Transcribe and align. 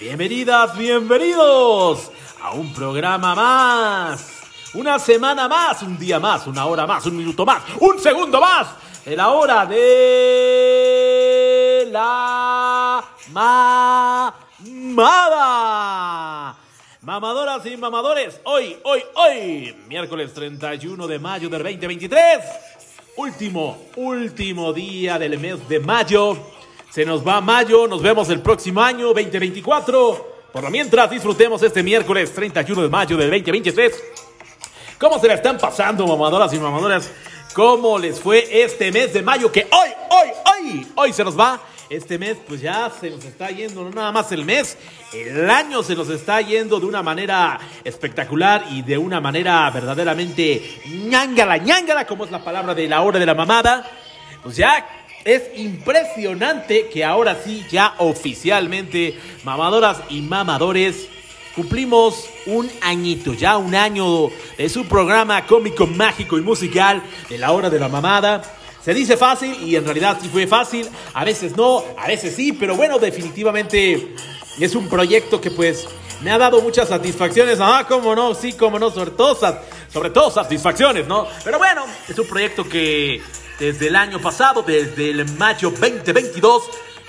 Bienvenidas, 0.00 0.76
bienvenidos 0.76 2.10
a 2.42 2.50
un 2.54 2.74
programa 2.74 3.36
más. 3.36 4.42
Una 4.74 4.98
semana 4.98 5.46
más, 5.46 5.82
un 5.82 5.96
día 5.96 6.18
más, 6.18 6.48
una 6.48 6.66
hora 6.66 6.84
más, 6.84 7.06
un 7.06 7.16
minuto 7.16 7.46
más, 7.46 7.62
un 7.78 8.00
segundo 8.00 8.40
más. 8.40 8.66
En 9.06 9.16
la 9.18 9.30
hora 9.30 9.64
de 9.66 10.68
la 11.92 13.04
mamada. 13.30 14.32
Mamadoras 17.02 17.66
y 17.66 17.76
mamadores, 17.76 18.40
hoy, 18.44 18.76
hoy, 18.84 19.02
hoy, 19.16 19.76
miércoles 19.88 20.32
31 20.32 21.08
de 21.08 21.18
mayo 21.18 21.48
del 21.48 21.60
2023, 21.60 22.44
último, 23.16 23.76
último 23.96 24.72
día 24.72 25.18
del 25.18 25.36
mes 25.36 25.68
de 25.68 25.80
mayo. 25.80 26.36
Se 26.92 27.04
nos 27.04 27.26
va 27.26 27.40
mayo, 27.40 27.88
nos 27.88 28.00
vemos 28.02 28.28
el 28.28 28.40
próximo 28.40 28.80
año 28.80 29.08
2024. 29.08 30.44
Por 30.52 30.62
lo 30.62 30.70
mientras, 30.70 31.10
disfrutemos 31.10 31.60
este 31.64 31.82
miércoles 31.82 32.32
31 32.32 32.82
de 32.82 32.88
mayo 32.88 33.16
del 33.16 33.30
2023. 33.30 34.04
¿Cómo 35.00 35.18
se 35.18 35.26
la 35.26 35.34
están 35.34 35.58
pasando, 35.58 36.06
mamadoras 36.06 36.54
y 36.54 36.60
mamadoras? 36.60 37.10
¿Cómo 37.52 37.98
les 37.98 38.20
fue 38.20 38.62
este 38.62 38.92
mes 38.92 39.12
de 39.12 39.22
mayo 39.22 39.50
que 39.50 39.66
hoy, 39.72 39.90
hoy, 40.08 40.28
hoy, 40.44 40.86
hoy 40.94 41.12
se 41.12 41.24
nos 41.24 41.36
va? 41.36 41.60
Este 41.92 42.18
mes 42.18 42.38
pues 42.48 42.62
ya 42.62 42.90
se 42.98 43.10
nos 43.10 43.22
está 43.22 43.50
yendo, 43.50 43.84
no 43.84 43.90
nada 43.90 44.10
más 44.12 44.32
el 44.32 44.46
mes, 44.46 44.78
el 45.12 45.50
año 45.50 45.82
se 45.82 45.94
nos 45.94 46.08
está 46.08 46.40
yendo 46.40 46.80
de 46.80 46.86
una 46.86 47.02
manera 47.02 47.60
espectacular 47.84 48.64
y 48.70 48.80
de 48.80 48.96
una 48.96 49.20
manera 49.20 49.68
verdaderamente 49.68 50.80
ñangala, 50.86 51.58
ñangala, 51.58 52.06
como 52.06 52.24
es 52.24 52.30
la 52.30 52.42
palabra 52.42 52.74
de 52.74 52.88
la 52.88 53.02
hora 53.02 53.18
de 53.18 53.26
la 53.26 53.34
mamada. 53.34 53.86
Pues 54.42 54.56
ya 54.56 54.86
es 55.22 55.42
impresionante 55.54 56.88
que 56.88 57.04
ahora 57.04 57.36
sí, 57.44 57.66
ya 57.70 57.92
oficialmente, 57.98 59.20
mamadoras 59.44 59.98
y 60.08 60.22
mamadores, 60.22 61.10
cumplimos 61.54 62.26
un 62.46 62.70
añito, 62.80 63.34
ya 63.34 63.58
un 63.58 63.74
año 63.74 64.30
de 64.56 64.68
su 64.70 64.86
programa 64.86 65.44
cómico, 65.44 65.86
mágico 65.86 66.38
y 66.38 66.40
musical 66.40 67.02
de 67.28 67.36
la 67.36 67.52
hora 67.52 67.68
de 67.68 67.78
la 67.78 67.90
mamada. 67.90 68.61
Se 68.84 68.92
dice 68.92 69.16
fácil 69.16 69.56
y 69.62 69.76
en 69.76 69.84
realidad 69.84 70.18
sí 70.20 70.28
fue 70.28 70.46
fácil, 70.46 70.88
a 71.14 71.24
veces 71.24 71.56
no, 71.56 71.84
a 71.96 72.08
veces 72.08 72.34
sí, 72.34 72.52
pero 72.52 72.74
bueno, 72.74 72.98
definitivamente 72.98 74.14
es 74.58 74.74
un 74.74 74.88
proyecto 74.88 75.40
que 75.40 75.50
pues 75.52 75.86
me 76.22 76.30
ha 76.30 76.38
dado 76.38 76.60
muchas 76.60 76.88
satisfacciones. 76.88 77.58
Ah, 77.60 77.84
cómo 77.88 78.14
no, 78.14 78.34
sí, 78.34 78.52
cómo 78.52 78.78
no, 78.78 78.90
sobre 78.90 79.12
todo, 79.12 79.38
sobre 79.92 80.10
todo 80.10 80.30
satisfacciones, 80.30 81.06
¿no? 81.06 81.26
Pero 81.44 81.58
bueno, 81.58 81.84
es 82.08 82.18
un 82.18 82.26
proyecto 82.26 82.68
que 82.68 83.22
desde 83.58 83.88
el 83.88 83.96
año 83.96 84.20
pasado, 84.20 84.62
desde 84.62 85.10
el 85.10 85.28
mayo 85.36 85.70
2022, 85.70 86.62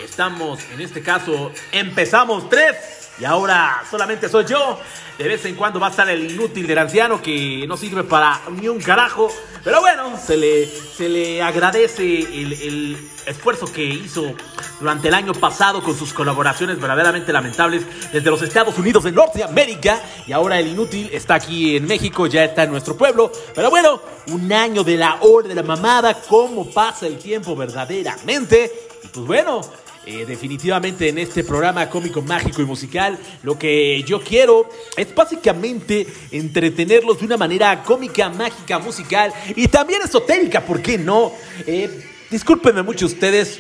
estamos, 0.04 0.60
en 0.74 0.82
este 0.82 1.02
caso, 1.02 1.52
empezamos 1.72 2.50
tres 2.50 3.03
y 3.20 3.26
ahora 3.26 3.84
solamente 3.90 4.30
soy 4.30 4.46
yo. 4.46 4.80
De 5.18 5.28
vez 5.28 5.46
en 5.46 5.54
cuando 5.54 5.80
va 5.80 5.88
a 5.88 5.90
estar 5.92 6.10
el 6.10 6.32
inútil 6.32 6.66
del 6.66 6.80
anciano 6.80 7.22
que 7.22 7.66
no 7.68 7.78
sirve 7.78 8.04
para 8.04 8.42
ni 8.50 8.68
un 8.68 8.80
carajo. 8.80 9.30
Pero 9.64 9.80
bueno, 9.80 10.18
se 10.18 10.36
le, 10.36 10.66
se 10.66 11.08
le 11.08 11.42
agradece 11.42 12.04
el, 12.04 12.98
esfuerzo 13.26 13.72
que 13.72 13.86
hizo 13.86 14.34
durante 14.80 15.08
el 15.08 15.14
año 15.14 15.34
pasado 15.34 15.82
con 15.82 15.98
sus 15.98 16.12
colaboraciones 16.12 16.78
verdaderamente 16.78 17.32
lamentables 17.32 17.86
desde 18.12 18.30
los 18.30 18.42
Estados 18.42 18.78
Unidos 18.78 19.04
de 19.04 19.12
Norteamérica. 19.12 20.02
Y 20.26 20.32
ahora 20.32 20.60
el 20.60 20.68
inútil 20.68 21.10
está 21.14 21.36
aquí 21.36 21.78
en 21.78 21.86
México, 21.86 22.26
ya 22.26 22.44
está 22.44 22.64
en 22.64 22.72
nuestro 22.72 22.98
pueblo. 22.98 23.32
Pero 23.54 23.70
bueno, 23.70 24.02
un 24.28 24.52
año 24.52 24.84
de 24.84 24.98
la 24.98 25.20
hora 25.22 25.48
de 25.48 25.56
la 25.56 25.64
mamada, 25.64 26.20
cómo 26.28 26.70
pasa 26.72 27.06
el 27.06 27.20
tiempo 27.20 27.56
verdaderamente. 27.56 28.90
Y 29.04 29.08
pues 29.08 29.26
bueno, 29.28 29.62
eh, 30.06 30.26
definitivamente 30.26 31.08
en 31.08 31.18
este 31.18 31.44
programa 31.44 31.90
cómico, 31.90 32.22
mágico 32.22 32.62
y 32.62 32.66
musical, 32.66 33.18
lo 33.42 33.58
que 33.58 34.04
yo 34.04 34.22
quiero 34.22 34.68
es 34.98 35.16
básicamente 35.16 36.06
entretenerlos 36.32 37.20
de 37.20 37.26
una 37.26 37.38
manera 37.38 37.84
cómica, 37.84 38.30
mágica, 38.30 38.80
musical 38.80 39.34
y 39.56 39.68
también 39.70 40.02
esotérica, 40.02 40.62
¿por 40.62 40.82
qué 40.82 40.98
no? 40.98 41.32
Eh, 41.66 42.04
discúlpenme 42.30 42.84
mucho 42.84 43.06
ustedes, 43.06 43.60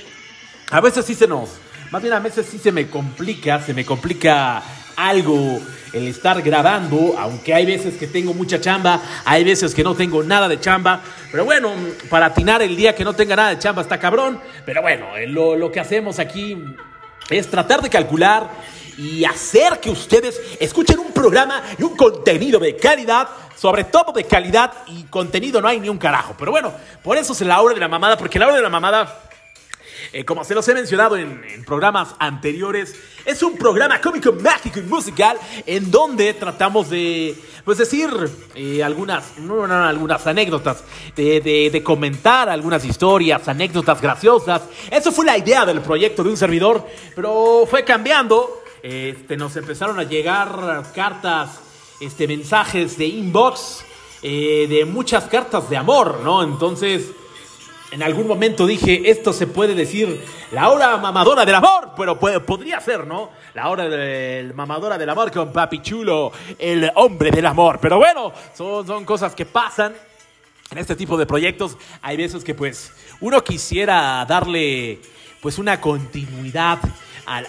a 0.69 0.81
veces 0.81 1.05
sí 1.05 1.15
se 1.15 1.27
nos, 1.27 1.49
más 1.91 2.01
bien 2.01 2.13
a 2.13 2.19
veces 2.19 2.45
sí 2.45 2.57
se 2.57 2.71
me 2.73 2.89
complica, 2.89 3.61
se 3.61 3.73
me 3.73 3.85
complica 3.85 4.61
algo 4.95 5.59
el 5.93 6.07
estar 6.07 6.41
grabando, 6.41 7.15
aunque 7.17 7.53
hay 7.53 7.65
veces 7.65 7.97
que 7.97 8.07
tengo 8.07 8.33
mucha 8.33 8.59
chamba, 8.59 9.01
hay 9.25 9.43
veces 9.43 9.75
que 9.75 9.83
no 9.83 9.95
tengo 9.95 10.23
nada 10.23 10.47
de 10.47 10.59
chamba, 10.59 11.01
pero 11.31 11.45
bueno, 11.45 11.71
para 12.09 12.27
atinar 12.27 12.61
el 12.61 12.75
día 12.75 12.95
que 12.95 13.03
no 13.03 13.13
tenga 13.13 13.35
nada 13.35 13.49
de 13.49 13.59
chamba 13.59 13.83
está 13.83 13.99
cabrón, 13.99 14.39
pero 14.65 14.81
bueno, 14.81 15.15
eh, 15.17 15.27
lo, 15.27 15.55
lo 15.55 15.71
que 15.71 15.79
hacemos 15.79 16.19
aquí 16.19 16.57
es 17.29 17.49
tratar 17.49 17.81
de 17.81 17.89
calcular 17.89 18.49
y 18.97 19.23
hacer 19.23 19.79
que 19.79 19.89
ustedes 19.89 20.39
escuchen 20.59 20.99
un 20.99 21.11
programa 21.11 21.61
y 21.77 21.83
un 21.83 21.95
contenido 21.95 22.59
de 22.59 22.75
calidad, 22.75 23.27
sobre 23.55 23.83
todo 23.85 24.11
de 24.11 24.23
calidad 24.23 24.71
y 24.87 25.03
contenido 25.03 25.61
no 25.61 25.67
hay 25.67 25.79
ni 25.79 25.89
un 25.89 25.97
carajo, 25.97 26.35
pero 26.37 26.51
bueno, 26.51 26.73
por 27.03 27.17
eso 27.17 27.33
es 27.33 27.41
la 27.41 27.61
hora 27.61 27.73
de 27.73 27.79
la 27.79 27.87
mamada, 27.87 28.17
porque 28.17 28.39
la 28.39 28.47
hora 28.47 28.55
de 28.55 28.61
la 28.61 28.69
mamada 28.69 29.21
eh, 30.13 30.23
como 30.23 30.43
se 30.43 30.53
los 30.53 30.67
he 30.67 30.75
mencionado 30.75 31.17
en, 31.17 31.41
programas 31.65 32.15
anteriores, 32.19 32.95
es 33.25 33.41
un 33.41 33.57
programa 33.57 33.99
cómico, 33.99 34.31
mágico 34.31 34.79
y 34.79 34.83
musical 34.83 35.39
en 35.65 35.89
donde 35.89 36.35
tratamos 36.35 36.91
de, 36.91 37.35
pues 37.65 37.79
decir 37.79 38.09
eh, 38.53 38.83
algunas, 38.83 39.39
no, 39.39 39.65
no, 39.65 39.83
algunas 39.83 40.27
anécdotas, 40.27 40.83
de, 41.15 41.69
de, 41.71 41.83
comentar 41.83 42.47
algunas 42.47 42.85
historias, 42.85 43.47
anécdotas 43.47 43.99
graciosas. 43.99 44.61
Eso 44.91 45.11
fue 45.11 45.25
la 45.25 45.35
idea 45.35 45.65
del 45.65 45.81
proyecto 45.81 46.23
de 46.23 46.29
un 46.29 46.37
servidor, 46.37 46.85
pero 47.15 47.65
fue 47.67 47.83
cambiando. 47.83 48.61
Este, 48.83 49.35
nos 49.35 49.55
empezaron 49.55 49.97
a 49.97 50.03
llegar 50.03 50.83
cartas, 50.93 51.59
este, 51.99 52.27
mensajes 52.27 52.97
de 52.97 53.07
inbox, 53.07 53.83
eh, 54.21 54.67
de 54.69 54.85
muchas 54.85 55.23
cartas 55.23 55.69
de 55.69 55.77
amor, 55.77 56.19
¿no? 56.23 56.43
Entonces 56.43 57.09
en 57.93 58.01
algún 58.01 58.27
momento 58.27 58.65
dije, 58.65 59.03
esto 59.11 59.31
se 59.33 59.45
puede 59.45 59.75
decir 59.75 60.19
la 60.51 60.71
hora 60.71 60.97
mamadora 60.97 61.45
del 61.45 61.53
amor, 61.53 61.91
pero 61.95 62.17
podría 62.17 62.79
ser, 62.79 63.05
¿no? 63.05 63.29
La 63.53 63.69
hora 63.69 63.87
del 63.87 64.55
mamadora 64.55 64.97
del 64.97 65.07
amor 65.07 65.31
con 65.31 65.53
Papi 65.53 65.79
Chulo, 65.79 66.31
el 66.57 66.91
hombre 66.95 67.29
del 67.29 67.45
amor. 67.45 67.77
Pero 67.79 67.97
bueno, 67.97 68.33
son, 68.55 68.87
son 68.87 69.05
cosas 69.05 69.35
que 69.35 69.45
pasan 69.45 69.93
en 70.71 70.77
este 70.79 70.95
tipo 70.95 71.17
de 71.17 71.27
proyectos. 71.27 71.77
Hay 72.01 72.17
veces 72.17 72.43
que 72.43 72.55
pues 72.55 72.91
uno 73.21 73.43
quisiera 73.43 74.25
darle 74.27 74.99
pues 75.39 75.59
una 75.59 75.79
continuidad 75.79 76.79
al, 77.27 77.45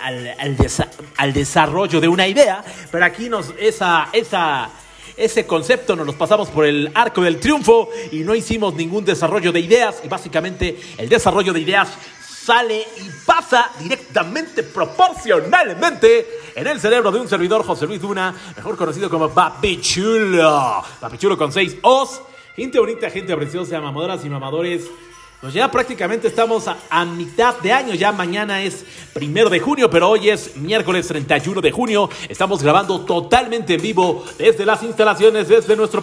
al 1.16 1.32
desarrollo 1.32 2.02
de 2.02 2.08
una 2.08 2.28
idea, 2.28 2.62
pero 2.92 3.06
aquí 3.06 3.30
nos 3.30 3.54
esa, 3.58 4.10
esa 4.12 4.68
ese 5.16 5.46
concepto 5.46 5.94
nos 5.96 6.06
lo 6.06 6.12
pasamos 6.12 6.48
por 6.48 6.64
el 6.64 6.90
arco 6.94 7.22
del 7.22 7.38
triunfo 7.38 7.88
y 8.10 8.20
no 8.20 8.34
hicimos 8.34 8.74
ningún 8.74 9.04
desarrollo 9.04 9.52
de 9.52 9.60
ideas 9.60 10.00
y 10.04 10.08
básicamente 10.08 10.78
el 10.98 11.08
desarrollo 11.08 11.52
de 11.52 11.60
ideas 11.60 11.88
sale 12.44 12.86
y 12.98 13.08
pasa 13.24 13.70
directamente, 13.80 14.62
proporcionalmente 14.62 16.26
en 16.54 16.66
el 16.66 16.78
cerebro 16.78 17.10
de 17.10 17.20
un 17.20 17.28
servidor 17.28 17.64
José 17.64 17.86
Luis 17.86 18.00
Duna, 18.00 18.34
mejor 18.56 18.76
conocido 18.76 19.08
como 19.08 19.30
Papi 19.30 19.80
Chulo. 19.80 20.82
Papi 21.00 21.16
Chulo 21.16 21.38
con 21.38 21.52
seis 21.52 21.76
O's. 21.82 22.20
Gente 22.54 22.78
bonita, 22.78 23.10
gente 23.10 23.34
preciosa, 23.34 23.80
mamadoras 23.80 24.24
y 24.24 24.28
mamadores. 24.28 24.90
Pues 25.44 25.52
ya 25.52 25.70
prácticamente 25.70 26.28
estamos 26.28 26.64
a, 26.68 27.04
mitad 27.04 27.58
de 27.58 27.70
año, 27.70 27.92
ya 27.92 28.12
mañana 28.12 28.62
es 28.62 28.82
primero 29.12 29.50
de 29.50 29.60
junio, 29.60 29.90
pero 29.90 30.08
hoy 30.08 30.30
es 30.30 30.56
miércoles 30.56 31.06
31 31.06 31.60
de 31.60 31.70
junio. 31.70 32.08
Estamos 32.30 32.62
grabando 32.62 33.02
totalmente 33.02 33.74
en 33.74 33.82
vivo 33.82 34.24
desde 34.38 34.64
las 34.64 34.82
instalaciones, 34.82 35.46
desde 35.46 35.76
nuestro, 35.76 36.02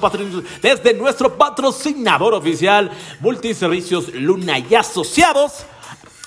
desde 0.61 0.93
nuestro 0.93 1.35
patrocinador 1.39 2.35
oficial, 2.35 2.91
Multiservicios 3.19 4.13
Luna 4.13 4.59
y 4.59 4.75
Asociados. 4.75 5.65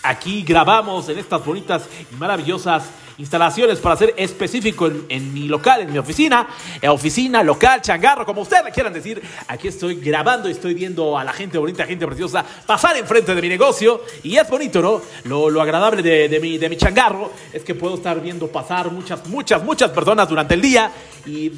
Aquí 0.03 0.43
grabamos 0.43 1.09
en 1.09 1.21
estas 1.21 1.45
bonitas 1.45 1.85
y 2.11 2.17
maravillosas 2.17 2.83
instalaciones 3.19 3.79
para 3.79 3.97
ser 3.97 4.15
específico 4.17 4.91
en, 5.09 5.33
mi 5.33 5.47
local, 5.49 5.83
en 5.83 5.93
mi 5.93 5.99
oficina, 5.99 6.47
eh, 6.81 6.89
oficina, 6.89 7.43
local, 7.43 7.81
changarro, 7.81 8.27
como 8.27 8.43
ustedes 8.43 8.73
quieran 8.73 8.93
decir. 8.93 9.23
Aquí 9.49 9.69
estoy 9.69 9.97
grabando 9.97 10.49
y 10.49 10.53
estoy 10.53 10.75
viendo 10.75 11.17
a 11.19 11.25
la 11.25 11.33
gente 11.33 11.59
bonita, 11.59 11.87
gente 11.87 12.07
preciosa, 12.07 12.45
pasar 12.67 12.97
enfrente 12.97 13.35
de 13.35 13.43
mi 13.43 13.49
negocio. 13.49 14.03
Y 14.23 14.37
es 14.37 14.49
bonito, 14.49 14.83
¿no? 14.83 15.01
Lo, 15.25 15.61
agradable 15.61 16.03
de, 16.03 16.41
mi, 16.41 16.59
de 16.59 16.69
mi 16.69 16.77
changarro 16.77 17.33
es 17.53 17.63
que 17.63 17.75
puedo 17.75 17.95
estar 17.95 18.21
viendo 18.21 18.49
pasar 18.49 18.91
muchas, 18.91 19.27
muchas, 19.29 19.63
muchas 19.63 19.91
personas 19.91 20.29
durante 20.29 20.55
el 20.55 20.61
día 20.61 20.91
y 21.27 21.53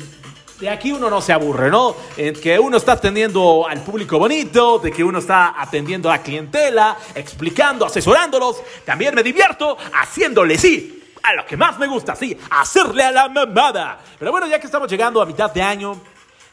de 0.61 0.70
aquí 0.70 0.91
uno 0.93 1.11
no 1.11 1.20
se 1.20 1.32
aburre, 1.32 1.70
¿no? 1.70 1.94
En 2.17 2.35
que 2.35 2.58
uno 2.58 2.79
está 2.79 2.93
atendiendo 2.93 3.67
al 3.69 3.82
público 3.82 4.19
bonito, 4.19 4.79
de 4.79 4.91
que 4.91 5.05
uno 5.05 5.19
está 5.19 5.55
atendiendo 5.61 6.08
a 6.08 6.17
la 6.17 6.23
clientela, 6.23 6.97
explicando, 7.14 7.85
asesorándolos. 7.85 8.62
También 8.85 9.14
me 9.14 9.23
divierto 9.23 9.76
haciéndole 9.93 10.56
sí 10.56 11.06
a 11.23 11.35
lo 11.35 11.47
que 11.47 11.57
más 11.57 11.79
me 11.79 11.87
gusta, 11.87 12.15
sí, 12.15 12.37
hacerle 12.51 13.05
a 13.05 13.11
la 13.11 13.29
mamada. 13.29 13.99
Pero 14.19 14.31
bueno, 14.31 14.47
ya 14.47 14.59
que 14.59 14.67
estamos 14.67 14.91
llegando 14.91 15.21
a 15.21 15.27
mitad 15.27 15.51
de 15.53 15.63
año, 15.63 16.01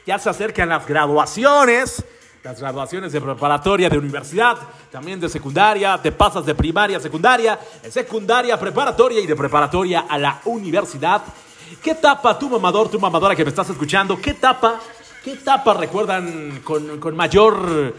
ya 0.05 0.17
se 0.19 0.29
acercan 0.29 0.69
las 0.69 0.85
graduaciones, 0.87 2.03
las 2.43 2.59
graduaciones 2.59 3.11
de 3.13 3.21
preparatoria, 3.21 3.89
de 3.89 3.97
universidad, 3.97 4.57
también 4.91 5.19
de 5.19 5.29
secundaria, 5.29 5.97
te 6.01 6.11
pasas 6.11 6.45
de 6.45 6.53
primaria 6.55 6.97
a 6.97 6.99
secundaria, 6.99 7.57
de 7.81 7.89
secundaria 7.89 8.59
preparatoria 8.59 9.21
y 9.21 9.27
de 9.27 9.35
preparatoria 9.35 10.05
a 10.09 10.17
la 10.17 10.41
universidad. 10.45 11.21
¿Qué 11.81 11.91
etapa 11.91 12.37
tu 12.37 12.49
mamador, 12.49 12.89
tu 12.89 12.99
mamadora 12.99 13.35
que 13.35 13.43
me 13.43 13.49
estás 13.49 13.69
escuchando? 13.69 14.19
¿Qué 14.19 14.31
etapa, 14.31 14.79
qué 15.23 15.33
etapa 15.33 15.73
recuerdan 15.73 16.61
con, 16.63 16.99
con 16.99 17.15
mayor 17.15 17.93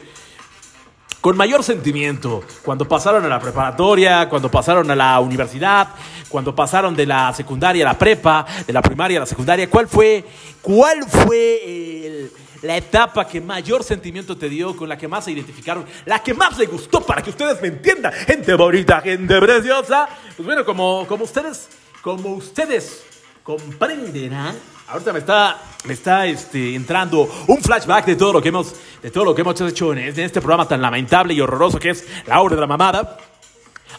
con 1.24 1.38
mayor 1.38 1.64
sentimiento, 1.64 2.44
cuando 2.62 2.86
pasaron 2.86 3.24
a 3.24 3.28
la 3.28 3.40
preparatoria, 3.40 4.28
cuando 4.28 4.50
pasaron 4.50 4.90
a 4.90 4.94
la 4.94 5.18
universidad, 5.20 5.88
cuando 6.28 6.54
pasaron 6.54 6.94
de 6.94 7.06
la 7.06 7.32
secundaria 7.32 7.82
a 7.82 7.92
la 7.94 7.98
prepa, 7.98 8.44
de 8.66 8.70
la 8.74 8.82
primaria 8.82 9.16
a 9.16 9.20
la 9.20 9.26
secundaria, 9.26 9.70
¿cuál 9.70 9.88
fue, 9.88 10.22
cuál 10.60 11.02
fue 11.08 12.28
la 12.60 12.76
etapa 12.76 13.26
que 13.26 13.40
mayor 13.40 13.82
sentimiento 13.82 14.36
te 14.36 14.50
dio, 14.50 14.76
con 14.76 14.86
la 14.86 14.98
que 14.98 15.08
más 15.08 15.24
se 15.24 15.32
identificaron, 15.32 15.86
la 16.04 16.22
que 16.22 16.34
más 16.34 16.58
le 16.58 16.66
gustó 16.66 17.00
para 17.00 17.22
que 17.22 17.30
ustedes 17.30 17.58
me 17.62 17.68
entiendan, 17.68 18.12
gente 18.12 18.52
bonita, 18.52 19.00
gente 19.00 19.40
preciosa? 19.40 20.06
Pues 20.36 20.44
bueno, 20.44 20.62
como, 20.62 21.06
como 21.06 21.24
ustedes, 21.24 21.70
como 22.02 22.34
ustedes 22.34 23.02
comprenderán, 23.42 24.56
ahorita 24.88 25.12
me 25.12 25.18
está, 25.20 25.62
me 25.84 25.92
está 25.94 26.26
este, 26.26 26.74
entrando 26.74 27.28
un 27.46 27.62
flashback 27.62 28.06
de 28.06 28.16
todo 28.16 28.32
lo 28.32 28.42
que 28.42 28.48
hemos, 28.48 28.74
de 29.02 29.10
todo 29.10 29.24
lo 29.24 29.34
que 29.34 29.42
hemos 29.42 29.60
hecho 29.60 29.92
en, 29.92 29.98
este 29.98 30.40
programa 30.40 30.68
tan 30.68 30.82
lamentable 30.82 31.34
y 31.34 31.40
horroroso 31.40 31.78
que 31.78 31.90
es 31.90 32.06
La 32.26 32.40
Hora 32.40 32.54
de 32.54 32.60
la 32.60 32.66
Mamada. 32.66 33.18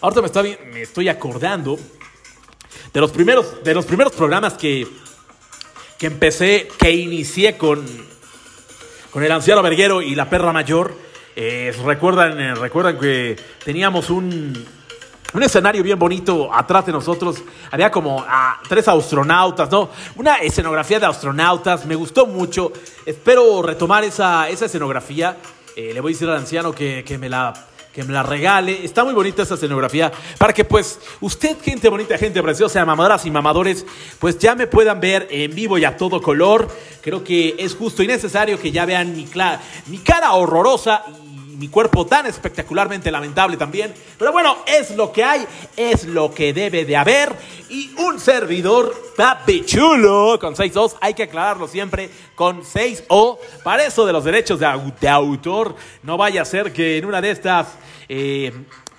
Ahorita 0.02 0.22
me, 0.22 0.28
está, 0.28 0.44
me 0.44 0.82
estoy 0.82 1.10
acordando 1.10 1.80
de 2.94 3.02
los 3.02 3.12
primeros, 3.12 3.64
de 3.64 3.74
los 3.74 3.86
primeros 3.86 4.14
programas 4.14 4.54
que, 4.54 4.88
que 5.98 6.08
empecé, 6.08 6.68
que 6.78 6.92
inicié 6.92 7.58
con, 7.58 7.86
con 9.12 9.24
el 9.24 9.32
anciano 9.32 9.62
verguero 9.62 10.02
y 10.02 10.16
la 10.16 10.30
perra 10.30 10.54
mayor. 10.54 10.96
Eh, 11.38 11.76
recuerdan, 11.84 12.56
recuerdan 12.56 12.98
que 12.98 13.36
teníamos 13.64 14.10
un, 14.10 14.66
un 15.36 15.44
escenario 15.44 15.84
bien 15.84 16.00
bonito 16.00 16.50
atrás 16.54 16.86
de 16.86 16.94
nosotros. 16.94 17.44
Había 17.70 17.92
como 17.92 18.24
ah, 18.26 18.62
tres 18.70 18.88
astronautas, 18.88 19.70
¿no? 19.70 19.90
Una 20.16 20.36
escenografía 20.38 20.98
de 20.98 21.08
astronautas. 21.08 21.86
Me 21.86 21.96
gustó 21.96 22.26
mucho. 22.26 22.72
Espero 23.06 23.62
retomar 23.62 24.06
esa, 24.06 24.48
esa 24.48 24.66
escenografía. 24.66 25.36
Eh, 25.76 25.92
le 25.94 26.00
voy 26.00 26.12
a 26.12 26.14
decir 26.14 26.30
al 26.30 26.38
anciano 26.38 26.72
que, 26.72 27.04
que, 27.06 27.18
me 27.18 27.28
la, 27.28 27.54
que 27.94 28.04
me 28.06 28.14
la 28.14 28.24
regale. 28.24 28.86
Está 28.86 29.04
muy 29.04 29.14
bonita 29.14 29.44
esa 29.44 29.56
escenografía 29.56 30.10
para 30.38 30.54
que 30.54 30.64
pues 30.64 31.02
usted, 31.20 31.58
gente 31.62 31.90
bonita, 31.90 32.18
gente 32.18 32.42
preciosa, 32.42 32.86
mamadoras 32.86 33.26
y 33.26 33.32
mamadores, 33.32 33.86
pues 34.20 34.40
ya 34.40 34.56
me 34.56 34.68
puedan 34.68 35.02
ver 35.02 35.28
en 35.30 35.54
vivo 35.54 35.78
y 35.78 35.84
a 35.84 35.98
todo 35.98 36.22
color. 36.22 36.70
Creo 37.02 37.26
que 37.26 37.56
es 37.60 37.76
justo 37.76 38.02
y 38.02 38.08
necesario 38.08 38.58
que 38.58 38.72
ya 38.72 38.86
vean 38.86 39.14
mi, 39.14 39.28
mi 39.88 39.98
cara 39.98 40.32
horrorosa 40.32 41.04
mi 41.58 41.68
cuerpo 41.68 42.06
tan 42.06 42.26
espectacularmente 42.26 43.12
lamentable 43.12 43.58
también. 43.58 43.94
Pero 44.18 44.32
bueno, 44.32 44.58
es 44.66 44.92
lo 44.92 45.12
que 45.12 45.24
hay, 45.24 45.46
es 45.76 46.06
lo 46.06 46.34
que 46.34 46.54
debe 46.54 46.86
de 46.86 46.98
haber. 46.98 47.34
Y 47.70 47.92
un 47.98 48.20
servidor 48.20 48.94
papi 49.16 49.66
chulo 49.66 50.38
con 50.40 50.56
6 50.56 50.74
hay 51.02 51.14
que 51.14 51.24
aclararlo 51.24 51.68
siempre 51.68 52.10
con 52.36 52.64
6 52.64 53.06
O. 53.08 53.40
Para 53.64 53.86
eso 53.86 54.06
de 54.06 54.14
los 54.14 54.24
derechos 54.24 54.60
de, 54.60 55.08
autor, 55.08 55.76
no 56.04 56.18
vaya 56.18 56.42
a 56.42 56.46
ser 56.46 56.72
que 56.72 56.98
en 56.98 57.06
una 57.06 57.22
de 57.22 57.32
estas... 57.32 57.68
Eh, 58.08 58.52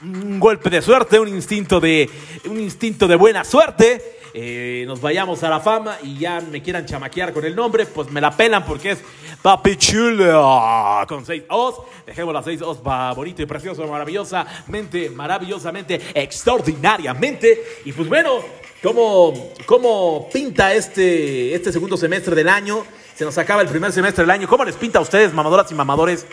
un 0.02 0.38
golpe 0.38 0.68
de 0.68 0.82
suerte, 0.82 1.18
un 1.18 1.28
instinto 1.28 1.80
de, 1.80 2.10
un 2.44 2.60
instinto 2.60 3.08
de 3.08 3.16
buena 3.16 3.44
suerte 3.44 4.18
eh, 4.38 4.84
nos 4.86 5.00
vayamos 5.00 5.42
a 5.44 5.48
la 5.48 5.60
fama 5.60 5.96
y 6.02 6.18
ya 6.18 6.42
me 6.42 6.60
quieran 6.60 6.84
chamaquear 6.84 7.32
con 7.32 7.42
el 7.46 7.56
nombre, 7.56 7.86
pues 7.86 8.10
me 8.10 8.20
la 8.20 8.30
pelan 8.30 8.66
porque 8.66 8.90
es 8.90 8.98
Papi 9.40 9.76
Chulo 9.76 11.06
con 11.08 11.24
seis 11.24 11.44
O's. 11.48 11.76
Dejemos 12.04 12.34
las 12.34 12.44
seis 12.44 12.60
O's 12.60 12.82
bonito 12.82 13.40
y 13.40 13.46
precioso, 13.46 13.86
maravillosamente, 13.86 15.08
maravillosamente, 15.08 15.98
extraordinariamente. 16.12 17.64
Y 17.86 17.92
pues 17.92 18.10
bueno, 18.10 18.40
¿cómo, 18.82 19.32
cómo 19.64 20.28
pinta 20.30 20.74
este, 20.74 21.54
este 21.54 21.72
segundo 21.72 21.96
semestre 21.96 22.34
del 22.34 22.50
año? 22.50 22.84
Se 23.14 23.24
nos 23.24 23.38
acaba 23.38 23.62
el 23.62 23.68
primer 23.68 23.90
semestre 23.90 24.22
del 24.22 24.32
año. 24.32 24.48
¿Cómo 24.48 24.66
les 24.66 24.76
pinta 24.76 24.98
a 24.98 25.02
ustedes, 25.02 25.32
mamadoras 25.32 25.72
y 25.72 25.74
mamadores? 25.74 26.26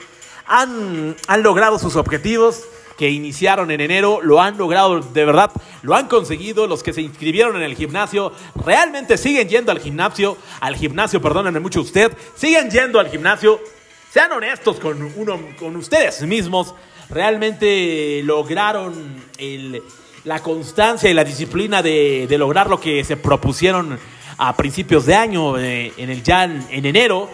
¿Han, 0.46 1.16
han 1.26 1.42
logrado 1.42 1.80
sus 1.80 1.96
objetivos? 1.96 2.66
Que 2.98 3.10
iniciaron 3.10 3.72
en 3.72 3.82
enero 3.82 4.20
lo 4.22 4.42
han 4.42 4.58
logrado 4.58 5.00
de 5.00 5.26
verdad, 5.26 5.52
lo 5.82 5.96
han 5.96 6.08
conseguido. 6.08 6.68
Los 6.68 6.84
que 6.84 6.94
se 6.94 7.02
inscribieron 7.02 7.56
en 7.56 7.64
el 7.64 7.76
gimnasio 7.76 8.32
realmente 8.56 9.18
siguen 9.18 9.50
yendo 9.50 9.72
al 9.72 9.80
gimnasio, 9.80 10.38
al 10.60 10.76
gimnasio, 10.76 11.22
perdónenme 11.22 11.60
mucho 11.60 11.82
usted, 11.82 12.12
siguen 12.36 12.70
yendo 12.70 13.00
al 13.00 13.10
gimnasio. 13.10 13.60
Sean 14.12 14.32
honestos 14.32 14.80
con, 14.80 15.02
uno, 15.16 15.40
con 15.58 15.76
ustedes 15.76 16.22
mismos. 16.22 16.76
Realmente 17.10 18.22
lograron 18.24 19.24
la 20.24 20.40
constancia 20.40 21.10
y 21.10 21.14
la 21.14 21.24
disciplina 21.24 21.82
de, 21.82 22.28
lograr 22.38 22.70
lo 22.70 22.80
que 22.80 23.04
se 23.04 23.18
propusieron 23.18 23.98
a 24.38 24.56
principios 24.56 25.06
de 25.06 25.16
año, 25.16 25.58
eh, 25.58 25.94
en 25.98 26.10
el 26.10 26.24
ya 26.24 26.44
en, 26.44 26.68
enero. 26.70 27.30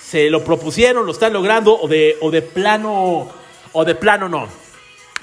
Se 0.00 0.30
lo 0.30 0.44
propusieron, 0.44 1.06
lo 1.06 1.12
están 1.12 1.32
logrando 1.32 1.78
o 1.80 1.88
de, 1.88 2.16
o 2.20 2.30
de 2.30 2.42
plano 2.42 3.28
o 3.72 3.84
de 3.84 3.94
plano 3.94 4.28
no. 4.28 4.65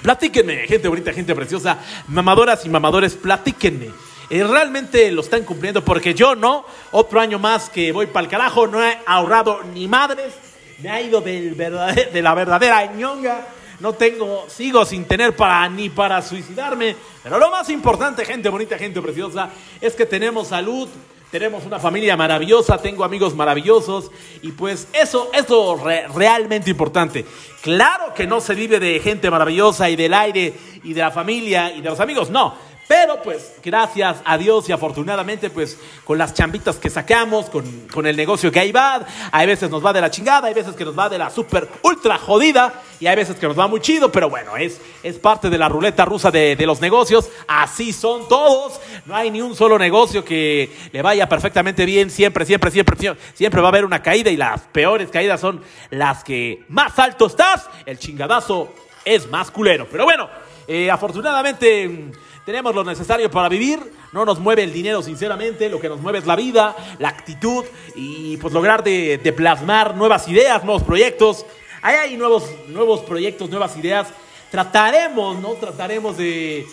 Platíquenme, 0.03 0.67
gente 0.67 0.89
bonita, 0.89 1.13
gente 1.13 1.33
preciosa, 1.33 1.79
mamadoras 2.09 2.65
y 2.65 2.69
mamadores, 2.69 3.15
platíquenme. 3.15 3.89
Eh, 4.29 4.43
realmente 4.43 5.09
lo 5.13 5.21
están 5.21 5.43
cumpliendo 5.45 5.83
porque 5.85 6.13
yo 6.13 6.35
no, 6.35 6.65
otro 6.91 7.21
año 7.21 7.39
más 7.39 7.69
que 7.69 7.93
voy 7.93 8.07
para 8.07 8.25
el 8.25 8.29
carajo, 8.29 8.67
no 8.67 8.83
he 8.83 8.97
ahorrado 9.05 9.63
ni 9.73 9.87
madres, 9.87 10.33
me 10.79 10.89
ha 10.89 11.01
ido 11.01 11.21
del 11.21 11.55
de 11.55 12.21
la 12.21 12.33
verdadera 12.33 12.85
ñonga, 12.87 13.47
no 13.79 13.93
tengo, 13.93 14.45
sigo 14.49 14.85
sin 14.85 15.05
tener 15.05 15.37
para 15.37 15.69
ni 15.69 15.89
para 15.89 16.21
suicidarme, 16.21 16.97
pero 17.23 17.39
lo 17.39 17.49
más 17.49 17.69
importante, 17.69 18.25
gente 18.25 18.49
bonita, 18.49 18.77
gente 18.77 19.01
preciosa, 19.01 19.51
es 19.79 19.93
que 19.93 20.05
tenemos 20.05 20.49
salud, 20.49 20.89
tenemos 21.33 21.65
una 21.65 21.79
familia 21.79 22.15
maravillosa, 22.15 22.77
tengo 22.77 23.03
amigos 23.03 23.33
maravillosos 23.33 24.11
y 24.43 24.51
pues 24.51 24.87
eso, 24.93 25.31
es 25.33 25.47
realmente 26.13 26.69
importante. 26.69 27.25
Claro 27.63 28.13
que 28.13 28.27
no 28.27 28.39
se 28.39 28.53
vive 28.53 28.79
de 28.79 28.99
gente 28.99 29.31
maravillosa 29.31 29.89
y 29.89 29.95
del 29.95 30.13
aire 30.13 30.53
y 30.83 30.93
de 30.93 31.01
la 31.01 31.09
familia 31.09 31.73
y 31.73 31.81
de 31.81 31.89
los 31.89 31.99
amigos, 31.99 32.29
no. 32.29 32.53
Pero 32.93 33.23
pues 33.23 33.55
gracias 33.63 34.17
a 34.23 34.37
Dios 34.37 34.69
y 34.69 34.71
afortunadamente 34.71 35.49
pues 35.49 35.79
con 36.03 36.19
las 36.19 36.35
chambitas 36.35 36.75
que 36.75 36.91
sacamos, 36.91 37.49
con, 37.49 38.05
el 38.05 38.15
negocio 38.15 38.51
que 38.51 38.59
ahí 38.59 38.71
va, 38.71 39.03
hay 39.31 39.47
veces 39.47 39.71
nos 39.71 39.83
va 39.83 39.91
de 39.93 39.99
la 39.99 40.11
chingada, 40.11 40.47
hay 40.47 40.53
veces 40.53 40.75
que 40.75 40.85
nos 40.85 40.97
va 40.97 41.09
de 41.09 41.17
la 41.17 41.31
super 41.31 41.67
ultra 41.81 42.19
jodida 42.19 42.83
y 42.99 43.07
hay 43.07 43.15
veces 43.15 43.37
que 43.37 43.47
nos 43.47 43.57
va 43.57 43.67
muy 43.67 43.79
chido, 43.79 44.11
pero 44.11 44.29
bueno, 44.29 44.55
es, 44.57 44.79
es 45.01 45.17
parte 45.17 45.49
de 45.49 45.57
la 45.57 45.69
ruleta 45.69 46.05
rusa 46.05 46.29
de, 46.29 46.55
de 46.55 46.65
los 46.67 46.81
negocios, 46.81 47.31
así 47.47 47.93
son 47.93 48.27
todos, 48.27 48.79
no 49.07 49.15
hay 49.15 49.31
ni 49.31 49.41
un 49.41 49.55
solo 49.55 49.79
negocio 49.79 50.23
que 50.23 50.71
le 50.91 51.01
vaya 51.01 51.27
perfectamente 51.27 51.85
bien, 51.85 52.11
siempre, 52.11 52.45
siempre, 52.45 52.69
siempre, 52.69 53.15
siempre 53.33 53.59
va 53.59 53.69
a 53.69 53.71
haber 53.71 53.85
una 53.85 54.03
caída 54.03 54.29
y 54.29 54.37
las 54.37 54.61
peores 54.71 55.09
caídas 55.09 55.41
son 55.41 55.63
las 55.89 56.23
que 56.23 56.63
más 56.67 56.99
alto 56.99 57.25
estás, 57.25 57.67
el 57.87 57.97
chingadazo 57.97 58.71
es 59.03 59.27
más 59.31 59.49
culero, 59.49 59.87
pero 59.91 60.03
bueno, 60.03 60.29
eh, 60.67 60.91
afortunadamente 60.91 62.11
tenemos 62.45 62.75
lo 62.75 62.83
necesario 62.83 63.31
para 63.31 63.47
vivir, 63.47 63.79
no 64.11 64.25
nos 64.25 64.39
mueve 64.39 64.63
el 64.63 64.73
dinero 64.73 65.01
sinceramente, 65.01 65.69
lo 65.69 65.79
que 65.79 65.87
nos 65.89 66.01
mueve 66.01 66.19
es 66.19 66.25
la 66.25 66.35
vida, 66.35 66.75
la 66.99 67.09
actitud 67.09 67.63
y 67.95 68.37
pues 68.37 68.53
lograr 68.53 68.83
de, 68.83 69.33
plasmar 69.35 69.95
nuevas 69.95 70.27
ideas, 70.27 70.63
nuevos 70.63 70.83
proyectos. 70.83 71.45
Ahí 71.81 71.95
hay 71.95 72.17
nuevos, 72.17 72.43
nuevos 72.67 73.01
proyectos, 73.01 73.49
nuevas 73.49 73.77
ideas. 73.77 74.07
Trataremos, 74.51 75.39
¿no? 75.39 75.53
Trataremos 75.53 76.17
de, 76.17 76.65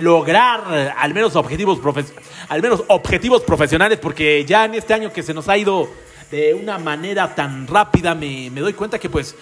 lograr 0.00 0.94
al 0.96 1.12
menos 1.12 1.34
objetivos, 1.34 1.80
al 2.48 2.62
menos 2.62 2.84
objetivos 2.86 3.42
profesionales, 3.42 3.98
porque 4.00 4.44
ya 4.44 4.64
en 4.64 4.74
este 4.74 4.94
año 4.94 5.12
que 5.12 5.22
se 5.22 5.34
nos 5.34 5.48
ha 5.48 5.58
ido 5.58 5.88
de 6.30 6.54
una 6.54 6.78
manera 6.78 7.34
tan 7.34 7.66
rápida, 7.66 8.14
me, 8.14 8.50
me 8.50 8.60
doy 8.60 8.74
cuenta 8.74 8.98
que 8.98 9.08
pues 9.08 9.34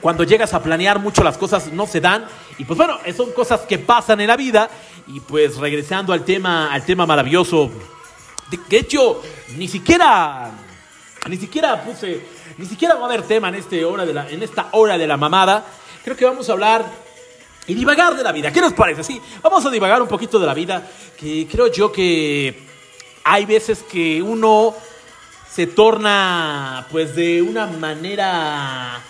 cuando 0.00 0.24
llegas 0.24 0.54
a 0.54 0.62
planear 0.62 0.98
mucho 0.98 1.22
las 1.22 1.38
cosas 1.38 1.72
no 1.72 1.86
se 1.86 2.00
dan. 2.00 2.26
Y 2.58 2.64
pues 2.64 2.76
bueno, 2.76 2.98
son 3.16 3.32
cosas 3.32 3.62
que 3.62 3.78
pasan 3.78 4.20
en 4.20 4.28
la 4.28 4.36
vida. 4.36 4.68
Y 5.06 5.20
pues 5.20 5.56
regresando 5.56 6.12
al 6.12 6.24
tema, 6.24 6.72
al 6.72 6.84
tema 6.84 7.06
maravilloso. 7.06 7.70
De 8.50 8.78
hecho, 8.78 9.22
ni 9.56 9.68
siquiera, 9.68 10.50
ni 11.28 11.36
siquiera 11.36 11.82
puse, 11.82 12.24
ni 12.56 12.66
siquiera 12.66 12.94
va 12.94 13.02
a 13.02 13.04
haber 13.06 13.22
tema 13.22 13.48
en, 13.48 13.56
este 13.56 13.84
hora 13.84 14.06
de 14.06 14.14
la, 14.14 14.28
en 14.30 14.42
esta 14.42 14.68
hora 14.72 14.96
de 14.96 15.06
la 15.06 15.16
mamada. 15.16 15.64
Creo 16.02 16.16
que 16.16 16.24
vamos 16.24 16.48
a 16.48 16.52
hablar 16.52 16.86
y 17.66 17.74
divagar 17.74 18.16
de 18.16 18.22
la 18.22 18.32
vida. 18.32 18.50
¿Qué 18.50 18.62
nos 18.62 18.72
parece? 18.72 19.04
Sí, 19.04 19.20
vamos 19.42 19.64
a 19.66 19.70
divagar 19.70 20.00
un 20.00 20.08
poquito 20.08 20.38
de 20.38 20.46
la 20.46 20.54
vida. 20.54 20.86
Que 21.18 21.46
creo 21.50 21.66
yo 21.66 21.92
que 21.92 22.66
hay 23.24 23.44
veces 23.44 23.82
que 23.82 24.22
uno 24.22 24.74
se 25.50 25.66
torna 25.66 26.86
pues 26.90 27.14
de 27.14 27.42
una 27.42 27.66
manera 27.66 29.02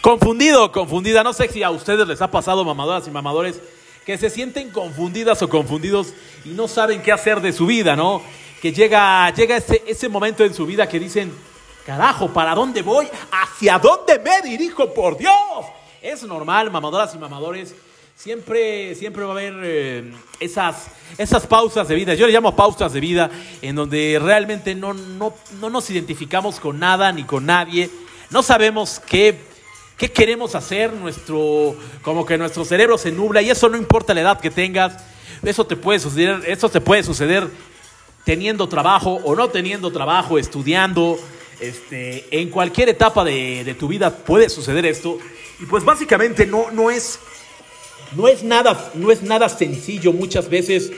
Confundido, 0.00 0.72
confundida. 0.72 1.22
No 1.22 1.32
sé 1.32 1.48
si 1.48 1.62
a 1.62 1.70
ustedes 1.70 2.06
les 2.06 2.22
ha 2.22 2.30
pasado, 2.30 2.64
mamadoras 2.64 3.06
y 3.06 3.10
mamadores, 3.10 3.60
que 4.06 4.16
se 4.18 4.30
sienten 4.30 4.70
confundidas 4.70 5.42
o 5.42 5.48
confundidos 5.48 6.14
y 6.44 6.50
no 6.50 6.68
saben 6.68 7.02
qué 7.02 7.12
hacer 7.12 7.40
de 7.40 7.52
su 7.52 7.66
vida, 7.66 7.96
¿no? 7.96 8.22
que 8.60 8.72
llega, 8.72 9.30
llega 9.30 9.56
ese, 9.56 9.82
ese 9.86 10.08
momento 10.08 10.44
en 10.44 10.52
su 10.52 10.66
vida 10.66 10.88
que 10.88 11.00
dicen, 11.00 11.32
carajo, 11.86 12.28
¿para 12.28 12.54
dónde 12.54 12.82
voy? 12.82 13.08
¿Hacia 13.30 13.78
dónde 13.78 14.18
me 14.18 14.42
dirijo? 14.42 14.92
Por 14.92 15.16
Dios. 15.16 15.34
Es 16.02 16.22
normal, 16.24 16.70
mamadoras 16.70 17.14
y 17.14 17.18
mamadores. 17.18 17.74
Siempre, 18.14 18.94
siempre 18.96 19.24
va 19.24 19.30
a 19.30 19.32
haber 19.32 19.54
eh, 19.62 20.12
esas, 20.40 20.88
esas 21.16 21.46
pausas 21.46 21.88
de 21.88 21.94
vida. 21.94 22.14
Yo 22.14 22.26
le 22.26 22.34
llamo 22.34 22.54
pausas 22.54 22.92
de 22.92 23.00
vida 23.00 23.30
en 23.62 23.76
donde 23.76 24.18
realmente 24.22 24.74
no, 24.74 24.92
no, 24.92 25.32
no 25.58 25.70
nos 25.70 25.88
identificamos 25.88 26.60
con 26.60 26.78
nada 26.78 27.12
ni 27.12 27.24
con 27.24 27.46
nadie. 27.46 27.88
No 28.28 28.42
sabemos 28.42 29.00
qué, 29.00 29.40
qué 30.00 30.10
queremos 30.10 30.54
hacer. 30.54 30.94
Nuestro, 30.94 31.76
como 32.00 32.24
que 32.24 32.38
nuestro 32.38 32.64
cerebro 32.64 32.96
se 32.96 33.12
nubla 33.12 33.42
y 33.42 33.50
eso 33.50 33.68
no 33.68 33.76
importa 33.76 34.14
la 34.14 34.22
edad 34.22 34.40
que 34.40 34.50
tengas. 34.50 34.94
Eso 35.42 35.66
te 35.66 35.76
puede 35.76 36.00
suceder, 36.00 36.42
eso 36.46 36.70
te 36.70 36.80
puede 36.80 37.02
suceder 37.02 37.46
teniendo 38.24 38.66
trabajo 38.66 39.20
o 39.24 39.36
no 39.36 39.48
teniendo 39.50 39.92
trabajo, 39.92 40.38
estudiando, 40.38 41.18
este, 41.60 42.26
en 42.30 42.48
cualquier 42.48 42.88
etapa 42.88 43.24
de, 43.24 43.62
de, 43.64 43.74
tu 43.74 43.88
vida 43.88 44.10
puede 44.16 44.48
suceder 44.48 44.86
esto. 44.86 45.18
Y 45.60 45.66
pues 45.66 45.84
básicamente 45.84 46.46
no, 46.46 46.70
no, 46.70 46.90
es, 46.90 47.18
no, 48.16 48.26
es 48.26 48.42
nada, 48.42 48.90
no 48.94 49.10
es 49.10 49.22
nada 49.22 49.50
sencillo 49.50 50.12
muchas 50.14 50.48
veces 50.48 50.92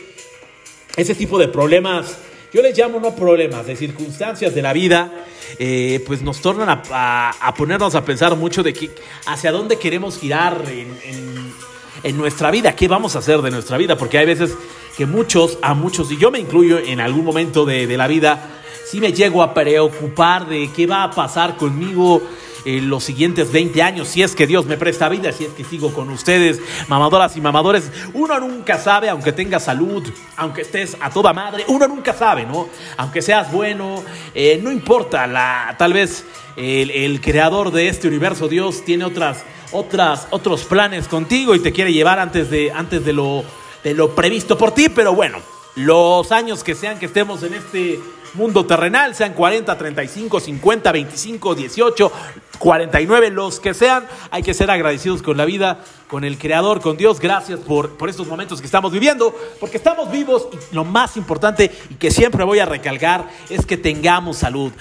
ese 0.96 1.14
tipo 1.16 1.38
de 1.38 1.48
problemas. 1.48 2.16
Yo 2.52 2.60
les 2.60 2.76
llamo 2.76 3.00
no 3.00 3.14
problemas, 3.14 3.66
de 3.66 3.76
circunstancias 3.76 4.54
de 4.54 4.60
la 4.60 4.74
vida, 4.74 5.10
eh, 5.58 6.04
pues 6.06 6.20
nos 6.20 6.42
tornan 6.42 6.68
a, 6.68 7.54
ponernos 7.56 7.94
a 7.94 8.04
pensar 8.04 8.36
mucho 8.36 8.62
de 8.62 8.74
que, 8.74 8.90
hacia 9.24 9.50
dónde 9.52 9.78
queremos 9.78 10.18
girar 10.18 10.62
en, 10.68 12.18
nuestra 12.18 12.50
vida, 12.50 12.76
qué 12.76 12.88
vamos 12.88 13.16
a 13.16 13.20
hacer 13.20 13.40
de 13.40 13.50
nuestra 13.50 13.78
vida, 13.78 13.96
porque 13.96 14.18
hay 14.18 14.26
veces 14.26 14.54
que 14.98 15.06
muchos, 15.06 15.56
a 15.62 15.72
muchos, 15.72 16.12
y 16.12 16.18
yo 16.18 16.30
me 16.30 16.40
incluyo 16.40 16.78
en 16.78 17.00
algún 17.00 17.24
momento 17.24 17.64
de, 17.64 17.86
la 17.96 18.06
vida, 18.06 18.50
sí 18.84 19.00
me 19.00 19.14
llego 19.14 19.42
a 19.42 19.54
preocupar 19.54 20.46
de 20.46 20.70
qué 20.76 20.86
va 20.86 21.04
a 21.04 21.10
pasar 21.10 21.56
conmigo 21.56 22.20
en 22.64 22.88
los 22.88 23.04
siguientes 23.04 23.52
20 23.52 23.82
años, 23.82 24.08
si 24.08 24.22
es 24.22 24.34
que 24.34 24.46
Dios 24.46 24.66
me 24.66 24.76
presta 24.76 25.08
vida, 25.08 25.32
si 25.32 25.44
es 25.44 25.52
que 25.52 25.64
sigo 25.64 25.92
con 25.92 26.10
ustedes, 26.10 26.60
mamadoras 26.88 27.36
y 27.36 27.40
mamadores. 27.40 27.90
Uno 28.14 28.38
nunca 28.40 28.78
sabe, 28.78 29.08
aunque 29.08 29.32
tengas 29.32 29.64
salud, 29.64 30.08
aunque 30.36 30.62
estés 30.62 30.96
a 31.00 31.10
toda 31.10 31.32
madre, 31.32 31.64
uno 31.68 31.88
nunca 31.88 32.12
sabe, 32.12 32.44
¿no? 32.44 32.68
Aunque 32.96 33.22
seas 33.22 33.50
bueno, 33.50 34.02
eh, 34.34 34.60
no 34.62 34.70
importa, 34.70 35.26
la, 35.26 35.74
tal 35.78 35.92
vez 35.92 36.24
el, 36.56 36.90
el, 36.90 37.20
creador 37.20 37.70
de 37.70 37.88
este 37.88 38.08
universo, 38.08 38.48
Dios, 38.48 38.84
tiene 38.84 39.04
otras, 39.04 39.44
otras, 39.72 40.28
otros 40.30 40.64
planes 40.64 41.08
contigo 41.08 41.54
y 41.54 41.60
te 41.60 41.72
quiere 41.72 41.92
llevar 41.92 42.18
antes 42.18 42.50
de, 42.50 42.70
antes 42.70 43.04
de 43.04 43.12
lo, 43.12 43.44
de 43.82 43.94
lo 43.94 44.14
previsto 44.14 44.56
por 44.56 44.72
ti, 44.72 44.88
pero 44.88 45.14
bueno, 45.14 45.38
los 45.74 46.30
años 46.32 46.62
que 46.62 46.74
sean 46.74 46.98
que 46.98 47.06
estemos 47.06 47.42
en 47.42 47.54
este 47.54 48.00
mundo 48.34 48.64
terrenal, 48.64 49.14
sean 49.14 49.34
40, 49.34 49.76
35, 49.76 50.40
50, 50.40 50.92
25, 50.92 51.54
18, 51.54 52.12
49, 52.58 53.30
los 53.30 53.60
que 53.60 53.74
sean, 53.74 54.06
hay 54.30 54.42
que 54.42 54.54
ser 54.54 54.70
agradecidos 54.70 55.22
con 55.22 55.36
la 55.36 55.44
vida, 55.44 55.80
con 56.08 56.24
el 56.24 56.38
Creador, 56.38 56.80
con 56.80 56.96
Dios. 56.96 57.20
Gracias 57.20 57.60
por, 57.60 57.96
por 57.96 58.08
estos 58.08 58.26
momentos 58.26 58.60
que 58.60 58.66
estamos 58.66 58.92
viviendo, 58.92 59.34
porque 59.60 59.76
estamos 59.76 60.10
vivos 60.10 60.48
y 60.52 60.74
lo 60.74 60.84
más 60.84 61.16
importante 61.16 61.70
y 61.90 61.94
que 61.94 62.10
siempre 62.10 62.44
voy 62.44 62.60
a 62.60 62.66
recalcar 62.66 63.28
es 63.50 63.66
que 63.66 63.76
tengamos 63.76 64.38
salud. 64.38 64.72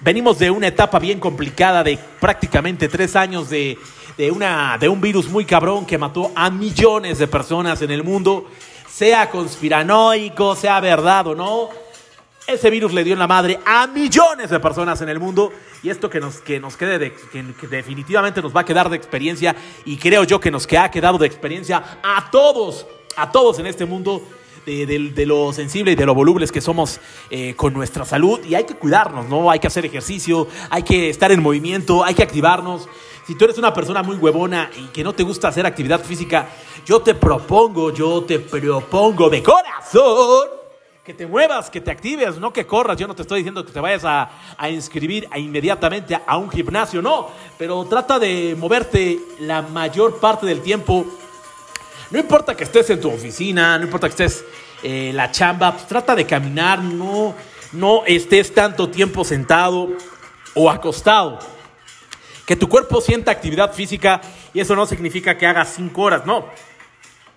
Venimos 0.00 0.38
de 0.38 0.50
una 0.50 0.66
etapa 0.66 0.98
bien 0.98 1.20
complicada 1.20 1.84
de 1.84 1.98
prácticamente 2.20 2.88
tres 2.88 3.16
años 3.16 3.50
de, 3.50 3.78
de, 4.16 4.30
una, 4.30 4.78
de 4.78 4.88
un 4.88 5.00
virus 5.00 5.28
muy 5.28 5.44
cabrón 5.44 5.84
que 5.84 5.98
mató 5.98 6.32
a 6.34 6.50
millones 6.50 7.18
de 7.18 7.26
personas 7.26 7.82
en 7.82 7.90
el 7.90 8.02
mundo, 8.02 8.46
sea 8.90 9.30
conspiranoico, 9.30 10.56
sea 10.56 10.80
verdad 10.80 11.26
o 11.28 11.34
no 11.34 11.68
ese 12.50 12.70
virus 12.70 12.92
le 12.92 13.04
dio 13.04 13.12
en 13.12 13.18
la 13.18 13.26
madre 13.26 13.60
a 13.64 13.86
millones 13.86 14.50
de 14.50 14.60
personas 14.60 15.00
en 15.00 15.08
el 15.08 15.20
mundo 15.20 15.52
y 15.82 15.90
esto 15.90 16.10
que 16.10 16.20
nos, 16.20 16.40
que 16.40 16.60
nos 16.60 16.76
quede, 16.76 16.98
de, 16.98 17.12
que, 17.12 17.66
definitivamente 17.68 18.42
nos 18.42 18.54
va 18.54 18.62
a 18.62 18.64
quedar 18.64 18.90
de 18.90 18.96
experiencia 18.96 19.54
y 19.84 19.96
creo 19.96 20.24
yo 20.24 20.40
que 20.40 20.50
nos 20.50 20.66
que 20.66 20.76
ha 20.78 20.90
quedado 20.90 21.18
de 21.18 21.26
experiencia 21.26 22.00
a 22.02 22.30
todos, 22.30 22.86
a 23.16 23.30
todos 23.30 23.58
en 23.58 23.66
este 23.66 23.84
mundo 23.84 24.22
de 24.66 25.24
lo 25.26 25.52
sensible 25.52 25.92
y 25.92 25.94
de 25.96 26.06
lo 26.06 26.14
volubles 26.14 26.52
que 26.52 26.60
somos 26.60 27.00
eh, 27.30 27.54
con 27.56 27.72
nuestra 27.72 28.04
salud 28.04 28.38
y 28.44 28.54
hay 28.54 28.64
que 28.64 28.74
cuidarnos, 28.74 29.28
¿no? 29.28 29.50
Hay 29.50 29.58
que 29.58 29.66
hacer 29.66 29.84
ejercicio, 29.84 30.46
hay 30.68 30.82
que 30.84 31.10
estar 31.10 31.32
en 31.32 31.42
movimiento, 31.42 32.04
hay 32.04 32.14
que 32.14 32.22
activarnos. 32.22 32.88
Si 33.26 33.34
tú 33.34 33.44
eres 33.46 33.58
una 33.58 33.74
persona 33.74 34.02
muy 34.02 34.16
huevona 34.16 34.70
y 34.76 34.86
que 34.88 35.02
no 35.02 35.12
te 35.12 35.24
gusta 35.24 35.48
hacer 35.48 35.66
actividad 35.66 36.04
física, 36.04 36.48
yo 36.86 37.00
te 37.00 37.14
propongo, 37.14 37.92
yo 37.92 38.22
te 38.22 38.38
propongo 38.38 39.28
de 39.28 39.42
corazón 39.42 40.59
que 41.04 41.14
te 41.14 41.26
muevas, 41.26 41.70
que 41.70 41.80
te 41.80 41.90
actives, 41.90 42.36
no 42.36 42.52
que 42.52 42.66
corras. 42.66 42.98
Yo 42.98 43.08
no 43.08 43.14
te 43.14 43.22
estoy 43.22 43.40
diciendo 43.40 43.64
que 43.64 43.72
te 43.72 43.80
vayas 43.80 44.04
a, 44.04 44.30
a 44.56 44.68
inscribir 44.68 45.26
a 45.30 45.38
inmediatamente 45.38 46.18
a, 46.26 46.36
un 46.36 46.50
gimnasio, 46.50 47.00
no. 47.00 47.28
Pero 47.58 47.84
trata 47.86 48.18
de 48.18 48.54
moverte 48.58 49.18
la 49.40 49.62
mayor 49.62 50.20
parte 50.20 50.46
del 50.46 50.60
tiempo. 50.60 51.06
No 52.10 52.18
importa 52.18 52.54
que 52.54 52.64
estés 52.64 52.90
en 52.90 53.00
tu 53.00 53.10
oficina, 53.10 53.78
no 53.78 53.84
importa 53.84 54.08
que 54.08 54.24
estés 54.24 54.44
en 54.82 54.92
eh, 54.92 55.12
la 55.14 55.30
chamba, 55.30 55.72
pues 55.72 55.86
trata 55.86 56.14
de 56.14 56.26
caminar, 56.26 56.80
no, 56.80 57.34
no 57.72 58.04
estés 58.04 58.52
tanto 58.52 58.90
tiempo 58.90 59.24
sentado 59.24 59.88
o 60.54 60.70
acostado. 60.70 61.38
Que 62.44 62.56
tu 62.56 62.68
cuerpo 62.68 63.00
sienta 63.00 63.30
actividad 63.30 63.72
física 63.72 64.20
y 64.52 64.60
eso 64.60 64.76
no 64.76 64.84
significa 64.84 65.38
que 65.38 65.46
hagas 65.46 65.72
cinco 65.76 66.02
horas, 66.02 66.26
no. 66.26 66.46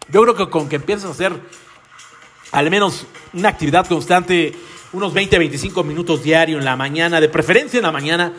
Yo 0.09 0.21
creo 0.23 0.35
que 0.35 0.49
con 0.49 0.67
que 0.67 0.75
empieces 0.75 1.05
a 1.05 1.11
hacer 1.11 1.39
al 2.53 2.69
menos 2.69 3.05
una 3.33 3.49
actividad 3.49 3.87
constante, 3.87 4.53
unos 4.93 5.11
20, 5.13 5.39
25 5.39 5.83
minutos 5.83 6.23
diario 6.23 6.59
en 6.59 6.65
la 6.65 6.75
mañana, 6.75 7.19
de 7.19 7.27
preferencia 7.27 7.77
en 7.77 7.83
la 7.83 7.91
mañana, 7.91 8.31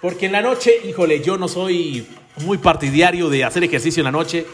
porque 0.00 0.26
en 0.26 0.32
la 0.32 0.42
noche, 0.42 0.72
híjole, 0.84 1.22
yo 1.22 1.38
no 1.38 1.46
soy 1.46 2.04
muy 2.38 2.58
partidario 2.58 3.30
de 3.30 3.44
hacer 3.44 3.62
ejercicio 3.62 4.00
en 4.00 4.06
la 4.06 4.10
noche, 4.10 4.44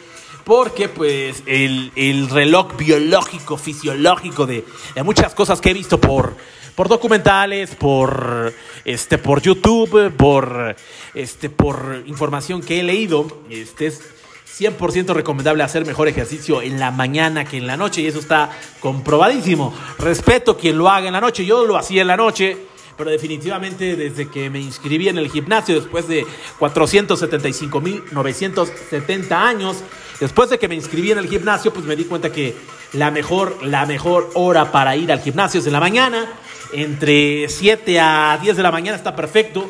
porque 0.44 0.90
pues 0.90 1.42
el, 1.46 1.92
el 1.96 2.28
reloj 2.28 2.76
biológico, 2.76 3.56
fisiológico 3.56 4.46
de, 4.46 4.64
muchas 5.02 5.34
cosas 5.34 5.62
que 5.62 5.70
he 5.70 5.74
visto 5.74 5.98
por, 5.98 6.36
por 6.74 6.88
documentales, 6.88 7.74
por, 7.74 8.52
este, 8.84 9.16
por 9.16 9.40
YouTube, 9.40 10.12
por, 10.14 10.76
este, 11.14 11.48
por 11.48 12.02
información 12.04 12.60
que 12.60 12.80
he 12.80 12.82
leído, 12.82 13.26
este 13.48 13.86
es 13.86 14.15
100% 14.58 15.12
recomendable 15.12 15.62
hacer 15.62 15.84
mejor 15.84 16.08
ejercicio 16.08 16.62
en 16.62 16.80
la 16.80 16.90
mañana 16.90 17.44
que 17.44 17.58
en 17.58 17.66
la 17.66 17.76
noche 17.76 18.00
y 18.00 18.06
eso 18.06 18.20
está 18.20 18.48
comprobadísimo. 18.80 19.74
Respeto 19.98 20.56
quien 20.56 20.78
lo 20.78 20.88
haga 20.88 21.08
en 21.08 21.12
la 21.12 21.20
noche, 21.20 21.44
yo 21.44 21.66
lo 21.66 21.76
hacía 21.76 22.00
en 22.00 22.08
la 22.08 22.16
noche, 22.16 22.56
pero 22.96 23.10
definitivamente 23.10 23.96
desde 23.96 24.30
que 24.30 24.48
me 24.48 24.58
inscribí 24.58 25.08
en 25.08 25.18
el 25.18 25.30
gimnasio 25.30 25.74
después 25.74 26.08
de 26.08 26.24
475.970 26.58 29.32
años, 29.32 29.76
después 30.18 30.48
de 30.48 30.58
que 30.58 30.68
me 30.68 30.74
inscribí 30.74 31.10
en 31.10 31.18
el 31.18 31.28
gimnasio, 31.28 31.70
pues 31.70 31.84
me 31.84 31.94
di 31.94 32.04
cuenta 32.04 32.32
que 32.32 32.56
la 32.94 33.10
mejor, 33.10 33.58
la 33.62 33.84
mejor 33.84 34.30
hora 34.34 34.72
para 34.72 34.96
ir 34.96 35.12
al 35.12 35.20
gimnasio 35.20 35.60
es 35.60 35.66
en 35.66 35.74
la 35.74 35.80
mañana, 35.80 36.32
entre 36.72 37.50
7 37.50 38.00
a 38.00 38.38
10 38.40 38.56
de 38.56 38.62
la 38.62 38.72
mañana 38.72 38.96
está 38.96 39.14
perfecto. 39.14 39.68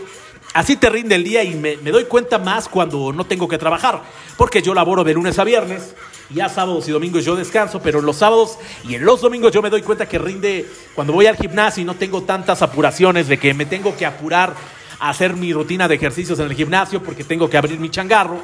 Así 0.57 0.77
te 0.77 0.89
rinde 0.89 1.17
el 1.17 1.23
día 1.23 1.45
y 1.45 1.55
me, 1.55 1.77
doy 1.77 2.05
cuenta 2.05 2.39
más 2.39 2.67
cuando 2.67 3.13
no 3.13 3.27
tengo 3.27 3.47
que 3.47 3.59
trabajar, 3.59 4.01
porque 4.39 4.63
yo 4.63 4.73
laboro 4.73 5.05
de 5.05 5.13
lunes 5.13 5.39
a 5.39 5.45
viernes, 5.45 5.95
ya 6.31 6.49
sábados 6.49 6.89
y 6.89 6.93
domingos 6.93 7.27
yo 7.27 7.37
descanso, 7.37 7.83
pero 7.83 7.99
en 7.99 8.07
los 8.07 8.17
sábados 8.17 8.57
y 8.89 8.95
en 8.95 9.05
los 9.05 9.21
domingos 9.21 9.53
yo 9.53 9.61
me 9.61 9.69
doy 9.69 9.83
cuenta 9.83 10.09
que 10.09 10.19
rinde 10.19 10.65
cuando 10.95 11.13
voy 11.13 11.27
al 11.27 11.37
gimnasio 11.37 11.83
y 11.83 11.85
no 11.85 11.95
tengo 11.95 12.23
tantas 12.23 12.63
apuraciones 12.63 13.29
de 13.29 13.39
que 13.39 13.53
me 13.53 13.67
tengo 13.67 13.95
que 13.99 14.07
apurar 14.07 14.55
a 14.99 15.11
hacer 15.11 15.35
mi 15.35 15.53
rutina 15.53 15.89
de 15.89 15.97
ejercicios 15.97 16.39
en 16.39 16.47
el 16.47 16.55
gimnasio 16.55 17.03
porque 17.03 17.23
tengo 17.23 17.51
que 17.51 17.59
abrir 17.59 17.79
mi 17.79 17.91
changarro. 17.91 18.41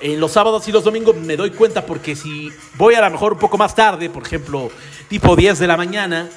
En 0.00 0.18
los 0.18 0.32
sábados 0.32 0.66
y 0.68 0.72
los 0.72 0.84
domingos 0.84 1.16
me 1.16 1.36
doy 1.36 1.50
cuenta 1.50 1.84
porque 1.84 2.16
si 2.16 2.50
voy 2.78 2.94
a 2.94 3.02
lo 3.02 3.10
mejor 3.10 3.34
un 3.34 3.38
poco 3.38 3.58
más 3.58 3.74
tarde, 3.74 4.08
por 4.08 4.22
ejemplo, 4.22 4.70
tipo 5.10 5.36
10 5.36 5.58
de 5.58 5.66
la 5.66 5.76
mañana, 5.76 6.30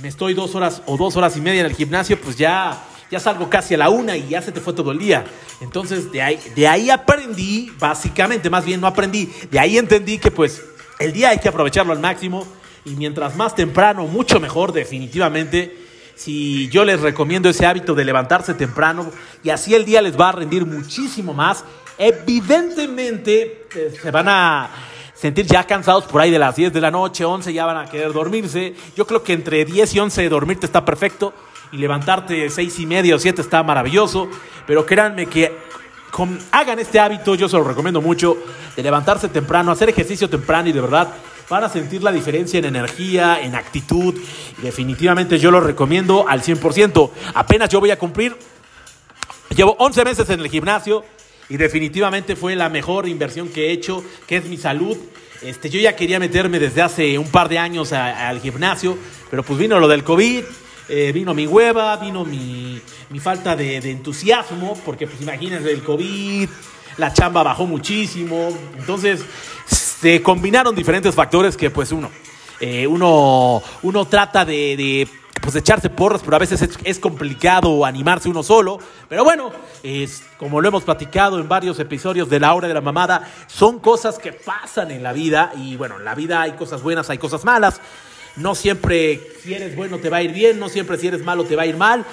me 0.00 0.06
estoy 0.06 0.32
dos 0.32 0.54
horas 0.54 0.80
o 0.86 0.96
dos 0.96 1.16
horas 1.16 1.36
y 1.36 1.40
media 1.40 1.62
en 1.62 1.66
el 1.66 1.74
gimnasio, 1.74 2.20
pues 2.20 2.36
ya 2.36 2.80
ya 3.14 3.20
salgo 3.20 3.48
casi 3.48 3.74
a 3.74 3.78
la 3.78 3.90
una 3.90 4.16
y 4.16 4.30
ya 4.30 4.42
se 4.42 4.50
te 4.50 4.60
fue 4.60 4.72
todo 4.72 4.90
el 4.90 4.98
día. 4.98 5.24
Entonces, 5.60 6.10
de 6.10 6.20
ahí, 6.20 6.40
de 6.56 6.66
ahí 6.66 6.90
aprendí, 6.90 7.70
básicamente, 7.78 8.50
más 8.50 8.64
bien 8.64 8.80
no 8.80 8.88
aprendí, 8.88 9.32
de 9.52 9.60
ahí 9.60 9.78
entendí 9.78 10.18
que 10.18 10.32
pues 10.32 10.64
el 10.98 11.12
día 11.12 11.28
hay 11.28 11.38
que 11.38 11.48
aprovecharlo 11.48 11.92
al 11.92 12.00
máximo 12.00 12.44
y 12.84 12.90
mientras 12.96 13.36
más 13.36 13.54
temprano, 13.54 14.08
mucho 14.08 14.40
mejor, 14.40 14.72
definitivamente. 14.72 15.78
Si 16.16 16.68
yo 16.70 16.84
les 16.84 17.00
recomiendo 17.00 17.48
ese 17.48 17.66
hábito 17.66 17.94
de 17.94 18.04
levantarse 18.04 18.52
temprano 18.54 19.08
y 19.44 19.50
así 19.50 19.76
el 19.76 19.84
día 19.84 20.02
les 20.02 20.18
va 20.18 20.30
a 20.30 20.32
rendir 20.32 20.66
muchísimo 20.66 21.34
más, 21.34 21.64
evidentemente 21.96 23.68
eh, 23.76 23.94
se 24.02 24.10
van 24.10 24.28
a 24.28 24.70
sentir 25.14 25.46
ya 25.46 25.64
cansados 25.64 26.04
por 26.06 26.20
ahí 26.20 26.32
de 26.32 26.40
las 26.40 26.56
10 26.56 26.72
de 26.72 26.80
la 26.80 26.90
noche, 26.90 27.24
11 27.24 27.52
ya 27.52 27.64
van 27.64 27.76
a 27.76 27.88
querer 27.88 28.12
dormirse. 28.12 28.74
Yo 28.96 29.06
creo 29.06 29.22
que 29.22 29.34
entre 29.34 29.64
10 29.64 29.94
y 29.94 30.00
11 30.00 30.28
dormirte 30.28 30.66
está 30.66 30.84
perfecto 30.84 31.32
y 31.74 31.78
levantarte 31.78 32.48
seis 32.50 32.78
y 32.78 32.86
media 32.86 33.16
o 33.16 33.18
siete 33.18 33.42
está 33.42 33.62
maravilloso, 33.64 34.28
pero 34.64 34.86
créanme 34.86 35.26
que 35.26 35.52
hagan 36.52 36.78
este 36.78 37.00
hábito, 37.00 37.34
yo 37.34 37.48
se 37.48 37.56
lo 37.56 37.64
recomiendo 37.64 38.00
mucho, 38.00 38.36
de 38.76 38.82
levantarse 38.82 39.28
temprano, 39.28 39.72
hacer 39.72 39.88
ejercicio 39.88 40.30
temprano 40.30 40.68
y 40.68 40.72
de 40.72 40.80
verdad 40.80 41.12
van 41.50 41.64
a 41.64 41.68
sentir 41.68 42.02
la 42.02 42.12
diferencia 42.12 42.60
en 42.60 42.66
energía, 42.66 43.40
en 43.42 43.56
actitud. 43.56 44.14
Definitivamente 44.62 45.38
yo 45.40 45.50
lo 45.50 45.60
recomiendo 45.60 46.28
al 46.28 46.42
100%. 46.42 47.10
Apenas 47.34 47.68
yo 47.68 47.80
voy 47.80 47.90
a 47.90 47.98
cumplir, 47.98 48.36
llevo 49.54 49.74
11 49.80 50.04
meses 50.04 50.30
en 50.30 50.40
el 50.40 50.48
gimnasio 50.48 51.04
y 51.48 51.56
definitivamente 51.56 52.36
fue 52.36 52.54
la 52.54 52.68
mejor 52.68 53.08
inversión 53.08 53.48
que 53.48 53.66
he 53.66 53.72
hecho, 53.72 54.04
que 54.28 54.36
es 54.36 54.44
mi 54.44 54.56
salud. 54.56 54.96
Este, 55.42 55.68
yo 55.68 55.80
ya 55.80 55.96
quería 55.96 56.20
meterme 56.20 56.60
desde 56.60 56.82
hace 56.82 57.18
un 57.18 57.28
par 57.28 57.48
de 57.48 57.58
años 57.58 57.92
al 57.92 58.40
gimnasio, 58.40 58.96
pero 59.28 59.42
pues 59.42 59.58
vino 59.58 59.80
lo 59.80 59.88
del 59.88 60.04
COVID, 60.04 60.44
eh, 60.88 61.12
vino 61.12 61.34
mi 61.34 61.46
hueva, 61.46 61.96
vino 61.96 62.24
mi, 62.24 62.80
falta 63.20 63.56
de, 63.56 63.76
entusiasmo, 63.90 64.78
porque 64.84 65.06
pues 65.06 65.20
imagínense 65.22 65.70
el 65.70 65.82
COVID, 65.82 66.48
la 66.98 67.12
chamba 67.12 67.42
bajó 67.42 67.66
muchísimo, 67.66 68.48
entonces 68.76 69.24
se 69.66 70.22
combinaron 70.22 70.74
diferentes 70.74 71.14
factores 71.14 71.56
que 71.56 71.70
pues 71.70 71.92
uno, 71.92 72.10
eh, 72.60 72.86
uno, 72.86 73.62
uno 73.82 74.04
trata 74.06 74.44
de 74.44 75.08
pues 75.44 75.54
echarse 75.56 75.90
porras, 75.90 76.22
pero 76.24 76.36
a 76.36 76.38
veces 76.38 76.66
es, 76.84 76.98
complicado 76.98 77.84
animarse 77.84 78.30
uno 78.30 78.42
solo. 78.42 78.78
Pero 79.08 79.24
bueno, 79.24 79.52
es, 79.82 80.22
como 80.38 80.60
lo 80.60 80.68
hemos 80.68 80.84
platicado 80.84 81.38
en 81.38 81.48
varios 81.48 81.78
episodios 81.78 82.30
de 82.30 82.40
la 82.40 82.54
hora 82.54 82.66
de 82.66 82.72
la 82.72 82.80
mamada, 82.80 83.30
son 83.46 83.78
cosas 83.78 84.18
que 84.18 84.32
pasan 84.32 84.90
en 84.90 85.02
la 85.02 85.12
vida 85.12 85.52
y 85.56 85.76
bueno, 85.76 85.98
en 85.98 86.04
la 86.04 86.14
vida 86.14 86.40
hay 86.40 86.52
cosas 86.52 86.82
buenas, 86.82 87.10
hay 87.10 87.18
cosas 87.18 87.44
malas. 87.44 87.80
No 88.36 88.54
siempre 88.54 89.20
si 89.42 89.54
eres 89.54 89.76
bueno 89.76 89.98
te 89.98 90.10
va 90.10 90.18
a 90.18 90.22
ir 90.22 90.32
bien, 90.32 90.58
no 90.58 90.68
siempre 90.68 90.98
si 90.98 91.06
eres 91.06 91.22
malo 91.22 91.44
te 91.44 91.56
va 91.56 91.62
a 91.62 91.66
ir 91.66 91.76
mal. 91.76 92.04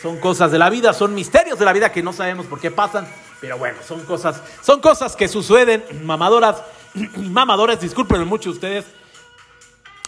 Son 0.00 0.18
cosas 0.18 0.50
de 0.50 0.58
la 0.58 0.70
vida, 0.70 0.92
son 0.92 1.14
misterios 1.14 1.58
de 1.58 1.64
la 1.64 1.72
vida 1.72 1.90
que 1.90 2.02
no 2.02 2.12
sabemos 2.12 2.46
por 2.46 2.60
qué 2.60 2.70
pasan, 2.70 3.06
pero 3.40 3.58
bueno, 3.58 3.78
son 3.86 4.04
cosas, 4.04 4.40
son 4.62 4.80
cosas 4.80 5.16
que 5.16 5.28
suceden, 5.28 5.84
mamadoras 6.04 6.62
y 6.94 7.06
mamadores, 7.18 7.80
disculpen 7.80 8.26
mucho 8.26 8.50
ustedes, 8.50 8.84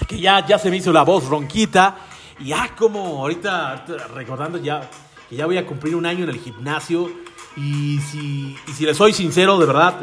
que 0.06 0.18
ya, 0.18 0.44
ya 0.46 0.58
se 0.58 0.70
me 0.70 0.76
hizo 0.76 0.92
la 0.92 1.02
voz 1.02 1.26
ronquita. 1.26 1.96
Y 2.38 2.46
ya 2.46 2.74
como 2.76 3.22
ahorita 3.22 3.84
recordando 4.14 4.58
ya 4.58 4.88
que 5.30 5.36
ya 5.36 5.46
voy 5.46 5.56
a 5.56 5.66
cumplir 5.66 5.94
un 5.94 6.04
año 6.04 6.24
en 6.24 6.30
el 6.30 6.40
gimnasio 6.40 7.10
y 7.56 8.00
si, 8.10 8.56
y 8.66 8.72
si 8.72 8.84
les 8.84 8.96
soy 8.96 9.12
sincero, 9.12 9.58
de 9.58 9.66
verdad, 9.66 9.94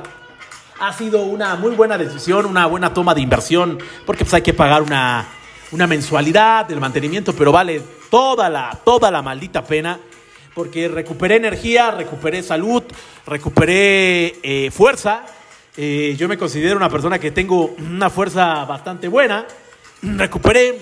ha 0.79 0.93
sido 0.93 1.21
una 1.23 1.55
muy 1.55 1.75
buena 1.75 1.97
decisión, 1.97 2.45
una 2.45 2.65
buena 2.65 2.93
toma 2.93 3.13
de 3.13 3.21
inversión, 3.21 3.77
porque 4.05 4.23
pues 4.23 4.33
hay 4.33 4.41
que 4.41 4.53
pagar 4.53 4.81
una, 4.81 5.27
una 5.71 5.87
mensualidad 5.87 6.65
del 6.65 6.79
mantenimiento, 6.79 7.33
pero 7.33 7.51
vale 7.51 7.81
toda 8.09 8.49
la, 8.49 8.77
toda 8.83 9.11
la 9.11 9.21
maldita 9.21 9.63
pena, 9.63 9.99
porque 10.53 10.87
recuperé 10.87 11.35
energía, 11.35 11.91
recuperé 11.91 12.43
salud, 12.43 12.83
recuperé 13.25 14.35
eh, 14.43 14.71
fuerza. 14.71 15.25
Eh, 15.77 16.15
yo 16.17 16.27
me 16.27 16.37
considero 16.37 16.75
una 16.75 16.89
persona 16.89 17.19
que 17.19 17.31
tengo 17.31 17.73
una 17.77 18.09
fuerza 18.09 18.65
bastante 18.65 19.07
buena. 19.07 19.45
Recuperé 20.01 20.77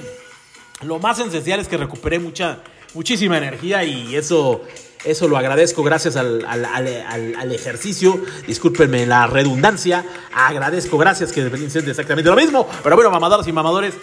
lo 0.84 0.98
más 1.00 1.20
esencial 1.20 1.60
es 1.60 1.68
que 1.68 1.78
recuperé 1.78 2.20
mucha, 2.20 2.60
muchísima 2.94 3.38
energía 3.38 3.84
y 3.84 4.16
eso, 4.16 4.62
eso 5.04 5.28
lo 5.28 5.38
agradezco 5.38 5.84
gracias 5.84 6.16
al, 6.16 6.46
al, 6.46 7.52
ejercicio. 7.52 8.20
Discúlpenme 8.48 9.06
la 9.06 9.28
redundancia. 9.28 10.06
Agradezco, 10.34 10.98
gracias 10.98 11.34
que 11.34 11.70
ser 11.70 11.88
exactamente 11.90 12.30
lo 12.30 12.36
mismo. 12.38 12.66
Pero 12.82 12.96
bueno, 12.96 13.12
mamadoras 13.12 13.48
y 13.48 13.52
mamadores, 13.52 13.94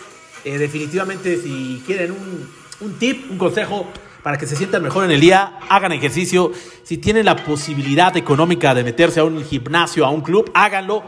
eh, 0.46 0.58
definitivamente 0.58 1.42
si 1.42 1.82
quieren 1.84 2.12
un, 2.12 2.48
un 2.80 2.98
tip, 2.98 3.30
un 3.30 3.36
consejo 3.36 3.86
para 4.22 4.38
que 4.38 4.46
se 4.46 4.54
sientan 4.56 4.82
mejor 4.82 5.04
en 5.04 5.10
el 5.10 5.20
día, 5.20 5.58
hagan 5.68 5.92
ejercicio. 5.92 6.52
Si 6.84 6.98
tienen 6.98 7.24
la 7.24 7.36
posibilidad 7.36 8.16
económica 8.16 8.74
de 8.74 8.84
meterse 8.84 9.20
a 9.20 9.24
un 9.24 9.44
gimnasio, 9.44 10.06
a 10.06 10.10
un 10.10 10.20
club, 10.20 10.50
háganlo. 10.54 11.02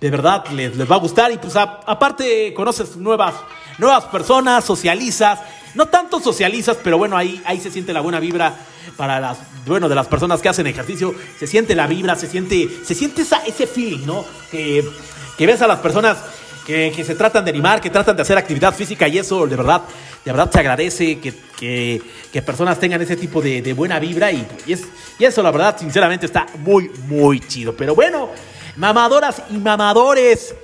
De 0.00 0.10
verdad 0.10 0.46
les, 0.52 0.76
les 0.76 0.90
va 0.90 0.96
a 0.96 0.98
gustar 0.98 1.32
y 1.32 1.38
pues 1.38 1.56
aparte 1.56 2.52
conoces 2.54 2.96
nuevas 2.96 3.34
nuevas 3.78 4.04
personas, 4.04 4.64
socializas, 4.64 5.40
no 5.74 5.86
tanto 5.86 6.20
socializas, 6.20 6.78
pero 6.82 6.98
bueno, 6.98 7.16
ahí, 7.16 7.42
ahí 7.44 7.60
se 7.60 7.70
siente 7.70 7.92
la 7.92 8.00
buena 8.00 8.20
vibra 8.20 8.56
para 8.96 9.20
las, 9.20 9.38
bueno, 9.66 9.88
de 9.88 9.94
las 9.94 10.06
personas 10.06 10.40
que 10.40 10.48
hacen 10.48 10.66
ejercicio, 10.66 11.14
se 11.38 11.46
siente 11.46 11.74
la 11.74 11.86
vibra, 11.86 12.16
se 12.16 12.28
siente, 12.28 12.68
se 12.84 12.94
siente 12.94 13.22
esa, 13.22 13.44
ese 13.44 13.66
feeling, 13.66 14.06
¿no? 14.06 14.24
Que, 14.50 14.88
que 15.36 15.46
ves 15.46 15.60
a 15.60 15.66
las 15.66 15.80
personas 15.80 16.18
que, 16.66 16.92
que, 16.94 17.04
se 17.04 17.14
tratan 17.14 17.44
de 17.44 17.50
animar, 17.50 17.80
que 17.80 17.90
tratan 17.90 18.16
de 18.16 18.22
hacer 18.22 18.36
actividad 18.36 18.74
física 18.74 19.06
y 19.06 19.18
eso 19.18 19.46
de 19.46 19.54
verdad, 19.54 19.82
de 20.24 20.32
verdad 20.32 20.50
se 20.50 20.58
agradece 20.58 21.18
que, 21.20 21.32
que, 21.58 22.02
que 22.32 22.42
personas 22.42 22.80
tengan 22.80 23.00
ese 23.00 23.16
tipo 23.16 23.40
de, 23.40 23.62
de 23.62 23.72
buena 23.72 24.00
vibra 24.00 24.32
y, 24.32 24.46
y, 24.66 24.72
es, 24.72 24.84
y 25.18 25.24
eso 25.24 25.42
la 25.42 25.52
verdad 25.52 25.78
sinceramente 25.78 26.26
está 26.26 26.46
muy, 26.58 26.90
muy 27.06 27.40
chido. 27.40 27.76
Pero 27.76 27.94
bueno, 27.94 28.30
mamadoras 28.76 29.42
y 29.50 29.58
mamadores 29.58 30.54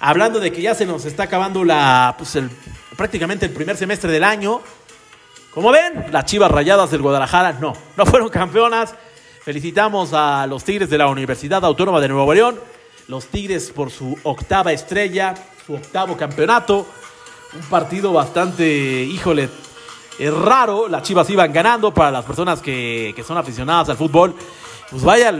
hablando 0.00 0.38
de 0.40 0.52
que 0.52 0.62
ya 0.62 0.74
se 0.74 0.86
nos 0.86 1.04
está 1.04 1.24
acabando 1.24 1.64
la, 1.64 2.14
pues 2.16 2.36
el, 2.36 2.48
prácticamente 2.96 3.46
el 3.46 3.52
primer 3.52 3.76
semestre 3.76 4.10
del 4.12 4.24
año. 4.24 4.60
Como 5.52 5.72
ven, 5.72 6.06
las 6.12 6.24
Chivas 6.24 6.50
Rayadas 6.50 6.90
del 6.90 7.02
Guadalajara 7.02 7.52
no, 7.54 7.72
no 7.96 8.06
fueron 8.06 8.28
campeonas. 8.28 8.94
Felicitamos 9.42 10.10
a 10.12 10.46
los 10.46 10.62
Tigres 10.62 10.90
de 10.90 10.98
la 10.98 11.08
Universidad 11.08 11.64
Autónoma 11.64 12.00
de 12.00 12.08
Nuevo 12.08 12.32
León, 12.34 12.60
los 13.08 13.26
Tigres 13.26 13.72
por 13.74 13.90
su 13.90 14.16
octava 14.22 14.72
estrella, 14.72 15.34
su 15.66 15.74
octavo 15.74 16.16
campeonato. 16.16 16.86
Un 17.54 17.62
partido 17.62 18.12
bastante, 18.12 19.02
híjole, 19.04 19.48
es 20.18 20.32
raro. 20.32 20.88
Las 20.88 21.02
Chivas 21.02 21.28
iban 21.30 21.52
ganando 21.52 21.92
para 21.92 22.10
las 22.10 22.24
personas 22.24 22.60
que, 22.60 23.12
que 23.16 23.24
son 23.24 23.36
aficionadas 23.36 23.88
al 23.88 23.96
fútbol. 23.96 24.34
Pues 24.90 25.02
vaya, 25.02 25.34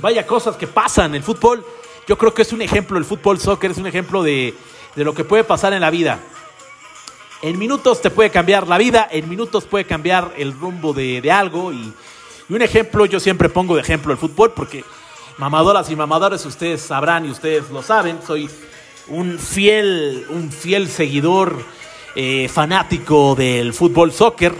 vaya 0.00 0.26
cosas 0.26 0.56
que 0.56 0.66
pasan 0.66 1.14
el 1.14 1.22
fútbol. 1.22 1.64
Yo 2.08 2.16
creo 2.16 2.32
que 2.32 2.42
es 2.42 2.52
un 2.52 2.62
ejemplo, 2.62 2.98
el 2.98 3.04
fútbol 3.04 3.38
soccer 3.38 3.70
es 3.70 3.78
un 3.78 3.86
ejemplo 3.86 4.22
de, 4.22 4.54
lo 4.96 5.14
que 5.14 5.24
puede 5.24 5.44
pasar 5.44 5.72
en 5.72 5.82
la 5.82 5.90
vida. 5.90 6.18
En 7.42 7.58
minutos 7.58 8.00
te 8.00 8.10
puede 8.10 8.30
cambiar 8.30 8.66
la 8.66 8.78
vida, 8.78 9.06
en 9.10 9.28
minutos 9.28 9.64
puede 9.64 9.84
cambiar 9.84 10.32
el 10.36 10.52
rumbo 10.52 10.92
de, 10.92 11.30
algo. 11.30 11.72
Y, 11.72 11.92
un 12.48 12.62
ejemplo, 12.62 13.04
yo 13.04 13.20
siempre 13.20 13.48
pongo 13.48 13.74
de 13.76 13.82
ejemplo 13.82 14.10
el 14.10 14.18
fútbol, 14.18 14.52
porque 14.52 14.84
mamadoras 15.38 15.88
y 15.88 15.96
mamadores, 15.96 16.44
ustedes 16.44 16.82
sabrán 16.82 17.24
y 17.24 17.30
ustedes 17.30 17.70
lo 17.70 17.82
saben, 17.82 18.18
soy 18.26 18.50
un 19.06 19.38
fiel, 19.38 20.26
un 20.30 20.50
fiel 20.50 20.88
seguidor 20.88 21.64
eh, 22.16 22.48
fanático 22.48 23.36
del 23.36 23.72
fútbol 23.72 24.12
soccer, 24.12 24.52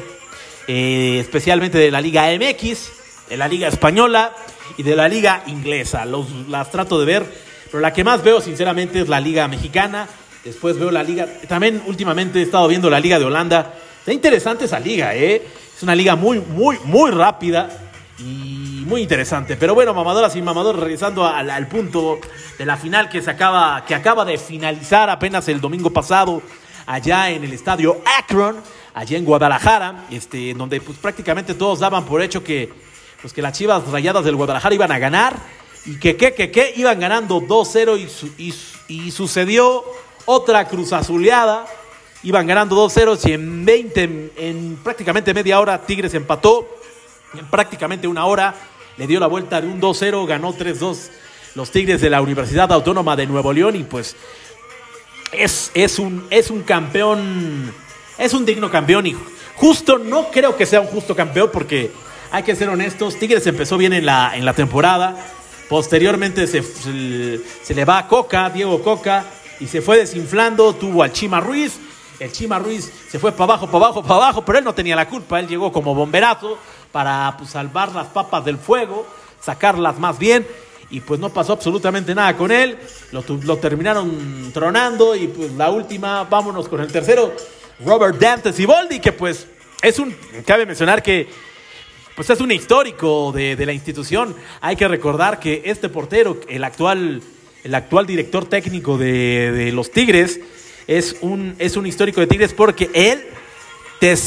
eh, 0.68 1.18
especialmente 1.20 1.78
de 1.78 1.90
la 1.90 2.00
Liga 2.00 2.28
MX, 2.30 3.28
de 3.28 3.36
la 3.36 3.48
Liga 3.48 3.68
Española 3.68 4.32
y 4.76 4.84
de 4.84 4.94
la 4.94 5.08
liga 5.08 5.42
inglesa. 5.46 6.04
Los, 6.04 6.30
las 6.48 6.70
trato 6.70 7.00
de 7.00 7.06
ver, 7.06 7.26
pero 7.70 7.80
la 7.80 7.92
que 7.92 8.04
más 8.04 8.22
veo 8.22 8.40
sinceramente 8.40 9.00
es 9.00 9.08
la 9.08 9.20
liga 9.20 9.48
mexicana. 9.48 10.08
Después 10.44 10.78
veo 10.78 10.92
la 10.92 11.02
liga, 11.02 11.26
también 11.48 11.82
últimamente 11.86 12.38
he 12.38 12.42
estado 12.42 12.68
viendo 12.68 12.88
la 12.88 13.00
liga 13.00 13.18
de 13.18 13.24
Holanda. 13.24 13.74
Está 13.98 14.12
interesante 14.12 14.66
esa 14.66 14.78
liga, 14.78 15.14
¿eh? 15.16 15.42
Es 15.76 15.82
una 15.82 15.96
liga 15.96 16.14
muy, 16.14 16.38
muy, 16.38 16.78
muy 16.84 17.10
rápida 17.10 17.87
y 18.18 18.84
muy 18.86 19.02
interesante. 19.02 19.56
Pero 19.56 19.74
bueno, 19.74 19.94
mamadoras 19.94 20.34
y 20.36 20.42
mamadores, 20.42 20.80
regresando 20.80 21.26
al, 21.26 21.68
punto 21.68 22.18
de 22.58 22.66
la 22.66 22.76
final 22.76 23.08
que 23.08 23.22
se 23.22 23.30
acaba, 23.30 23.84
que 23.84 23.94
acaba 23.94 24.24
de 24.24 24.38
finalizar 24.38 25.08
apenas 25.10 25.48
el 25.48 25.60
domingo 25.60 25.90
pasado 25.90 26.42
allá 26.86 27.30
en 27.30 27.44
el 27.44 27.52
estadio 27.52 28.00
Akron, 28.18 28.56
allá 28.94 29.16
en 29.16 29.24
Guadalajara, 29.24 30.06
este, 30.10 30.54
donde 30.54 30.80
pues 30.80 30.98
prácticamente 30.98 31.54
todos 31.54 31.78
daban 31.78 32.04
por 32.04 32.22
hecho 32.22 32.42
que 32.42 32.72
pues 33.20 33.32
que 33.32 33.42
las 33.42 33.56
Chivas 33.56 33.86
Rayadas 33.88 34.24
del 34.24 34.36
Guadalajara 34.36 34.74
iban 34.74 34.92
a 34.92 34.98
ganar 34.98 35.36
y 35.86 35.98
que 35.98 36.16
que 36.16 36.34
que 36.34 36.50
que 36.50 36.72
iban 36.76 36.98
ganando 37.00 37.40
2-0 37.40 37.98
y, 38.38 38.54
y, 38.88 39.10
sucedió 39.10 39.84
otra 40.24 40.66
cruz 40.66 40.92
azuleada. 40.92 41.66
Iban 42.22 42.46
ganando 42.48 42.76
2-0 42.76 43.28
y 43.28 43.32
en 43.32 43.64
20, 43.64 44.32
en, 44.36 44.76
prácticamente 44.82 45.32
media 45.32 45.60
hora 45.60 45.80
Tigres 45.82 46.14
empató. 46.14 46.77
En 47.34 47.46
prácticamente 47.46 48.08
una 48.08 48.24
hora 48.24 48.54
le 48.96 49.06
dio 49.06 49.20
la 49.20 49.26
vuelta 49.26 49.60
de 49.60 49.68
un 49.68 49.80
2-0, 49.80 50.26
ganó 50.26 50.54
3-2 50.54 51.10
los 51.54 51.70
Tigres 51.70 52.00
de 52.00 52.10
la 52.10 52.20
Universidad 52.20 52.70
Autónoma 52.72 53.16
de 53.16 53.26
Nuevo 53.26 53.52
León 53.52 53.76
y 53.76 53.84
pues 53.84 54.16
es, 55.32 55.70
es, 55.74 55.98
un, 55.98 56.26
es 56.30 56.50
un 56.50 56.62
campeón, 56.62 57.72
es 58.16 58.32
un 58.32 58.44
digno 58.44 58.70
campeón 58.70 59.06
y 59.06 59.16
justo 59.56 59.98
no 59.98 60.30
creo 60.30 60.56
que 60.56 60.66
sea 60.66 60.80
un 60.80 60.86
justo 60.86 61.16
campeón 61.16 61.50
porque 61.52 61.90
hay 62.30 62.42
que 62.42 62.54
ser 62.54 62.68
honestos, 62.68 63.18
Tigres 63.18 63.46
empezó 63.46 63.78
bien 63.78 63.92
en 63.92 64.06
la, 64.06 64.32
en 64.34 64.44
la 64.44 64.52
temporada. 64.52 65.16
Posteriormente 65.68 66.46
se, 66.46 66.62
se, 66.62 67.74
le 67.74 67.84
va 67.84 67.98
a 67.98 68.08
Coca, 68.08 68.48
Diego 68.50 68.82
Coca, 68.82 69.24
y 69.60 69.66
se 69.66 69.82
fue 69.82 69.98
desinflando. 69.98 70.74
Tuvo 70.74 71.02
al 71.02 71.12
Chima 71.12 71.40
Ruiz. 71.40 71.78
El 72.18 72.32
Chima 72.32 72.58
Ruiz 72.58 72.90
se 73.10 73.18
fue 73.18 73.32
para 73.32 73.44
abajo, 73.44 73.66
para 73.66 73.86
abajo, 73.86 74.02
para 74.02 74.14
abajo, 74.14 74.44
pero 74.44 74.58
él 74.58 74.64
no 74.64 74.74
tenía 74.74 74.96
la 74.96 75.08
culpa. 75.08 75.38
Él 75.38 75.46
llegó 75.46 75.72
como 75.72 75.94
bomberazo 75.94 76.58
para 76.90 77.34
pues, 77.38 77.50
salvar 77.50 77.92
las 77.92 78.08
papas 78.08 78.44
del 78.44 78.58
fuego, 78.58 79.06
sacarlas 79.40 79.98
más 79.98 80.18
bien. 80.18 80.46
Y 80.90 81.00
pues 81.00 81.20
no 81.20 81.28
pasó 81.28 81.52
absolutamente 81.52 82.14
nada 82.14 82.36
con 82.36 82.50
él. 82.50 82.78
Lo, 83.12 83.56
terminaron 83.58 84.50
tronando. 84.52 85.14
Y 85.14 85.28
pues 85.28 85.52
la 85.52 85.70
última, 85.70 86.24
vámonos 86.24 86.68
con 86.68 86.80
el 86.80 86.90
tercero, 86.90 87.32
Robert 87.84 88.18
Dante 88.18 88.52
Siboldi, 88.52 88.98
que 88.98 89.12
pues 89.12 89.46
es 89.82 89.98
un. 89.98 90.16
Cabe 90.46 90.66
mencionar 90.66 91.02
que 91.02 91.28
pues 92.18 92.30
es 92.30 92.40
un 92.40 92.50
histórico 92.50 93.30
de, 93.30 93.64
la 93.64 93.72
institución. 93.72 94.34
Hay 94.60 94.74
que 94.74 94.88
recordar 94.88 95.38
que 95.38 95.62
este 95.66 95.88
portero, 95.88 96.40
el 96.48 96.64
actual, 96.64 97.22
el 97.62 97.74
actual 97.76 98.08
director 98.08 98.44
técnico 98.44 98.98
de, 98.98 99.70
los 99.72 99.92
Tigres, 99.92 100.40
es 100.88 101.16
un, 101.20 101.54
es 101.58 101.76
un 101.76 101.86
histórico 101.86 102.20
de 102.20 102.26
Tigres 102.26 102.54
porque 102.54 102.90
él, 102.94 103.22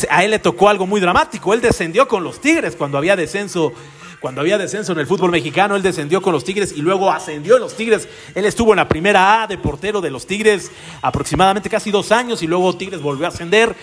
a 0.09 0.23
él 0.23 0.31
le 0.31 0.39
tocó 0.39 0.69
algo 0.69 0.85
muy 0.85 1.01
dramático. 1.01 1.53
Él 1.53 1.59
descendió 1.59 2.07
con 2.07 2.23
los 2.23 2.39
Tigres 2.39 2.77
cuando 2.77 2.97
había 2.97 3.17
descenso. 3.17 3.73
Cuando 4.21 4.41
había 4.41 4.59
descenso 4.59 4.91
en 4.91 4.99
el 4.99 5.07
fútbol 5.07 5.31
mexicano, 5.31 5.75
él 5.75 5.81
descendió 5.81 6.21
con 6.21 6.31
los 6.31 6.43
Tigres 6.43 6.73
y 6.77 6.81
luego 6.83 7.09
ascendió 7.09 7.55
en 7.55 7.61
los 7.61 7.75
Tigres. 7.75 8.07
Él 8.35 8.45
estuvo 8.45 8.71
en 8.71 8.77
la 8.77 8.87
primera 8.87 9.41
A 9.41 9.47
de 9.47 9.57
portero 9.57 9.99
de 9.99 10.11
los 10.11 10.27
Tigres 10.27 10.71
aproximadamente 11.01 11.71
casi 11.71 11.89
dos 11.89 12.11
años 12.11 12.43
y 12.43 12.47
luego 12.47 12.77
Tigres 12.77 13.01
volvió 13.01 13.25
a 13.25 13.29
ascender. 13.29 13.75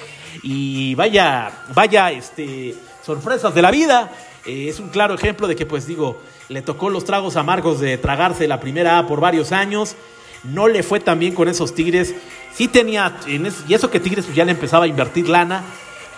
Y 0.44 0.94
vaya, 0.94 1.50
vaya, 1.74 2.12
este, 2.12 2.76
sorpresas 3.04 3.52
de 3.52 3.62
la 3.62 3.72
vida. 3.72 4.12
Eh, 4.46 4.68
es 4.68 4.78
un 4.78 4.90
claro 4.90 5.14
ejemplo 5.14 5.48
de 5.48 5.56
que, 5.56 5.66
pues 5.66 5.88
digo, 5.88 6.22
le 6.48 6.62
tocó 6.62 6.88
los 6.88 7.04
tragos 7.04 7.34
amargos 7.34 7.80
de 7.80 7.98
tragarse 7.98 8.46
la 8.46 8.60
primera 8.60 8.96
A 8.96 9.08
por 9.08 9.18
varios 9.18 9.50
años. 9.50 9.96
No 10.44 10.68
le 10.68 10.84
fue 10.84 11.00
tan 11.00 11.18
bien 11.18 11.34
con 11.34 11.48
esos 11.48 11.74
Tigres. 11.74 12.14
Sí 12.54 12.68
tenía, 12.68 13.16
y 13.26 13.74
eso 13.74 13.90
que 13.90 14.00
Tigres 14.00 14.32
ya 14.34 14.44
le 14.44 14.52
empezaba 14.52 14.84
a 14.84 14.88
invertir 14.88 15.28
lana. 15.28 15.62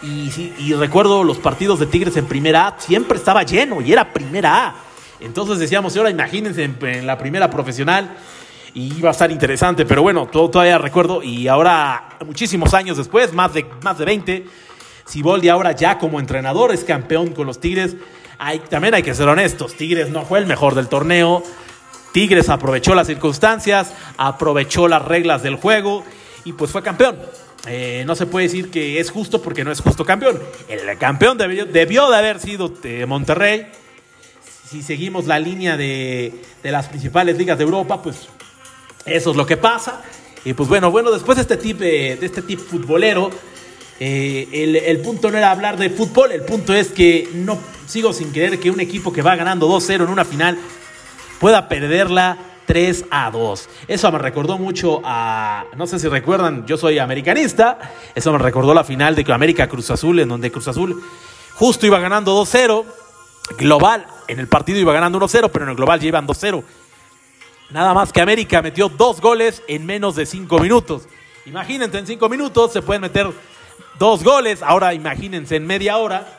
Y, 0.02 0.72
recuerdo 0.72 1.24
los 1.24 1.38
partidos 1.38 1.78
de 1.78 1.86
Tigres 1.86 2.16
en 2.16 2.24
primera 2.24 2.68
A, 2.68 2.80
siempre 2.80 3.18
estaba 3.18 3.42
lleno 3.42 3.82
y 3.82 3.92
era 3.92 4.12
primera 4.12 4.66
A. 4.66 4.74
Entonces 5.20 5.58
decíamos, 5.58 5.94
ahora 5.96 6.08
imagínense 6.08 6.64
en, 6.64 7.06
la 7.06 7.18
primera 7.18 7.50
profesional 7.50 8.16
y 8.72 8.96
iba 8.96 9.10
a 9.10 9.12
estar 9.12 9.30
interesante, 9.30 9.84
pero 9.84 10.00
bueno, 10.00 10.26
todo, 10.26 10.48
todavía 10.48 10.78
recuerdo 10.78 11.22
y 11.22 11.48
ahora, 11.48 12.16
muchísimos 12.24 12.72
años 12.72 12.96
después, 12.96 13.34
más 13.34 13.52
de, 13.52 13.66
más 13.82 13.98
de 13.98 14.04
20, 14.06 14.46
Siboldi 15.04 15.50
ahora 15.50 15.72
ya 15.72 15.98
como 15.98 16.18
entrenador 16.18 16.72
es 16.72 16.84
campeón 16.84 17.34
con 17.34 17.46
los 17.46 17.60
Tigres. 17.60 17.96
Hay, 18.38 18.60
también 18.60 18.94
hay 18.94 19.02
que 19.02 19.14
ser 19.14 19.28
honestos, 19.28 19.74
Tigres 19.74 20.08
no 20.08 20.24
fue 20.24 20.38
el 20.38 20.46
mejor 20.46 20.74
del 20.74 20.88
torneo, 20.88 21.42
Tigres 22.12 22.48
aprovechó 22.48 22.94
las 22.94 23.06
circunstancias, 23.06 23.92
aprovechó 24.16 24.88
las 24.88 25.04
reglas 25.04 25.42
del 25.42 25.56
juego 25.56 26.04
y 26.44 26.52
pues 26.52 26.70
fue 26.70 26.82
campeón. 26.82 27.18
Eh, 27.66 28.04
no 28.06 28.14
se 28.14 28.26
puede 28.26 28.46
decir 28.46 28.70
que 28.70 29.00
es 29.00 29.10
justo 29.10 29.42
porque 29.42 29.64
no 29.64 29.72
es 29.72 29.80
justo 29.80 30.04
campeón. 30.04 30.40
El 30.68 30.96
campeón 30.98 31.36
debió, 31.36 31.66
de 31.66 32.16
haber 32.16 32.40
sido 32.40 32.72
eh, 32.84 33.06
Monterrey. 33.06 33.66
Si 34.68 34.82
seguimos 34.82 35.26
la 35.26 35.38
línea 35.38 35.76
de, 35.76 36.32
las 36.62 36.88
principales 36.88 37.36
ligas 37.36 37.58
de 37.58 37.64
Europa, 37.64 38.02
pues 38.02 38.28
eso 39.04 39.30
es 39.30 39.36
lo 39.36 39.46
que 39.46 39.56
pasa. 39.56 40.02
Y 40.44 40.54
pues 40.54 40.68
bueno, 40.68 40.90
bueno, 40.90 41.10
después 41.10 41.36
de 41.36 41.42
este 41.42 41.56
tipo, 41.56 41.80
de 41.80 42.18
este 42.22 42.42
tip 42.42 42.60
futbolero, 42.60 43.30
eh, 43.98 44.48
el, 44.52 44.76
el, 44.76 44.98
punto 45.00 45.30
no 45.30 45.36
era 45.36 45.50
hablar 45.50 45.76
de 45.76 45.90
fútbol, 45.90 46.32
el 46.32 46.40
punto 46.42 46.72
es 46.72 46.88
que 46.88 47.28
no 47.34 47.58
sigo 47.86 48.14
sin 48.14 48.30
creer 48.30 48.58
que 48.58 48.70
un 48.70 48.80
equipo 48.80 49.12
que 49.12 49.20
va 49.20 49.36
ganando 49.36 49.68
2-0 49.68 50.04
en 50.04 50.08
una 50.08 50.24
final 50.24 50.56
pueda 51.38 51.68
perderla 51.68 52.38
3 52.70 53.06
a 53.10 53.32
2. 53.32 53.68
Eso 53.88 54.12
me 54.12 54.18
recordó 54.18 54.56
mucho 54.56 55.00
a, 55.02 55.64
no 55.76 55.88
sé 55.88 55.98
si 55.98 56.06
recuerdan, 56.06 56.64
yo 56.68 56.76
soy 56.76 57.00
americanista, 57.00 57.80
eso 58.14 58.30
me 58.30 58.38
recordó 58.38 58.72
la 58.74 58.84
final 58.84 59.16
de 59.16 59.24
América 59.32 59.68
Cruz 59.68 59.90
Azul, 59.90 60.20
en 60.20 60.28
donde 60.28 60.52
Cruz 60.52 60.68
Azul 60.68 61.02
justo 61.54 61.84
iba 61.84 61.98
ganando 61.98 62.40
2-0, 62.40 62.84
global, 63.58 64.06
en 64.28 64.38
el 64.38 64.46
partido 64.46 64.78
iba 64.78 64.92
ganando 64.92 65.18
1-0, 65.18 65.50
pero 65.52 65.64
en 65.64 65.70
el 65.70 65.74
global 65.74 65.98
llevan 65.98 66.28
2-0. 66.28 66.62
Nada 67.70 67.92
más 67.92 68.12
que 68.12 68.20
América 68.20 68.62
metió 68.62 68.88
dos 68.88 69.20
goles 69.20 69.64
en 69.66 69.84
menos 69.84 70.14
de 70.14 70.24
5 70.24 70.60
minutos. 70.60 71.08
Imagínense, 71.46 71.98
en 71.98 72.06
5 72.06 72.28
minutos 72.28 72.72
se 72.72 72.82
pueden 72.82 73.02
meter 73.02 73.32
dos 73.98 74.22
goles, 74.22 74.62
ahora 74.62 74.94
imagínense 74.94 75.56
en 75.56 75.66
media 75.66 75.96
hora, 75.96 76.38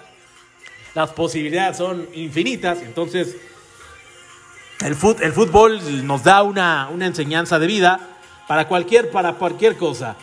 las 0.96 1.10
posibilidades 1.10 1.76
son 1.76 2.08
infinitas, 2.14 2.82
entonces 2.84 3.36
el, 4.84 4.96
fútbol 4.96 5.80
nos 6.06 6.24
da 6.24 6.44
una, 6.44 6.90
enseñanza 7.00 7.60
de 7.60 7.68
vida 7.68 8.00
para 8.48 8.68
cualquier, 8.68 9.12
para 9.12 9.34
cualquier 9.34 9.78
cosa. 9.78 10.16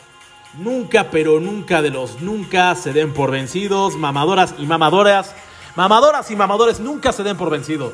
Nunca, 0.58 1.10
pero 1.10 1.38
nunca 1.40 1.82
de 1.82 1.90
los 1.90 2.20
nunca 2.20 2.74
se 2.74 2.92
den 2.92 3.12
por 3.12 3.30
vencidos. 3.30 3.96
Mamadoras 3.96 4.54
y 4.58 4.66
mamadoras. 4.66 5.34
Mamadoras 5.76 6.30
y 6.30 6.36
mamadores 6.36 6.80
nunca 6.80 7.12
se 7.12 7.22
den 7.22 7.36
por 7.36 7.50
vencidos. 7.50 7.92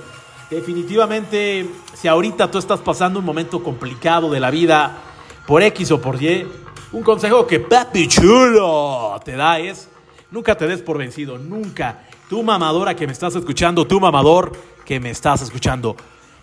Definitivamente, 0.51 1.69
si 1.95 2.09
ahorita 2.09 2.51
tú 2.51 2.59
estás 2.59 2.81
pasando 2.81 3.19
un 3.19 3.25
momento 3.25 3.63
complicado 3.63 4.31
de 4.31 4.41
la 4.41 4.51
vida, 4.51 4.99
por 5.47 5.63
X 5.63 5.91
o 5.91 6.01
por 6.01 6.23
Y, 6.23 6.47
un 6.93 7.03
consejo 7.03 7.47
que 7.47 7.61
Papi 7.61 8.09
Chulo 8.09 9.21
te 9.25 9.37
da 9.37 9.59
es, 9.59 9.89
nunca 10.31 10.57
te 10.57 10.67
des 10.67 10.81
por 10.81 10.97
vencido, 10.97 11.37
nunca. 11.39 12.05
Tu 12.31 12.43
mamadora 12.43 12.95
que 12.95 13.07
me 13.07 13.13
estás 13.13 13.35
escuchando, 13.35 13.87
tu 13.87 14.01
mamador 14.01 14.53
que 14.85 15.01
me 15.01 15.11
estás 15.11 15.43
escuchando 15.43 15.97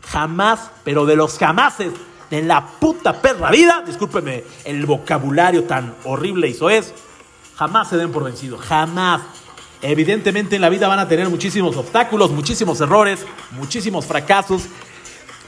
jamás, 0.06 0.72
pero 0.84 1.06
de 1.06 1.16
los 1.16 1.38
jamases 1.38 1.92
de 2.32 2.42
la 2.42 2.66
puta 2.66 3.22
perra 3.22 3.52
vida, 3.52 3.84
discúlpeme 3.86 4.46
el 4.64 4.86
vocabulario 4.86 5.66
tan 5.66 5.94
horrible 6.06 6.48
y 6.48 6.54
soez, 6.54 6.94
jamás 7.58 7.90
se 7.90 7.98
den 7.98 8.12
por 8.12 8.24
vencido, 8.24 8.58
jamás. 8.58 9.22
Evidentemente 9.82 10.56
en 10.56 10.62
la 10.62 10.70
vida 10.70 10.88
van 10.88 11.00
a 11.00 11.08
tener 11.08 11.30
muchísimos 11.30 11.76
obstáculos, 11.76 12.32
muchísimos 12.32 12.80
errores, 12.80 13.26
muchísimos 13.52 14.06
fracasos, 14.06 14.64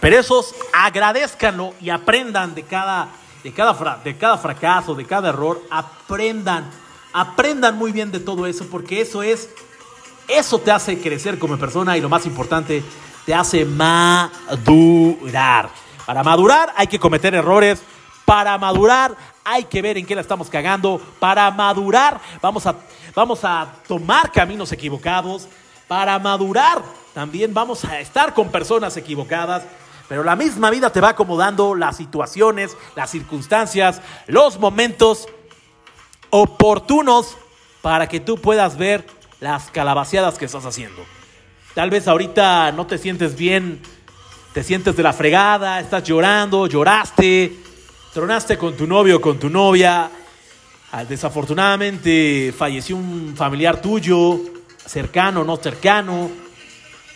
pero 0.02 0.20
esos 0.20 0.54
agradezcanlo 0.74 1.74
y 1.80 1.90
aprendan 1.90 2.54
de 2.54 2.64
cada, 2.64 3.08
de 3.44 3.54
cada, 3.54 4.02
de 4.04 4.18
cada 4.18 4.38
fracaso, 4.38 4.94
de 4.94 5.06
cada 5.06 5.30
error, 5.30 5.62
aprendan, 5.72 6.70
aprendan 7.14 7.78
muy 7.78 7.94
bien 7.94 8.12
de 8.12 8.20
todo 8.20 8.46
eso, 8.46 8.68
porque 8.70 9.00
eso 9.00 9.24
es, 9.24 9.50
eso 10.28 10.60
te 10.60 10.72
hace 10.72 11.00
crecer 11.00 11.40
como 11.40 11.58
persona 11.58 11.98
y 11.98 12.02
lo 12.02 12.10
más 12.10 12.26
importante, 12.26 12.84
te 13.26 13.34
hace 13.34 13.66
madurar. 13.66 15.70
Para 16.06 16.24
madurar 16.24 16.74
hay 16.76 16.88
que 16.88 17.00
cometer 17.00 17.34
errores. 17.34 17.82
Para 18.26 18.58
madurar 18.58 19.16
hay 19.44 19.66
que 19.66 19.82
ver 19.82 19.98
en 19.98 20.06
qué 20.06 20.16
la 20.16 20.22
estamos 20.22 20.50
cagando. 20.50 21.02
Para 21.20 21.50
madurar 21.52 22.20
vamos 22.42 22.66
a, 22.66 22.76
vamos 23.16 23.40
a 23.44 23.68
tomar 23.88 24.32
caminos 24.32 24.72
equivocados. 24.72 25.48
Para 25.88 26.18
madurar 26.20 26.82
también 27.14 27.54
vamos 27.54 27.86
a 27.86 28.00
estar 28.00 28.34
con 28.34 28.50
personas 28.50 28.98
equivocadas. 28.98 29.64
Pero 30.10 30.24
la 30.24 30.36
misma 30.36 30.70
vida 30.70 30.92
te 30.92 31.02
va 31.02 31.10
acomodando 31.10 31.76
las 31.76 31.98
situaciones, 31.98 32.76
las 32.96 33.10
circunstancias, 33.10 34.02
los 34.28 34.60
momentos 34.60 35.28
oportunos 36.30 37.38
para 37.82 38.08
que 38.08 38.20
tú 38.20 38.38
puedas 38.38 38.78
ver 38.78 39.08
las 39.40 39.72
calabaceadas 39.72 40.38
que 40.38 40.46
estás 40.46 40.66
haciendo. 40.66 41.04
Tal 41.74 41.90
vez 41.90 42.08
ahorita 42.08 42.72
no 42.72 42.86
te 42.86 43.00
sientes 43.00 43.36
bien, 43.36 43.80
te 44.54 44.64
sientes 44.64 44.96
de 44.96 45.02
la 45.02 45.12
fregada, 45.12 45.80
estás 45.80 46.04
llorando, 46.04 46.68
lloraste, 46.68 47.52
tronaste 48.14 48.60
con 48.60 48.78
tu 48.78 48.86
novio 48.86 49.18
o 49.18 49.22
con 49.22 49.40
tu 49.40 49.50
novia. 49.50 50.12
Ah, 50.92 51.04
desafortunadamente 51.04 52.54
falleció 52.56 52.96
un 52.96 53.34
familiar 53.36 53.82
tuyo, 53.82 54.40
cercano, 54.86 55.44
no 55.44 55.58
cercano. 55.58 56.30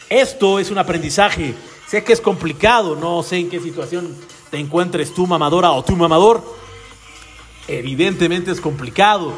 Esto 0.09 0.57
es 0.57 0.71
un 0.71 0.79
aprendizaje. 0.79 1.53
Sé 1.87 2.03
que 2.03 2.13
es 2.13 2.21
complicado, 2.21 2.95
no 2.95 3.21
sé 3.21 3.37
en 3.37 3.51
qué 3.51 3.59
situación 3.59 4.15
te 4.49 4.57
encuentres 4.57 5.13
tú 5.13 5.27
mamadora 5.27 5.69
o 5.69 5.83
tú 5.83 5.95
mamador. 5.95 6.43
Evidentemente 7.67 8.49
es 8.49 8.59
complicado. 8.59 9.33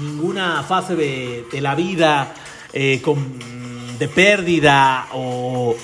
Ninguna 0.00 0.62
fase 0.62 0.96
de, 0.96 1.60
la 1.60 1.74
vida 1.74 2.32
eh, 2.72 3.02
con 3.02 3.63
de 3.98 4.08
pérdida 4.08 5.08
o, 5.12 5.74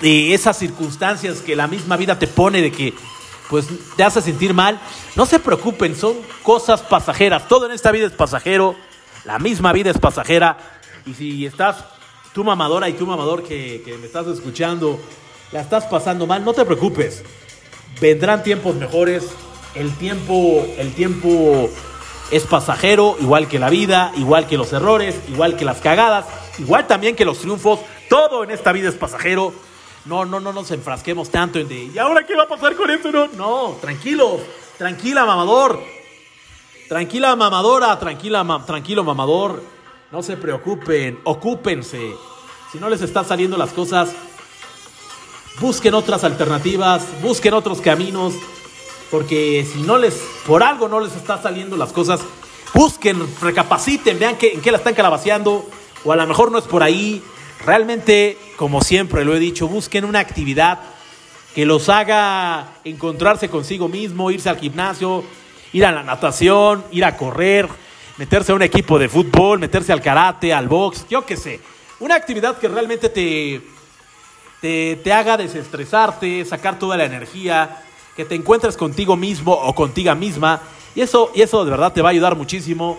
de 0.00 0.34
esas 0.34 0.58
circunstancias 0.58 1.40
que 1.40 1.54
la 1.54 1.68
misma 1.68 1.96
vida 1.96 2.18
te 2.18 2.26
pone 2.26 2.60
de 2.60 2.72
que 2.72 2.92
pues 3.48 3.66
te 3.96 4.04
hace 4.04 4.20
sentir 4.20 4.54
mal, 4.54 4.80
no 5.16 5.26
se 5.26 5.40
preocupen, 5.40 5.96
son 5.96 6.16
cosas 6.42 6.82
pasajeras. 6.82 7.48
Todo 7.48 7.66
en 7.66 7.72
esta 7.72 7.90
vida 7.90 8.06
es 8.06 8.12
pasajero, 8.12 8.76
la 9.24 9.38
misma 9.38 9.72
vida 9.72 9.90
es 9.90 9.98
pasajera. 9.98 10.56
Y 11.04 11.14
si 11.14 11.46
estás, 11.46 11.84
tu 12.32 12.44
mamadora 12.44 12.88
y 12.88 12.92
tu 12.92 13.06
mamador 13.06 13.42
que, 13.42 13.82
que 13.84 13.98
me 13.98 14.06
estás 14.06 14.28
escuchando, 14.28 15.00
la 15.50 15.60
estás 15.60 15.84
pasando 15.86 16.26
mal, 16.28 16.44
no 16.44 16.52
te 16.52 16.64
preocupes. 16.64 17.24
Vendrán 18.00 18.42
tiempos 18.42 18.76
mejores. 18.76 19.24
El 19.74 19.92
tiempo, 19.96 20.66
el 20.78 20.94
tiempo 20.94 21.70
es 22.30 22.44
pasajero, 22.44 23.16
igual 23.20 23.48
que 23.48 23.58
la 23.58 23.70
vida, 23.70 24.12
igual 24.16 24.46
que 24.46 24.56
los 24.56 24.72
errores, 24.72 25.16
igual 25.28 25.56
que 25.56 25.64
las 25.64 25.78
cagadas. 25.78 26.26
Igual 26.58 26.86
también 26.86 27.16
que 27.16 27.24
los 27.24 27.38
triunfos, 27.38 27.80
todo 28.08 28.44
en 28.44 28.50
esta 28.50 28.72
vida 28.72 28.88
es 28.88 28.94
pasajero. 28.94 29.52
No, 30.04 30.24
no, 30.24 30.40
no 30.40 30.52
nos 30.52 30.70
enfrasquemos 30.70 31.30
tanto 31.30 31.58
en 31.58 31.68
de, 31.68 31.84
¿y 31.84 31.98
ahora 31.98 32.26
qué 32.26 32.34
va 32.34 32.44
a 32.44 32.48
pasar 32.48 32.74
con 32.74 32.90
esto? 32.90 33.12
No, 33.12 33.28
no, 33.28 33.76
tranquilo, 33.80 34.40
tranquila, 34.78 35.24
mamador. 35.26 35.80
Tranquila, 36.88 37.36
mamadora, 37.36 37.96
tranquila, 37.98 38.64
tranquilo, 38.66 39.04
mamador. 39.04 39.62
No 40.10 40.22
se 40.22 40.36
preocupen, 40.36 41.20
ocúpense. 41.22 42.14
Si 42.72 42.78
no 42.78 42.88
les 42.88 43.02
están 43.02 43.24
saliendo 43.24 43.56
las 43.56 43.72
cosas, 43.72 44.10
busquen 45.60 45.94
otras 45.94 46.24
alternativas, 46.24 47.04
busquen 47.22 47.54
otros 47.54 47.80
caminos, 47.80 48.34
porque 49.10 49.66
si 49.70 49.82
no 49.82 49.98
les, 49.98 50.14
por 50.46 50.62
algo 50.62 50.88
no 50.88 50.98
les 50.98 51.14
está 51.14 51.40
saliendo 51.40 51.76
las 51.76 51.92
cosas, 51.92 52.20
busquen, 52.74 53.24
recapaciten, 53.40 54.18
vean 54.18 54.36
que, 54.36 54.54
en 54.54 54.60
qué 54.60 54.72
la 54.72 54.78
están 54.78 54.94
calabaceando, 54.94 55.64
o 56.04 56.12
a 56.12 56.16
lo 56.16 56.26
mejor 56.26 56.50
no 56.50 56.58
es 56.58 56.64
por 56.64 56.82
ahí. 56.82 57.22
Realmente, 57.64 58.38
como 58.56 58.80
siempre 58.80 59.24
lo 59.24 59.34
he 59.34 59.38
dicho, 59.38 59.68
busquen 59.68 60.04
una 60.04 60.20
actividad 60.20 60.80
que 61.54 61.66
los 61.66 61.88
haga 61.88 62.68
encontrarse 62.84 63.48
consigo 63.48 63.88
mismo, 63.88 64.30
irse 64.30 64.48
al 64.48 64.58
gimnasio, 64.58 65.24
ir 65.72 65.84
a 65.84 65.92
la 65.92 66.02
natación, 66.02 66.84
ir 66.92 67.04
a 67.04 67.16
correr, 67.16 67.68
meterse 68.16 68.52
a 68.52 68.54
un 68.54 68.62
equipo 68.62 68.98
de 68.98 69.08
fútbol, 69.08 69.58
meterse 69.58 69.92
al 69.92 70.00
karate, 70.00 70.52
al 70.52 70.68
box, 70.68 71.06
yo 71.08 71.26
qué 71.26 71.36
sé. 71.36 71.60
Una 71.98 72.14
actividad 72.14 72.58
que 72.58 72.68
realmente 72.68 73.08
te, 73.08 73.60
te, 74.60 75.00
te 75.02 75.12
haga 75.12 75.36
desestresarte, 75.36 76.44
sacar 76.44 76.78
toda 76.78 76.96
la 76.96 77.04
energía, 77.04 77.82
que 78.16 78.24
te 78.24 78.34
encuentres 78.34 78.76
contigo 78.76 79.16
mismo 79.16 79.52
o 79.52 79.74
contigo 79.74 80.14
misma. 80.14 80.60
Y 80.94 81.00
eso, 81.00 81.30
y 81.34 81.42
eso 81.42 81.64
de 81.64 81.70
verdad 81.70 81.92
te 81.92 82.02
va 82.02 82.08
a 82.08 82.12
ayudar 82.12 82.36
muchísimo. 82.36 82.98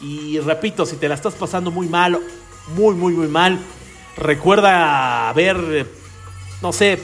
Y 0.00 0.38
repito, 0.40 0.86
si 0.86 0.96
te 0.96 1.08
la 1.08 1.14
estás 1.14 1.34
pasando 1.34 1.70
muy 1.70 1.88
mal, 1.88 2.18
muy, 2.76 2.94
muy, 2.94 3.12
muy 3.12 3.28
mal, 3.28 3.58
recuerda 4.16 5.32
ver, 5.32 5.86
no 6.62 6.72
sé, 6.72 6.98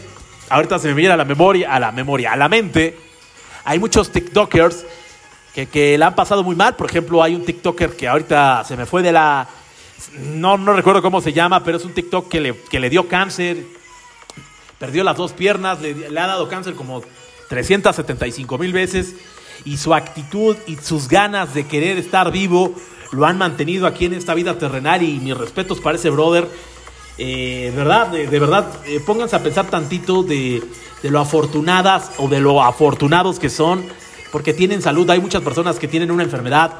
ahorita 0.49 0.79
se 0.79 0.89
me 0.89 0.95
viene 0.95 1.15
a 1.15 1.17
la 1.17 1.25
memoria, 1.25 1.75
a 1.75 1.81
la 1.81 1.93
memoria, 1.93 2.33
a 2.33 2.37
la 2.37 2.49
mente. 2.49 2.99
Hay 3.65 3.79
muchos 3.79 4.11
TikTokers 4.11 4.85
que, 5.55 5.67
que 5.67 5.97
la 5.97 6.09
han 6.09 6.15
pasado 6.15 6.43
muy 6.43 6.57
mal. 6.57 6.77
Por 6.77 6.91
ejemplo, 6.91 7.23
hay 7.23 7.35
un 7.35 7.45
TikToker 7.45 7.97
que 7.97 8.09
ahorita 8.09 8.65
se 8.65 8.77
me 8.77 8.87
fue 8.87 9.03
de 9.03 9.13
la. 9.13 9.49
No, 10.19 10.59
no 10.59 10.73
recuerdo 10.73 11.03
cómo 11.03 11.21
se 11.21 11.33
llama, 11.33 11.63
pero 11.63 11.77
es 11.77 11.85
un 11.85 11.95
TikTok 11.95 12.29
que 12.29 12.41
le, 12.41 12.57
que 12.57 12.81
le 12.81 12.91
dio 12.91 13.09
cáncer. 13.09 13.65
Perdió 14.79 15.05
las 15.05 15.17
dos 15.17 15.33
piernas, 15.33 15.81
le, 15.81 16.11
le 16.11 16.21
ha 16.21 16.27
dado 16.27 16.49
cáncer 16.49 16.75
como 16.75 17.03
375 17.49 18.59
mil 18.59 18.73
veces. 18.73 19.15
Y 19.65 19.77
su 19.77 19.95
actitud 19.95 20.57
y 20.67 20.77
sus 20.77 21.09
ganas 21.09 21.55
de 21.55 21.67
querer 21.67 21.99
estar 21.99 22.31
vivo 22.33 22.75
lo 23.13 23.27
han 23.27 23.39
mantenido 23.39 23.87
aquí 23.87 24.07
en 24.07 24.15
esta 24.15 24.35
vida 24.35 24.59
terrenal. 24.59 25.03
Y 25.03 25.19
mis 25.21 25.37
respetos 25.37 25.81
para 25.81 25.97
ese 25.97 26.11
brother. 26.11 26.49
Eh, 27.19 27.73
verdad, 27.77 28.09
de, 28.09 28.27
verdad, 28.39 28.67
eh, 28.87 28.99
pónganse 29.05 29.37
a 29.37 29.43
pensar 29.43 29.67
tantito 29.67 30.23
de, 30.23 30.63
de 31.03 31.11
lo 31.11 31.21
afortunadas 31.21 32.13
o 32.17 32.29
de 32.29 32.41
lo 32.41 32.63
afortunados 32.63 33.39
que 33.39 33.51
son, 33.51 33.85
porque 34.33 34.55
tienen 34.55 34.81
salud. 34.81 35.09
Hay 35.11 35.21
muchas 35.21 35.43
personas 35.43 35.79
que 35.79 35.87
tienen 35.87 36.11
una 36.11 36.23
enfermedad 36.23 36.73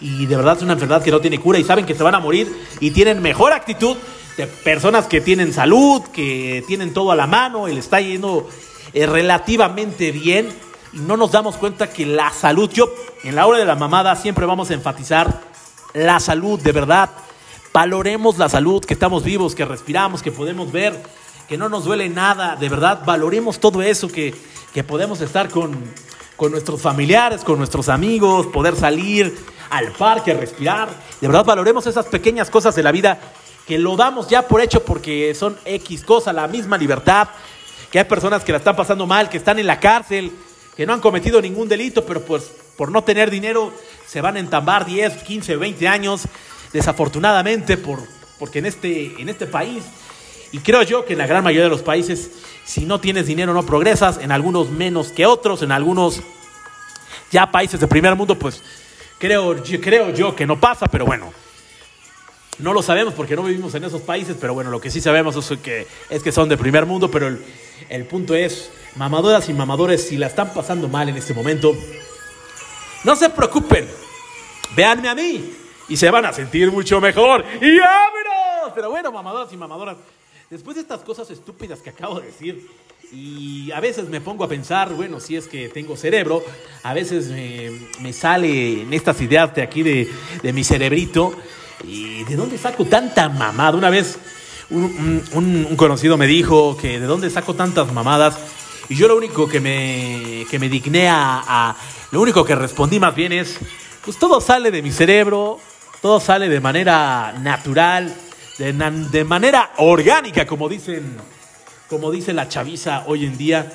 y 0.00 0.26
de 0.26 0.36
verdad 0.36 0.56
es 0.56 0.62
una 0.62 0.74
enfermedad 0.74 1.02
que 1.02 1.10
no 1.10 1.20
tiene 1.20 1.40
cura 1.40 1.58
y 1.58 1.64
saben 1.64 1.84
que 1.84 1.94
se 1.94 2.02
van 2.02 2.14
a 2.14 2.20
morir 2.20 2.52
y 2.80 2.90
tienen 2.90 3.20
mejor 3.20 3.52
actitud 3.52 3.96
de 4.36 4.46
personas 4.46 5.06
que 5.06 5.20
tienen 5.20 5.52
salud, 5.52 6.02
que 6.12 6.62
tienen 6.66 6.92
todo 6.92 7.10
a 7.10 7.16
la 7.16 7.26
mano 7.26 7.68
y 7.68 7.74
le 7.74 7.80
está 7.80 8.00
yendo 8.00 8.48
eh, 8.92 9.06
relativamente 9.06 10.12
bien. 10.12 10.48
No 10.92 11.16
nos 11.16 11.32
damos 11.32 11.56
cuenta 11.56 11.90
que 11.90 12.06
la 12.06 12.30
salud, 12.30 12.70
yo 12.70 12.92
en 13.22 13.34
la 13.34 13.46
hora 13.46 13.58
de 13.58 13.64
la 13.64 13.74
mamada 13.74 14.16
siempre 14.16 14.46
vamos 14.46 14.70
a 14.70 14.74
enfatizar 14.74 15.42
la 15.94 16.20
salud, 16.20 16.60
de 16.60 16.72
verdad. 16.72 17.10
Valoremos 17.72 18.38
la 18.38 18.48
salud, 18.48 18.84
que 18.84 18.94
estamos 18.94 19.22
vivos, 19.22 19.54
que 19.54 19.64
respiramos, 19.64 20.22
que 20.22 20.32
podemos 20.32 20.72
ver, 20.72 21.00
que 21.48 21.58
no 21.58 21.68
nos 21.68 21.84
duele 21.84 22.08
nada. 22.08 22.56
De 22.56 22.68
verdad, 22.68 23.02
valoremos 23.04 23.60
todo 23.60 23.82
eso, 23.82 24.08
que, 24.08 24.34
que 24.72 24.82
podemos 24.84 25.20
estar 25.20 25.50
con, 25.50 25.76
con 26.36 26.50
nuestros 26.52 26.80
familiares, 26.80 27.44
con 27.44 27.58
nuestros 27.58 27.88
amigos, 27.88 28.46
poder 28.46 28.74
salir 28.76 29.38
al 29.70 29.92
parque, 29.92 30.34
respirar. 30.34 30.88
De 31.20 31.28
verdad, 31.28 31.44
valoremos 31.44 31.86
esas 31.86 32.06
pequeñas 32.06 32.50
cosas 32.50 32.74
de 32.74 32.82
la 32.82 32.92
vida 32.92 33.18
que 33.66 33.78
lo 33.78 33.96
damos 33.96 34.28
ya 34.28 34.48
por 34.48 34.62
hecho 34.62 34.82
porque 34.82 35.34
son 35.34 35.58
X 35.66 36.02
cosas, 36.02 36.34
la 36.34 36.48
misma 36.48 36.78
libertad, 36.78 37.28
que 37.90 37.98
hay 37.98 38.06
personas 38.06 38.42
que 38.42 38.52
la 38.52 38.58
están 38.58 38.74
pasando 38.74 39.06
mal, 39.06 39.28
que 39.28 39.36
están 39.36 39.58
en 39.58 39.66
la 39.66 39.78
cárcel, 39.78 40.32
que 40.78 40.86
no 40.86 40.92
han 40.92 41.00
cometido 41.00 41.42
ningún 41.42 41.68
delito, 41.68 42.06
pero 42.06 42.24
pues 42.24 42.52
por 42.76 42.92
no 42.92 43.02
tener 43.02 43.32
dinero 43.32 43.72
se 44.06 44.20
van 44.20 44.36
a 44.36 44.38
entambar 44.38 44.86
10, 44.86 45.24
15, 45.24 45.56
20 45.56 45.88
años, 45.88 46.28
desafortunadamente, 46.72 47.76
por, 47.76 47.98
porque 48.38 48.60
en 48.60 48.66
este, 48.66 49.20
en 49.20 49.28
este 49.28 49.46
país, 49.46 49.82
y 50.52 50.60
creo 50.60 50.84
yo 50.84 51.04
que 51.04 51.14
en 51.14 51.18
la 51.18 51.26
gran 51.26 51.42
mayoría 51.42 51.64
de 51.64 51.70
los 51.70 51.82
países, 51.82 52.30
si 52.64 52.84
no 52.84 53.00
tienes 53.00 53.26
dinero 53.26 53.52
no 53.54 53.66
progresas, 53.66 54.18
en 54.18 54.30
algunos 54.30 54.70
menos 54.70 55.08
que 55.08 55.26
otros, 55.26 55.62
en 55.62 55.72
algunos 55.72 56.22
ya 57.32 57.50
países 57.50 57.80
de 57.80 57.88
primer 57.88 58.14
mundo, 58.14 58.38
pues 58.38 58.62
creo, 59.18 59.56
creo 59.82 60.10
yo 60.14 60.36
que 60.36 60.46
no 60.46 60.60
pasa, 60.60 60.86
pero 60.86 61.04
bueno. 61.04 61.32
No 62.58 62.72
lo 62.72 62.82
sabemos 62.82 63.14
porque 63.14 63.36
no 63.36 63.44
vivimos 63.44 63.74
en 63.74 63.84
esos 63.84 64.02
países, 64.02 64.36
pero 64.40 64.52
bueno, 64.52 64.70
lo 64.70 64.80
que 64.80 64.90
sí 64.90 65.00
sabemos 65.00 65.36
es 65.36 65.58
que, 65.60 65.86
es 66.10 66.22
que 66.22 66.32
son 66.32 66.48
de 66.48 66.56
primer 66.56 66.86
mundo, 66.86 67.10
pero 67.10 67.28
el, 67.28 67.40
el 67.88 68.04
punto 68.04 68.34
es, 68.34 68.70
mamadoras 68.96 69.48
y 69.48 69.52
mamadores, 69.52 70.08
si 70.08 70.16
la 70.16 70.26
están 70.26 70.52
pasando 70.52 70.88
mal 70.88 71.08
en 71.08 71.16
este 71.16 71.34
momento, 71.34 71.76
no 73.04 73.14
se 73.14 73.30
preocupen, 73.30 73.88
véanme 74.74 75.08
a 75.08 75.14
mí 75.14 75.52
y 75.88 75.96
se 75.96 76.10
van 76.10 76.26
a 76.26 76.32
sentir 76.32 76.72
mucho 76.72 77.00
mejor. 77.00 77.44
¡Y 77.60 77.78
vámonos! 77.78 78.72
Pero 78.74 78.90
bueno, 78.90 79.12
mamadoras 79.12 79.52
y 79.52 79.56
mamadoras, 79.56 79.96
después 80.50 80.74
de 80.74 80.82
estas 80.82 81.00
cosas 81.02 81.30
estúpidas 81.30 81.80
que 81.80 81.90
acabo 81.90 82.20
de 82.20 82.26
decir, 82.26 82.68
y 83.12 83.70
a 83.70 83.80
veces 83.80 84.08
me 84.08 84.20
pongo 84.20 84.44
a 84.44 84.48
pensar, 84.48 84.92
bueno, 84.92 85.20
si 85.20 85.36
es 85.36 85.46
que 85.46 85.68
tengo 85.68 85.96
cerebro, 85.96 86.44
a 86.82 86.92
veces 86.92 87.28
me, 87.28 87.70
me 88.00 88.12
sale 88.12 88.82
en 88.82 88.92
estas 88.92 89.20
ideas 89.22 89.54
de 89.54 89.62
aquí 89.62 89.82
de, 89.82 90.10
de 90.42 90.52
mi 90.52 90.64
cerebrito, 90.64 91.34
¿y 91.84 92.24
de 92.24 92.36
dónde 92.36 92.58
saco 92.58 92.84
tanta 92.84 93.28
mamada? 93.28 93.76
Una 93.76 93.90
vez 93.90 94.18
un, 94.70 95.22
un- 95.34 95.66
un- 95.70 95.76
conocido 95.76 96.16
me 96.16 96.26
dijo 96.26 96.76
que 96.76 97.00
de 97.00 97.06
dónde 97.06 97.30
saco 97.30 97.54
tantas 97.54 97.92
mamadas. 97.92 98.36
Y 98.88 98.96
yo 98.96 99.06
lo 99.08 99.16
único 99.16 99.48
que 99.48 99.60
me, 99.60 100.46
que 100.50 100.58
me 100.58 100.68
digné 100.68 101.08
a, 101.08 101.42
a- 101.46 101.76
Lo 102.10 102.20
único 102.20 102.44
que 102.44 102.54
respondí 102.54 102.98
más 102.98 103.14
bien 103.14 103.32
es: 103.32 103.56
Pues 104.04 104.18
todo 104.18 104.40
sale 104.40 104.70
de 104.70 104.82
mi 104.82 104.90
cerebro, 104.90 105.58
todo 106.00 106.20
sale 106.20 106.48
de 106.48 106.60
manera 106.60 107.34
natural, 107.40 108.14
de, 108.58 108.72
de 108.72 109.24
manera 109.24 109.72
orgánica, 109.76 110.46
como 110.46 110.68
dicen, 110.68 111.16
como 111.90 112.10
dice 112.10 112.32
la 112.32 112.48
chaviza 112.48 113.04
hoy 113.06 113.24
en 113.26 113.36
día. 113.36 113.72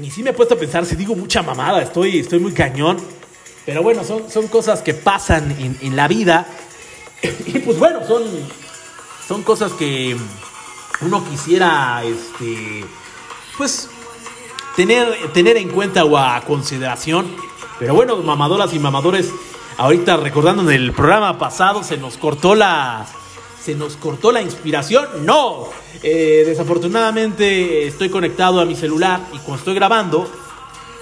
Y 0.00 0.10
sí 0.10 0.22
me 0.22 0.30
he 0.30 0.32
puesto 0.32 0.54
a 0.54 0.58
pensar, 0.58 0.86
si 0.86 0.96
digo 0.96 1.14
mucha 1.16 1.42
mamada, 1.42 1.82
estoy, 1.82 2.18
estoy 2.20 2.38
muy 2.38 2.52
cañón. 2.52 2.98
Pero 3.66 3.82
bueno, 3.82 4.04
son, 4.04 4.30
son 4.30 4.48
cosas 4.48 4.80
que 4.82 4.94
pasan 4.94 5.50
en, 5.58 5.76
en 5.82 5.96
la 5.96 6.08
vida. 6.08 6.46
Y 7.46 7.58
pues 7.60 7.78
bueno, 7.78 8.00
son, 8.06 8.22
son 9.26 9.42
cosas 9.42 9.72
que 9.72 10.16
uno 11.00 11.24
quisiera, 11.28 12.02
este, 12.04 12.84
pues, 13.56 13.88
tener, 14.76 15.32
tener 15.32 15.56
en 15.56 15.68
cuenta 15.68 16.04
o 16.04 16.16
a 16.16 16.40
consideración. 16.42 17.26
Pero 17.78 17.94
bueno, 17.94 18.16
mamadoras 18.18 18.72
y 18.74 18.78
mamadores, 18.78 19.30
ahorita 19.78 20.16
recordando 20.18 20.62
en 20.62 20.70
el 20.70 20.92
programa 20.92 21.38
pasado 21.38 21.82
se 21.82 21.96
nos 21.96 22.18
cortó 22.18 22.54
la, 22.54 23.06
se 23.62 23.74
nos 23.74 23.96
cortó 23.96 24.32
la 24.32 24.42
inspiración. 24.42 25.24
No, 25.24 25.68
Eh, 26.02 26.44
desafortunadamente 26.46 27.86
estoy 27.86 28.08
conectado 28.08 28.60
a 28.60 28.64
mi 28.64 28.74
celular 28.74 29.20
y 29.34 29.38
cuando 29.38 29.56
estoy 29.56 29.74
grabando, 29.74 30.30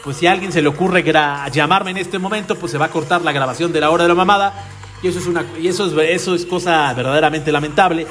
pues 0.02 0.16
si 0.16 0.26
a 0.26 0.32
alguien 0.32 0.50
se 0.50 0.60
le 0.60 0.68
ocurre 0.68 1.04
llamarme 1.52 1.92
en 1.92 1.98
este 1.98 2.18
momento, 2.18 2.56
pues 2.56 2.72
se 2.72 2.78
va 2.78 2.86
a 2.86 2.90
cortar 2.90 3.22
la 3.22 3.30
grabación 3.30 3.72
de 3.72 3.80
la 3.80 3.90
hora 3.90 4.04
de 4.04 4.08
la 4.08 4.14
mamada. 4.16 4.77
Y 5.02 5.08
eso 5.08 5.18
es 5.18 5.26
una 5.26 5.44
y 5.60 5.68
eso 5.68 5.86
es 5.86 6.10
eso 6.10 6.34
es 6.34 6.46
cosa 6.46 6.92
verdaderamente 6.94 7.52
lamentable. 7.52 8.06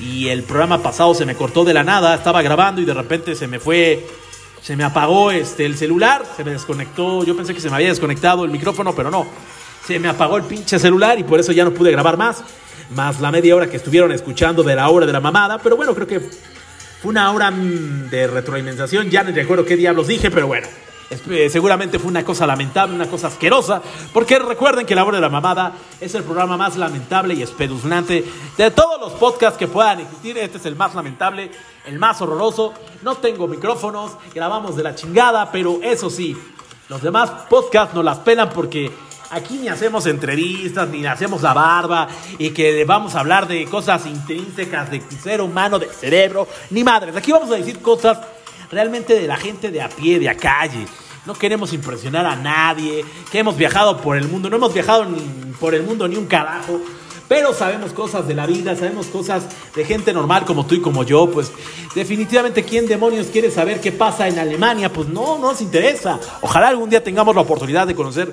Y 0.00 0.28
el 0.28 0.42
programa 0.44 0.82
pasado 0.82 1.14
se 1.14 1.26
me 1.26 1.34
cortó 1.34 1.64
de 1.64 1.74
la 1.74 1.82
nada, 1.82 2.14
estaba 2.14 2.42
grabando 2.42 2.80
y 2.80 2.84
de 2.84 2.94
repente 2.94 3.34
se 3.34 3.46
me 3.46 3.58
fue 3.58 4.06
se 4.62 4.76
me 4.76 4.84
apagó 4.84 5.30
este 5.30 5.64
el 5.66 5.76
celular, 5.76 6.24
se 6.36 6.44
me 6.44 6.52
desconectó. 6.52 7.24
Yo 7.24 7.36
pensé 7.36 7.54
que 7.54 7.60
se 7.60 7.70
me 7.70 7.76
había 7.76 7.88
desconectado 7.88 8.44
el 8.44 8.50
micrófono, 8.50 8.94
pero 8.94 9.10
no. 9.10 9.26
Se 9.86 9.98
me 9.98 10.08
apagó 10.08 10.36
el 10.36 10.44
pinche 10.44 10.78
celular 10.78 11.18
y 11.18 11.24
por 11.24 11.40
eso 11.40 11.52
ya 11.52 11.64
no 11.64 11.72
pude 11.72 11.90
grabar 11.90 12.16
más. 12.16 12.42
Más 12.94 13.20
la 13.20 13.30
media 13.30 13.54
hora 13.54 13.68
que 13.68 13.76
estuvieron 13.76 14.12
escuchando 14.12 14.62
de 14.62 14.74
la 14.74 14.88
hora 14.88 15.06
de 15.06 15.12
la 15.12 15.20
mamada. 15.20 15.58
Pero 15.58 15.76
bueno, 15.76 15.94
creo 15.94 16.06
que 16.06 16.20
fue 16.20 17.10
una 17.10 17.30
hora 17.32 17.50
mm, 17.50 18.10
de 18.10 18.26
retroalimentación, 18.26 19.08
ya 19.08 19.22
no 19.22 19.30
recuerdo 19.30 19.64
qué 19.64 19.76
diablos 19.76 20.08
dije, 20.08 20.30
pero 20.30 20.48
bueno. 20.48 20.66
Eh, 21.10 21.48
seguramente 21.50 21.98
fue 21.98 22.10
una 22.10 22.24
cosa 22.24 22.46
lamentable, 22.46 22.94
una 22.94 23.08
cosa 23.08 23.28
asquerosa, 23.28 23.80
porque 24.12 24.38
recuerden 24.38 24.84
que 24.84 24.94
La 24.94 25.04
Hora 25.04 25.16
de 25.16 25.22
la 25.22 25.30
Mamada 25.30 25.72
es 26.00 26.14
el 26.14 26.22
programa 26.22 26.56
más 26.58 26.76
lamentable 26.76 27.34
y 27.34 27.42
espeluznante 27.42 28.24
de 28.56 28.70
todos 28.70 29.00
los 29.00 29.12
podcasts 29.12 29.58
que 29.58 29.68
puedan 29.68 30.00
existir. 30.00 30.36
Este 30.36 30.58
es 30.58 30.66
el 30.66 30.76
más 30.76 30.94
lamentable, 30.94 31.50
el 31.86 31.98
más 31.98 32.20
horroroso. 32.20 32.74
No 33.02 33.16
tengo 33.16 33.48
micrófonos, 33.48 34.12
grabamos 34.34 34.76
de 34.76 34.82
la 34.82 34.94
chingada, 34.94 35.50
pero 35.50 35.80
eso 35.82 36.10
sí, 36.10 36.36
los 36.90 37.00
demás 37.00 37.30
podcasts 37.48 37.94
nos 37.94 38.04
las 38.04 38.18
pelan 38.18 38.50
porque 38.50 38.92
aquí 39.30 39.58
ni 39.58 39.68
hacemos 39.68 40.06
entrevistas, 40.06 40.88
ni 40.88 41.06
hacemos 41.06 41.40
la 41.42 41.54
barba, 41.54 42.08
y 42.38 42.50
que 42.50 42.84
vamos 42.84 43.14
a 43.14 43.20
hablar 43.20 43.48
de 43.48 43.64
cosas 43.66 44.04
intrínsecas 44.04 44.90
de 44.90 45.00
ser 45.22 45.40
humano, 45.40 45.78
de 45.78 45.88
cerebro, 45.88 46.46
ni 46.70 46.84
madres. 46.84 47.16
Aquí 47.16 47.32
vamos 47.32 47.50
a 47.50 47.54
decir 47.54 47.80
cosas 47.80 48.18
realmente 48.70 49.14
de 49.14 49.26
la 49.26 49.36
gente 49.36 49.70
de 49.70 49.82
a 49.82 49.88
pie, 49.88 50.18
de 50.18 50.28
a 50.28 50.36
calle. 50.36 50.86
No 51.26 51.34
queremos 51.34 51.72
impresionar 51.72 52.26
a 52.26 52.36
nadie, 52.36 53.04
que 53.30 53.38
hemos 53.38 53.56
viajado 53.56 54.00
por 54.00 54.16
el 54.16 54.28
mundo, 54.28 54.48
no 54.48 54.56
hemos 54.56 54.72
viajado 54.72 55.04
ni 55.04 55.20
por 55.60 55.74
el 55.74 55.82
mundo 55.82 56.08
ni 56.08 56.16
un 56.16 56.26
carajo, 56.26 56.80
pero 57.28 57.52
sabemos 57.52 57.92
cosas 57.92 58.26
de 58.26 58.34
la 58.34 58.46
vida, 58.46 58.74
sabemos 58.74 59.06
cosas 59.08 59.44
de 59.76 59.84
gente 59.84 60.14
normal 60.14 60.46
como 60.46 60.64
tú 60.64 60.74
y 60.74 60.80
como 60.80 61.04
yo, 61.04 61.30
pues 61.30 61.52
definitivamente 61.94 62.64
quién 62.64 62.86
demonios 62.86 63.26
quiere 63.26 63.50
saber 63.50 63.80
qué 63.80 63.92
pasa 63.92 64.26
en 64.26 64.38
Alemania, 64.38 64.90
pues 64.90 65.08
no, 65.08 65.38
no 65.38 65.50
nos 65.50 65.60
interesa. 65.60 66.18
Ojalá 66.40 66.68
algún 66.68 66.88
día 66.88 67.04
tengamos 67.04 67.34
la 67.34 67.42
oportunidad 67.42 67.86
de 67.86 67.94
conocer 67.94 68.32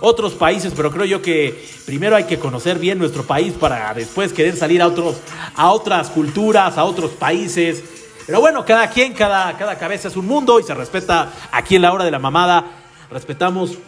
otros 0.00 0.34
países, 0.34 0.72
pero 0.76 0.92
creo 0.92 1.04
yo 1.04 1.22
que 1.22 1.66
primero 1.84 2.14
hay 2.14 2.24
que 2.24 2.38
conocer 2.38 2.78
bien 2.78 2.98
nuestro 2.98 3.24
país 3.24 3.54
para 3.54 3.92
después 3.94 4.32
querer 4.32 4.56
salir 4.56 4.80
a 4.80 4.86
otros 4.86 5.16
a 5.56 5.72
otras 5.72 6.10
culturas, 6.10 6.78
a 6.78 6.84
otros 6.84 7.10
países. 7.12 7.82
Pero 8.26 8.40
bueno, 8.40 8.64
cada 8.64 8.90
quien, 8.90 9.14
cada, 9.14 9.56
cada 9.56 9.78
cabeza 9.78 10.08
es 10.08 10.16
un 10.16 10.26
mundo 10.26 10.58
y 10.58 10.64
se 10.64 10.74
respeta 10.74 11.32
aquí 11.52 11.76
en 11.76 11.82
la 11.82 11.92
hora 11.92 12.04
de 12.04 12.10
la 12.10 12.18
mamada. 12.18 12.64
Respetamos 13.10 13.78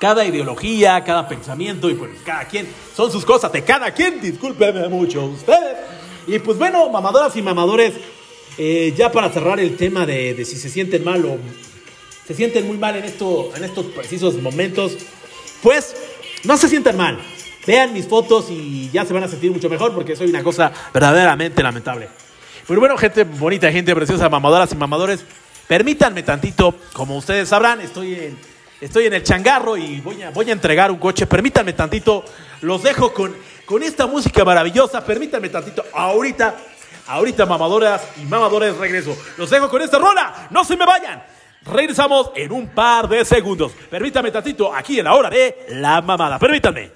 cada 0.00 0.24
ideología, 0.24 1.04
cada 1.04 1.28
pensamiento 1.28 1.88
y 1.88 1.94
pues 1.94 2.10
cada 2.24 2.46
quien, 2.46 2.66
son 2.96 3.12
sus 3.12 3.24
cosas 3.24 3.52
de 3.52 3.62
cada 3.62 3.92
quien, 3.92 4.20
discúlpenme 4.20 4.88
mucho 4.88 5.24
ustedes. 5.26 5.76
Y 6.26 6.38
pues 6.40 6.58
bueno, 6.58 6.88
mamadoras 6.88 7.36
y 7.36 7.42
mamadores, 7.42 7.94
eh, 8.58 8.92
ya 8.96 9.12
para 9.12 9.30
cerrar 9.30 9.60
el 9.60 9.76
tema 9.76 10.04
de, 10.04 10.34
de, 10.34 10.44
si 10.44 10.56
se 10.56 10.68
sienten 10.68 11.04
mal 11.04 11.24
o 11.24 11.38
se 12.26 12.34
sienten 12.34 12.66
muy 12.66 12.78
mal 12.78 12.96
en, 12.96 13.04
esto, 13.04 13.52
en 13.54 13.62
estos 13.62 13.86
precisos 13.86 14.34
momentos, 14.36 14.96
pues 15.62 15.94
no 16.44 16.56
se 16.56 16.68
sientan 16.68 16.96
mal. 16.96 17.18
Vean 17.66 17.92
mis 17.92 18.06
fotos 18.06 18.46
y 18.50 18.90
ya 18.90 19.04
se 19.04 19.12
van 19.12 19.24
a 19.24 19.28
sentir 19.28 19.50
mucho 19.50 19.68
mejor 19.68 19.94
porque 19.94 20.16
soy 20.16 20.30
una 20.30 20.42
cosa 20.42 20.72
verdaderamente 20.92 21.62
lamentable. 21.62 22.08
Pero 22.70 22.78
bueno, 22.78 22.96
gente 22.96 23.24
bonita, 23.24 23.72
gente 23.72 23.92
preciosa, 23.96 24.28
mamadoras 24.28 24.70
y 24.70 24.76
mamadores, 24.76 25.24
permítanme 25.66 26.22
tantito, 26.22 26.72
como 26.92 27.16
ustedes 27.16 27.48
sabrán, 27.48 27.80
estoy 27.80 28.14
en, 28.14 28.38
estoy 28.80 29.06
en 29.06 29.14
el 29.14 29.24
changarro 29.24 29.76
y 29.76 30.00
voy 30.00 30.22
a, 30.22 30.30
voy 30.30 30.50
a 30.50 30.52
entregar 30.52 30.92
un 30.92 30.98
coche. 30.98 31.26
Permítanme 31.26 31.72
tantito, 31.72 32.24
los 32.60 32.80
dejo 32.84 33.12
con, 33.12 33.34
con 33.64 33.82
esta 33.82 34.06
música 34.06 34.44
maravillosa. 34.44 35.04
Permítanme 35.04 35.48
tantito, 35.48 35.84
ahorita, 35.92 36.58
ahorita, 37.08 37.44
mamadoras 37.44 38.02
y 38.22 38.24
mamadores, 38.26 38.76
regreso. 38.76 39.18
Los 39.36 39.50
dejo 39.50 39.68
con 39.68 39.82
esta 39.82 39.98
rola, 39.98 40.46
no 40.50 40.62
se 40.62 40.76
me 40.76 40.86
vayan. 40.86 41.24
Regresamos 41.64 42.30
en 42.36 42.52
un 42.52 42.68
par 42.68 43.08
de 43.08 43.24
segundos. 43.24 43.72
Permítanme 43.90 44.30
tantito 44.30 44.72
aquí 44.72 45.00
en 45.00 45.06
la 45.06 45.14
hora 45.14 45.28
de 45.28 45.66
la 45.70 46.00
mamada. 46.02 46.38
Permítanme. 46.38 46.92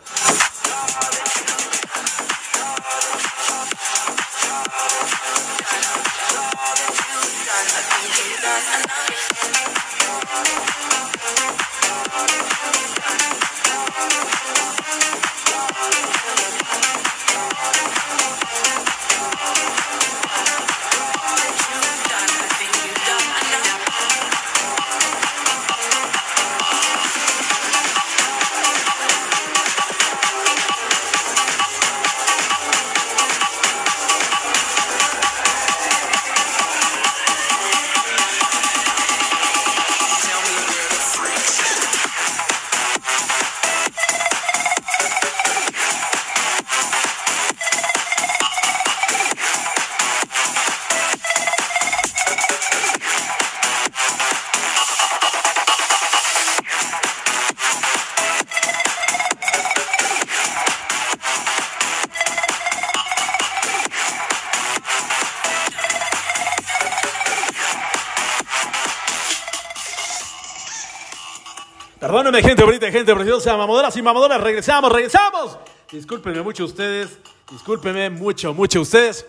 Gente 72.93 72.99
gente 72.99 73.15
preciosa, 73.15 73.57
mamadoras 73.57 73.97
y 73.97 74.03
mamadoras, 74.03 74.41
regresamos, 74.41 74.93
regresamos. 74.93 75.59
Discúlpenme 75.91 76.43
mucho 76.43 76.65
ustedes, 76.65 77.19
discúlpenme 77.51 78.11
mucho, 78.11 78.53
mucho 78.53 78.81
ustedes. 78.81 79.27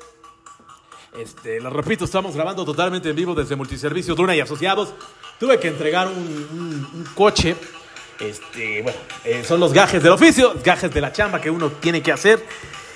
Este, 1.17 1.61
lo 1.61 1.69
repito, 1.69 2.05
estamos 2.05 2.35
grabando 2.35 2.65
totalmente 2.65 3.09
en 3.09 3.15
vivo 3.15 3.33
desde 3.33 3.55
Multiservicios 3.55 4.17
Luna 4.17 4.35
y 4.35 4.41
Asociados. 4.41 4.93
Tuve 5.39 5.59
que 5.59 5.69
entregar 5.69 6.07
un, 6.07 6.15
un, 6.15 6.89
un 6.93 7.05
coche. 7.15 7.55
Este, 8.19 8.81
bueno, 8.81 8.97
eh, 9.23 9.43
son 9.45 9.59
los 9.59 9.73
gajes 9.73 10.01
del 10.01 10.11
oficio, 10.11 10.53
gajes 10.63 10.93
de 10.93 11.01
la 11.01 11.11
chamba 11.11 11.39
que 11.39 11.49
uno 11.49 11.69
tiene 11.71 12.01
que 12.01 12.11
hacer. 12.11 12.45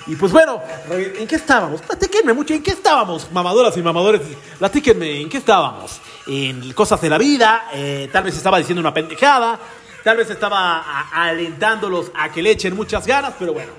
Y 0.06 0.16
pues 0.16 0.32
bueno, 0.32 0.60
¿en 0.90 1.26
qué 1.26 1.36
estábamos? 1.36 1.82
Platíquenme 1.82 2.32
mucho, 2.32 2.54
¿en 2.54 2.62
qué 2.62 2.70
estábamos, 2.70 3.30
mamadoras 3.30 3.76
y 3.76 3.82
mamadores? 3.82 4.22
Platíquenme, 4.58 5.20
¿en 5.20 5.28
qué 5.28 5.38
estábamos? 5.38 6.00
En 6.26 6.72
cosas 6.72 7.00
de 7.00 7.08
la 7.10 7.18
vida, 7.18 7.68
eh, 7.72 8.08
tal 8.10 8.24
vez 8.24 8.36
estaba 8.36 8.58
diciendo 8.58 8.80
una 8.80 8.94
pendejada, 8.94 9.58
tal 10.02 10.16
vez 10.16 10.30
estaba 10.30 11.08
alentándolos 11.12 12.10
a 12.14 12.30
que 12.30 12.42
le 12.42 12.52
echen 12.52 12.74
muchas 12.74 13.06
ganas, 13.06 13.34
pero 13.38 13.52
bueno, 13.52 13.72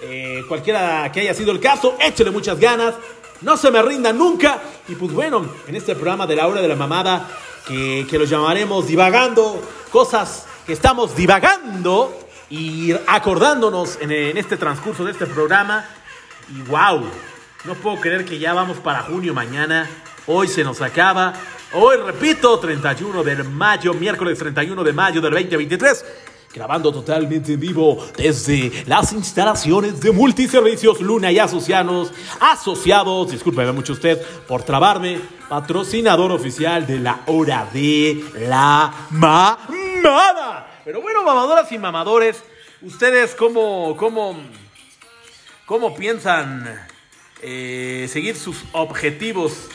eh, 0.00 0.44
cualquiera 0.48 1.10
que 1.12 1.20
haya 1.20 1.34
sido 1.34 1.52
el 1.52 1.60
caso, 1.60 1.96
échele 2.00 2.30
muchas 2.30 2.58
ganas, 2.58 2.94
no 3.42 3.56
se 3.56 3.70
me 3.70 3.82
rindan 3.82 4.18
nunca. 4.18 4.60
Y 4.88 4.94
pues 4.94 5.12
bueno, 5.12 5.46
en 5.66 5.76
este 5.76 5.94
programa 5.94 6.26
de 6.26 6.36
la 6.36 6.46
hora 6.46 6.60
de 6.60 6.68
la 6.68 6.76
mamada, 6.76 7.28
que, 7.66 8.06
que 8.08 8.18
lo 8.18 8.24
llamaremos 8.24 8.86
divagando, 8.86 9.62
cosas 9.90 10.46
que 10.66 10.72
estamos 10.72 11.16
divagando 11.16 12.16
y 12.48 12.92
acordándonos 13.06 13.98
en, 14.00 14.12
en, 14.12 14.36
este 14.36 14.56
transcurso 14.56 15.04
de 15.04 15.12
este 15.12 15.26
programa. 15.26 15.84
Y 16.54 16.62
wow, 16.62 17.04
no 17.64 17.74
puedo 17.74 18.00
creer 18.00 18.24
que 18.24 18.38
ya 18.38 18.54
vamos 18.54 18.78
para 18.78 19.02
junio 19.02 19.34
mañana. 19.34 19.88
Hoy 20.26 20.48
se 20.48 20.64
nos 20.64 20.80
acaba. 20.80 21.34
Hoy, 21.72 21.96
repito, 21.96 22.60
31 22.60 23.24
de 23.24 23.42
mayo, 23.42 23.92
miércoles 23.92 24.38
31 24.38 24.84
de 24.84 24.92
mayo 24.92 25.20
del 25.20 25.32
2023. 25.32 26.04
Grabando 26.54 26.92
totalmente 26.92 27.54
en 27.54 27.60
vivo 27.60 28.06
desde 28.16 28.84
las 28.86 29.12
instalaciones 29.12 30.00
de 30.00 30.12
Multiservicios 30.12 31.00
Luna 31.00 31.32
y 31.32 31.40
Asociados. 31.40 32.12
Asociados, 32.38 33.32
discúlpeme 33.32 33.72
mucho 33.72 33.94
usted 33.94 34.22
por 34.46 34.62
trabarme. 34.62 35.20
Patrocinador 35.48 36.30
oficial 36.30 36.86
de 36.86 37.00
la 37.00 37.22
hora 37.26 37.68
de 37.72 38.24
la 38.48 39.08
mamada. 39.10 40.80
Pero 40.84 41.02
bueno, 41.02 41.24
mamadoras 41.24 41.70
y 41.72 41.78
mamadores, 41.78 42.44
¿ustedes 42.80 43.34
cómo, 43.34 43.96
cómo, 43.96 44.38
cómo 45.66 45.96
piensan 45.96 46.86
eh, 47.42 48.06
seguir 48.08 48.36
sus 48.36 48.62
objetivos? 48.70 49.68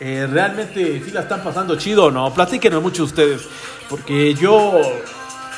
Eh, 0.00 0.26
¿Realmente 0.30 1.02
sí 1.04 1.10
la 1.10 1.20
están 1.20 1.42
pasando 1.42 1.76
chido 1.76 2.06
o 2.06 2.10
no? 2.10 2.32
Platíquenos 2.32 2.82
mucho 2.82 3.04
ustedes, 3.04 3.42
porque 3.88 4.34
yo 4.34 4.80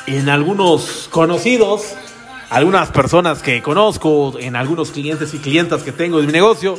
en 0.05 0.27
algunos 0.27 1.07
conocidos, 1.09 1.95
algunas 2.49 2.89
personas 2.91 3.41
que 3.41 3.61
conozco, 3.61 4.37
en 4.37 4.55
algunos 4.55 4.91
clientes 4.91 5.33
y 5.33 5.39
clientas 5.39 5.83
que 5.83 5.93
tengo 5.93 6.19
en 6.19 6.25
mi 6.25 6.33
negocio, 6.33 6.77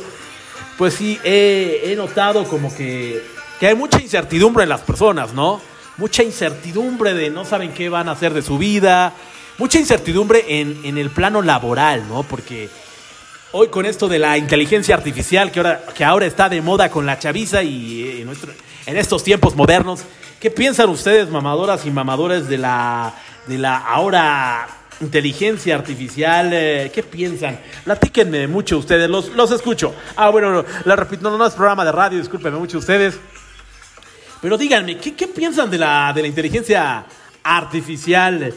pues 0.77 0.93
sí 0.93 1.19
he, 1.23 1.81
he 1.85 1.95
notado 1.95 2.43
como 2.43 2.73
que, 2.75 3.23
que 3.59 3.67
hay 3.67 3.75
mucha 3.75 3.99
incertidumbre 3.99 4.63
en 4.63 4.69
las 4.69 4.81
personas, 4.81 5.33
¿no? 5.33 5.59
mucha 5.97 6.23
incertidumbre 6.23 7.13
de 7.13 7.29
no 7.29 7.45
saben 7.45 7.73
qué 7.73 7.89
van 7.89 8.09
a 8.09 8.13
hacer 8.13 8.33
de 8.33 8.41
su 8.41 8.57
vida, 8.57 9.13
mucha 9.57 9.79
incertidumbre 9.79 10.59
en, 10.59 10.81
en, 10.83 10.97
el 10.97 11.09
plano 11.09 11.41
laboral, 11.41 12.07
¿no? 12.09 12.23
Porque 12.23 12.69
hoy 13.57 13.69
con 13.69 13.85
esto 13.85 14.09
de 14.09 14.19
la 14.19 14.37
inteligencia 14.37 14.95
artificial 14.95 15.49
que 15.49 15.59
ahora, 15.61 15.81
que 15.95 16.03
ahora 16.03 16.25
está 16.25 16.49
de 16.49 16.61
moda 16.61 16.89
con 16.89 17.05
la 17.05 17.17
chaviza 17.17 17.63
y 17.63 18.19
en, 18.19 18.25
nuestro, 18.25 18.51
en 18.85 18.97
estos 18.97 19.23
tiempos 19.23 19.55
modernos, 19.55 20.01
¿qué 20.41 20.51
piensan 20.51 20.89
ustedes, 20.89 21.29
mamadoras 21.29 21.85
y 21.85 21.91
mamadores, 21.91 22.49
de 22.49 22.57
la, 22.57 23.13
de 23.47 23.57
la 23.57 23.77
ahora 23.77 24.67
inteligencia 24.99 25.73
artificial, 25.73 26.49
eh, 26.51 26.91
¿qué 26.93 27.01
piensan? 27.01 27.57
Platíquenme 27.85 28.45
mucho 28.49 28.77
ustedes, 28.77 29.09
los, 29.09 29.29
los 29.29 29.49
escucho. 29.51 29.95
Ah, 30.17 30.29
bueno, 30.31 30.65
la 30.83 30.95
repito, 30.97 31.29
no, 31.29 31.37
no 31.37 31.47
es 31.47 31.53
programa 31.53 31.85
de 31.85 31.93
radio, 31.93 32.17
discúlpenme 32.19 32.59
mucho 32.59 32.79
ustedes. 32.79 33.17
Pero 34.41 34.57
díganme, 34.57 34.97
¿qué, 34.97 35.15
qué 35.15 35.27
piensan 35.27 35.71
de 35.71 35.77
la, 35.77 36.11
de 36.13 36.23
la 36.23 36.27
inteligencia 36.27 37.05
artificial? 37.41 38.53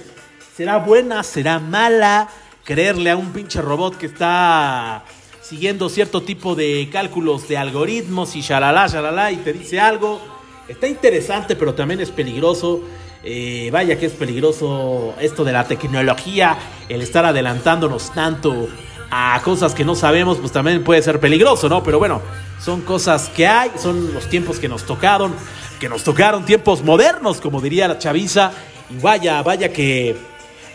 ¿Será 0.56 0.78
buena? 0.78 1.22
¿Será 1.22 1.60
mala? 1.60 2.28
Creerle 2.68 3.10
a 3.10 3.16
un 3.16 3.32
pinche 3.32 3.62
robot 3.62 3.96
que 3.96 4.04
está 4.04 5.02
siguiendo 5.40 5.88
cierto 5.88 6.20
tipo 6.20 6.54
de 6.54 6.90
cálculos 6.92 7.48
de 7.48 7.56
algoritmos 7.56 8.36
y 8.36 8.42
shalala, 8.42 8.86
shalala, 8.88 9.32
y 9.32 9.36
te 9.36 9.54
dice 9.54 9.80
algo. 9.80 10.20
Está 10.68 10.86
interesante, 10.86 11.56
pero 11.56 11.72
también 11.72 12.02
es 12.02 12.10
peligroso. 12.10 12.82
Eh, 13.24 13.70
vaya 13.72 13.98
que 13.98 14.04
es 14.04 14.12
peligroso 14.12 15.14
esto 15.18 15.44
de 15.44 15.52
la 15.52 15.64
tecnología, 15.64 16.58
el 16.90 17.00
estar 17.00 17.24
adelantándonos 17.24 18.12
tanto 18.12 18.68
a 19.10 19.40
cosas 19.42 19.74
que 19.74 19.86
no 19.86 19.94
sabemos, 19.94 20.36
pues 20.36 20.52
también 20.52 20.84
puede 20.84 21.00
ser 21.00 21.20
peligroso, 21.20 21.70
¿no? 21.70 21.82
Pero 21.82 21.98
bueno, 21.98 22.20
son 22.62 22.82
cosas 22.82 23.30
que 23.30 23.46
hay, 23.46 23.70
son 23.78 24.12
los 24.12 24.28
tiempos 24.28 24.58
que 24.58 24.68
nos 24.68 24.84
tocaron 24.84 25.32
que 25.80 25.88
nos 25.88 26.04
tocaron 26.04 26.44
tiempos 26.44 26.82
modernos, 26.82 27.40
como 27.40 27.62
diría 27.62 27.88
la 27.88 27.98
chaviza. 27.98 28.52
Y 28.90 29.00
vaya, 29.00 29.42
vaya 29.42 29.72
que 29.72 30.16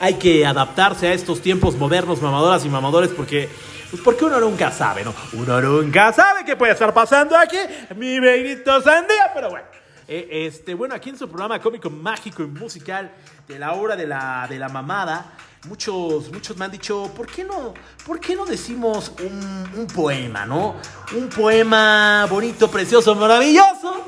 hay 0.04 0.16
que 0.16 0.46
adaptarse 0.46 1.08
a 1.08 1.14
estos 1.14 1.40
tiempos 1.40 1.78
modernos, 1.78 2.22
mamadoras 2.22 2.66
y 2.66 2.70
mamadores, 2.70 3.10
porque, 3.12 3.48
pues 3.90 4.02
porque 4.02 4.26
uno 4.26 4.38
nunca 4.42 4.70
sabe, 4.70 5.06
¿no? 5.06 5.14
Uno 5.32 5.62
nunca 5.62 6.12
sabe 6.12 6.44
qué 6.44 6.58
puede 6.58 6.74
estar 6.74 6.94
pasando 6.94 7.38
aquí, 7.38 7.56
mi 7.96 8.20
bendito 8.20 8.82
sandía, 8.82 9.32
pero 9.34 9.50
bueno. 9.50 9.66
Eh, 10.06 10.48
este, 10.48 10.74
bueno, 10.74 10.94
aquí 10.94 11.10
en 11.10 11.18
su 11.18 11.30
programa 11.30 11.58
cómico, 11.62 11.90
mágico 11.90 12.44
y 12.44 12.48
musical 12.48 13.14
de 13.48 13.58
la 13.58 13.72
hora 13.72 13.96
de 13.96 14.06
la, 14.06 14.46
de 14.50 14.60
la 14.60 14.68
mamada, 14.68 15.38
muchos, 15.70 16.30
muchos 16.34 16.58
me 16.58 16.66
han 16.66 16.72
dicho, 16.72 17.10
¿por 17.16 17.26
qué 17.28 17.46
no, 17.46 17.74
por 18.06 18.20
qué 18.20 18.36
no 18.36 18.46
decimos 18.46 19.14
un, 19.22 19.70
un 19.80 19.88
poema, 19.88 20.46
no? 20.46 20.76
Un 21.16 21.30
poema 21.30 22.28
bonito, 22.30 22.70
precioso, 22.70 23.16
maravilloso. 23.16 24.04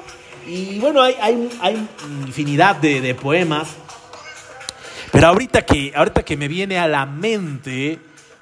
Y 0.46 0.78
bueno, 0.80 1.02
hay, 1.02 1.16
hay, 1.22 1.58
hay 1.62 1.90
infinidad 2.28 2.76
de, 2.76 3.00
de 3.00 3.16
poemas. 3.16 3.70
Pero 5.16 5.28
ahorita 5.28 5.62
que, 5.66 5.94
ahorita 5.96 6.24
que 6.26 6.36
me 6.36 6.50
viene 6.50 6.78
a 6.78 6.90
la 6.90 7.06
mente 7.06 7.98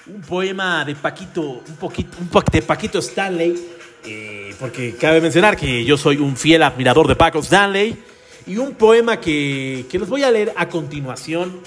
un 0.07 0.21
poema 0.21 0.84
de 0.84 0.95
Paquito, 0.95 1.61
un 1.67 1.76
poquito, 1.80 2.17
un 2.19 2.28
po- 2.30 2.41
de 2.41 2.63
Paquito 2.63 2.97
Stanley, 2.97 3.55
eh, 4.03 4.55
porque 4.59 4.95
cabe 4.95 5.21
mencionar 5.21 5.55
que 5.55 5.86
yo 5.86 5.97
soy 5.97 6.17
un 6.17 6.36
fiel 6.36 6.63
admirador 6.63 7.07
de 7.07 7.15
Paco 7.15 7.39
Stanley, 7.41 8.03
y 8.47 8.57
un 8.57 8.74
poema 8.74 9.19
que, 9.19 9.86
que 9.88 9.99
les 9.99 10.09
voy 10.09 10.24
a 10.24 10.32
leer 10.32 10.51
a 10.55 10.67
continuación 10.67 11.61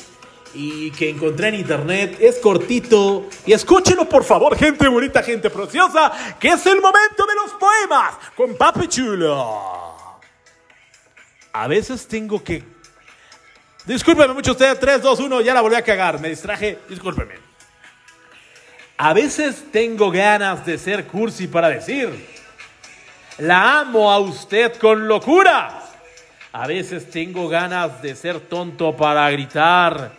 y 0.54 0.90
que 0.90 1.08
encontré 1.10 1.48
en 1.50 1.54
internet, 1.54 2.18
es 2.20 2.38
cortito, 2.38 3.28
y 3.46 3.52
escúchenlo 3.52 4.08
por 4.08 4.24
favor, 4.24 4.56
gente 4.58 4.88
bonita, 4.88 5.22
gente 5.22 5.50
preciosa, 5.50 6.10
que 6.40 6.48
es 6.48 6.66
el 6.66 6.80
momento 6.80 7.24
de 7.26 7.34
los 7.44 7.52
poemas 7.52 8.14
con 8.36 8.56
Papi 8.56 8.88
Chulo. 8.88 9.94
A 11.52 11.68
veces 11.68 12.08
tengo 12.08 12.42
que 12.42 12.74
Discúlpeme 13.86 14.34
mucho 14.34 14.50
usted, 14.50 14.76
3, 14.76 15.00
2, 15.00 15.20
1, 15.20 15.40
ya 15.42 15.54
la 15.54 15.60
volví 15.60 15.76
a 15.76 15.82
cagar, 15.82 16.18
me 16.18 16.28
distraje, 16.28 16.80
discúlpeme. 16.88 17.34
A 18.96 19.12
veces 19.12 19.70
tengo 19.70 20.10
ganas 20.10 20.66
de 20.66 20.76
ser 20.76 21.06
cursi 21.06 21.46
para 21.46 21.68
decir, 21.68 22.08
la 23.38 23.80
amo 23.80 24.10
a 24.10 24.18
usted 24.18 24.76
con 24.78 25.06
locura. 25.06 25.82
A 26.52 26.66
veces 26.66 27.08
tengo 27.10 27.48
ganas 27.48 28.02
de 28.02 28.16
ser 28.16 28.40
tonto 28.40 28.96
para 28.96 29.30
gritar, 29.30 30.10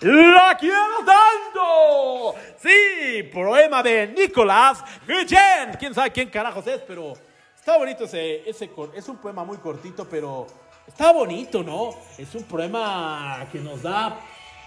¡La 0.00 0.56
quiero 0.60 0.98
tanto! 0.98 2.34
Sí, 2.60 3.22
poema 3.32 3.82
de 3.82 4.08
Nicolás 4.08 4.84
Guillén. 5.06 5.76
Quién 5.78 5.94
sabe 5.94 6.10
quién 6.12 6.28
carajos 6.28 6.66
es, 6.66 6.80
pero 6.86 7.14
está 7.56 7.78
bonito 7.78 8.04
ese, 8.04 8.48
ese 8.48 8.70
es 8.94 9.08
un 9.08 9.16
poema 9.16 9.44
muy 9.44 9.56
cortito, 9.56 10.06
pero 10.06 10.46
está 10.86 11.12
bonito, 11.12 11.62
¿no? 11.62 11.94
Es 12.18 12.34
un 12.34 12.44
poema 12.44 13.46
que 13.50 13.58
nos 13.58 13.82
da, 13.82 14.20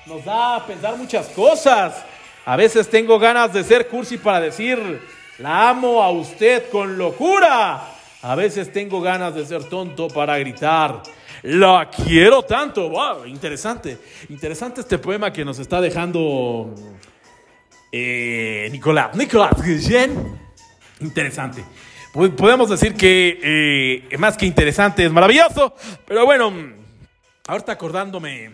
nos 0.06 0.24
da 0.24 0.58
a 0.58 0.66
pensar 0.66 0.98
muchas 0.98 1.28
cosas. 1.28 2.04
A 2.46 2.56
veces 2.56 2.90
tengo 2.90 3.20
ganas 3.20 3.54
de 3.54 3.64
ser 3.64 3.88
cursi 3.88 4.18
para 4.18 4.42
decir, 4.42 5.02
la 5.40 5.70
amo 5.70 6.02
a 6.02 6.12
usted 6.12 6.70
con 6.70 6.98
locura. 6.98 7.94
A 8.22 8.36
veces 8.36 8.72
tengo 8.72 9.00
ganas 9.02 9.36
de 9.36 9.46
ser 9.46 9.64
tonto 9.66 10.08
para 10.08 10.38
gritar, 10.40 11.04
la 11.44 11.90
quiero 11.90 12.42
tanto. 12.44 12.90
Wow, 12.90 13.26
interesante. 13.26 13.98
Interesante 14.30 14.82
este 14.82 14.98
poema 14.98 15.32
que 15.32 15.46
nos 15.46 15.60
está 15.60 15.80
dejando 15.80 16.74
eh, 17.92 18.68
Nicolás. 18.72 19.16
Nicolás. 19.16 19.54
Interesante. 21.00 21.64
Po- 22.18 22.32
Podemos 22.32 22.68
decir 22.68 22.96
que 22.96 23.40
eh, 24.12 24.18
más 24.18 24.36
que 24.38 24.48
interesante 24.48 25.06
es 25.06 25.12
maravilloso. 25.12 25.76
Pero 26.08 26.26
bueno, 26.26 26.52
ahorita 27.48 27.74
acordándome 27.74 28.50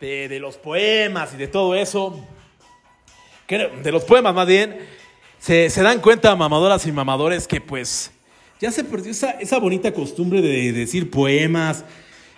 de, 0.00 0.28
de 0.28 0.38
los 0.38 0.56
poemas 0.56 1.34
y 1.34 1.38
de 1.38 1.48
todo 1.48 1.74
eso, 1.74 2.24
de 3.48 3.90
los 3.90 4.04
poemas 4.04 4.32
más 4.32 4.46
bien, 4.46 4.78
se, 5.40 5.70
se 5.70 5.82
dan 5.82 5.98
cuenta 5.98 6.36
mamadoras 6.36 6.86
y 6.86 6.92
mamadores 6.92 7.48
que 7.48 7.60
pues 7.60 8.12
ya 8.60 8.70
se 8.70 8.84
perdió 8.84 9.10
esa, 9.10 9.32
esa 9.32 9.58
bonita 9.58 9.92
costumbre 9.92 10.40
de, 10.40 10.70
decir 10.72 11.10
poemas. 11.10 11.84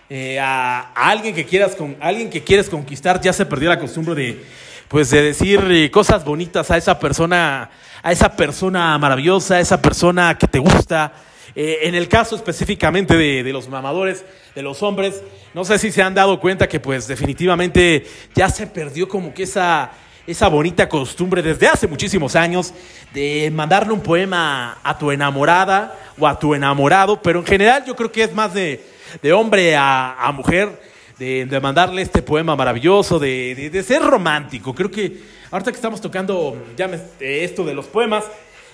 eh, 0.08 0.40
a, 0.40 0.90
a 0.94 1.10
alguien 1.10 1.34
que 1.34 1.44
quieras 1.44 1.76
con 1.76 1.98
alguien 2.00 2.30
que 2.30 2.42
quieres 2.42 2.70
conquistar 2.70 3.20
ya 3.20 3.34
se 3.34 3.44
perdió 3.44 3.68
la 3.68 3.78
costumbre 3.78 4.14
de 4.14 4.42
pues 4.88 5.10
de 5.10 5.20
decir 5.22 5.60
eh, 5.70 5.90
cosas 5.90 6.24
bonitas 6.24 6.70
a 6.70 6.76
esa 6.78 6.98
persona 6.98 7.70
a 8.02 8.12
esa 8.12 8.34
persona 8.36 8.96
maravillosa 8.98 9.56
a 9.56 9.60
esa 9.60 9.80
persona 9.80 10.36
que 10.38 10.46
te 10.46 10.58
gusta 10.58 11.12
Eh, 11.54 11.80
en 11.88 11.94
el 11.94 12.06
caso 12.08 12.34
específicamente 12.34 13.14
de, 13.14 13.42
de 13.42 13.52
los 13.52 13.68
mamadores 13.68 14.24
de 14.54 14.62
los 14.62 14.82
hombres 14.82 15.22
no 15.52 15.64
sé 15.64 15.76
si 15.78 15.92
se 15.92 16.00
han 16.02 16.14
dado 16.14 16.40
cuenta 16.40 16.66
que 16.66 16.80
pues 16.80 17.06
definitivamente 17.06 18.06
ya 18.34 18.48
se 18.48 18.66
perdió 18.66 19.06
como 19.06 19.34
que 19.34 19.42
esa 19.42 19.90
esa 20.26 20.48
bonita 20.48 20.88
costumbre 20.88 21.42
desde 21.42 21.68
hace 21.68 21.86
muchísimos 21.86 22.36
años 22.36 22.72
de 23.12 23.50
mandarle 23.52 23.92
un 23.92 24.00
poema 24.00 24.78
a 24.82 24.96
tu 24.96 25.10
enamorada 25.10 25.98
o 26.18 26.26
a 26.26 26.38
tu 26.38 26.54
enamorado, 26.54 27.20
pero 27.20 27.40
en 27.40 27.44
general 27.46 27.84
yo 27.84 27.94
creo 27.96 28.10
que 28.10 28.22
es 28.22 28.32
más 28.32 28.54
de, 28.54 28.80
de 29.20 29.32
hombre 29.32 29.74
a, 29.76 30.14
a 30.26 30.32
mujer, 30.32 30.80
de, 31.18 31.44
de 31.44 31.60
mandarle 31.60 32.00
este 32.02 32.22
poema 32.22 32.54
maravilloso, 32.56 33.18
de, 33.18 33.68
de- 33.70 33.82
ser 33.82 34.00
romántico. 34.00 34.72
Creo 34.74 34.90
que 34.90 35.20
ahorita 35.52 35.70
que 35.70 35.76
estamos 35.76 36.00
tocando 36.00 36.56
ya 36.76 36.88
me- 36.88 36.96
eh, 37.20 37.44
esto 37.44 37.64
de 37.64 37.74
los 37.74 37.86
poemas, 37.86 38.24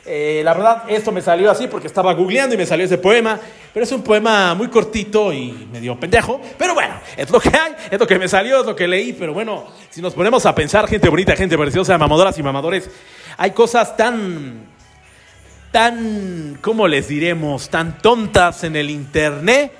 eh, 0.07 0.41
la 0.43 0.55
verdad, 0.55 0.85
esto 0.89 1.12
me 1.12 1.20
salió 1.20 1.51
así 1.51 1.66
porque 1.66 1.87
estaba 1.87 2.14
googleando 2.14 2.55
y 2.55 2.59
me 2.59 2.64
salió 2.64 2.87
ese 2.87 2.97
poema. 2.97 3.39
Pero 3.74 3.85
es 3.85 3.93
un 3.93 4.03
poema 4.03 4.55
muy 4.55 4.68
cortito 4.68 5.31
y 5.35 5.68
medio 5.70 6.01
pendejo. 6.01 6.41
Pero 6.57 6.72
bueno, 6.72 6.95
es 7.14 7.29
lo 7.29 7.39
que 7.39 7.51
hay, 7.51 7.74
es 7.91 8.01
lo 8.01 8.07
que 8.07 8.18
me 8.18 8.26
salió, 8.26 8.61
es 8.61 8.66
lo 8.66 8.74
que 8.74 8.89
leí. 8.89 9.12
Pero 9.12 9.35
bueno, 9.35 9.66
si 9.91 10.01
nos 10.01 10.14
ponemos 10.14 10.47
a 10.47 10.55
pensar, 10.55 10.89
gente 10.89 11.11
bonita, 11.11 11.37
gente 11.37 11.59
preciosa, 11.59 11.99
mamadoras 11.99 12.39
y 12.39 12.43
mamadores, 12.43 12.89
hay 13.37 13.51
cosas 13.51 13.95
tan. 13.99 14.66
tan. 15.70 16.59
¿cómo 16.62 16.89
les 16.89 17.09
diremos? 17.09 17.68
tan 17.68 17.99
tontas 17.99 18.64
en 18.64 18.76
el 18.76 18.89
internet 18.89 19.72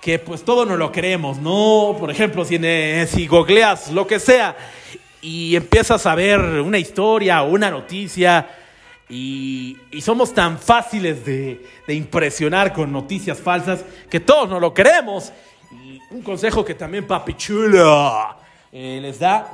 que 0.00 0.18
pues 0.18 0.44
todo 0.44 0.64
no 0.64 0.76
lo 0.76 0.92
creemos, 0.92 1.38
¿no? 1.38 1.96
Por 1.98 2.10
ejemplo, 2.10 2.44
si, 2.44 2.58
eh, 2.62 3.06
si 3.10 3.26
googleas 3.26 3.90
lo 3.90 4.06
que 4.06 4.18
sea 4.20 4.56
y 5.26 5.56
empiezas 5.56 6.06
a 6.06 6.14
ver 6.14 6.38
una 6.40 6.78
historia 6.78 7.42
o 7.42 7.50
una 7.50 7.68
noticia 7.68 8.48
y, 9.08 9.76
y 9.90 10.00
somos 10.00 10.32
tan 10.32 10.56
fáciles 10.56 11.24
de, 11.24 11.64
de 11.86 11.94
impresionar 11.94 12.72
con 12.72 12.92
noticias 12.92 13.38
falsas 13.38 13.84
que 14.08 14.20
todos 14.20 14.48
no 14.48 14.60
lo 14.60 14.72
creemos. 14.72 15.32
Y 15.72 15.98
un 16.10 16.22
consejo 16.22 16.64
que 16.64 16.74
también 16.74 17.08
Papi 17.08 17.34
Chulo 17.34 18.36
eh, 18.70 19.00
les 19.02 19.18
da, 19.18 19.50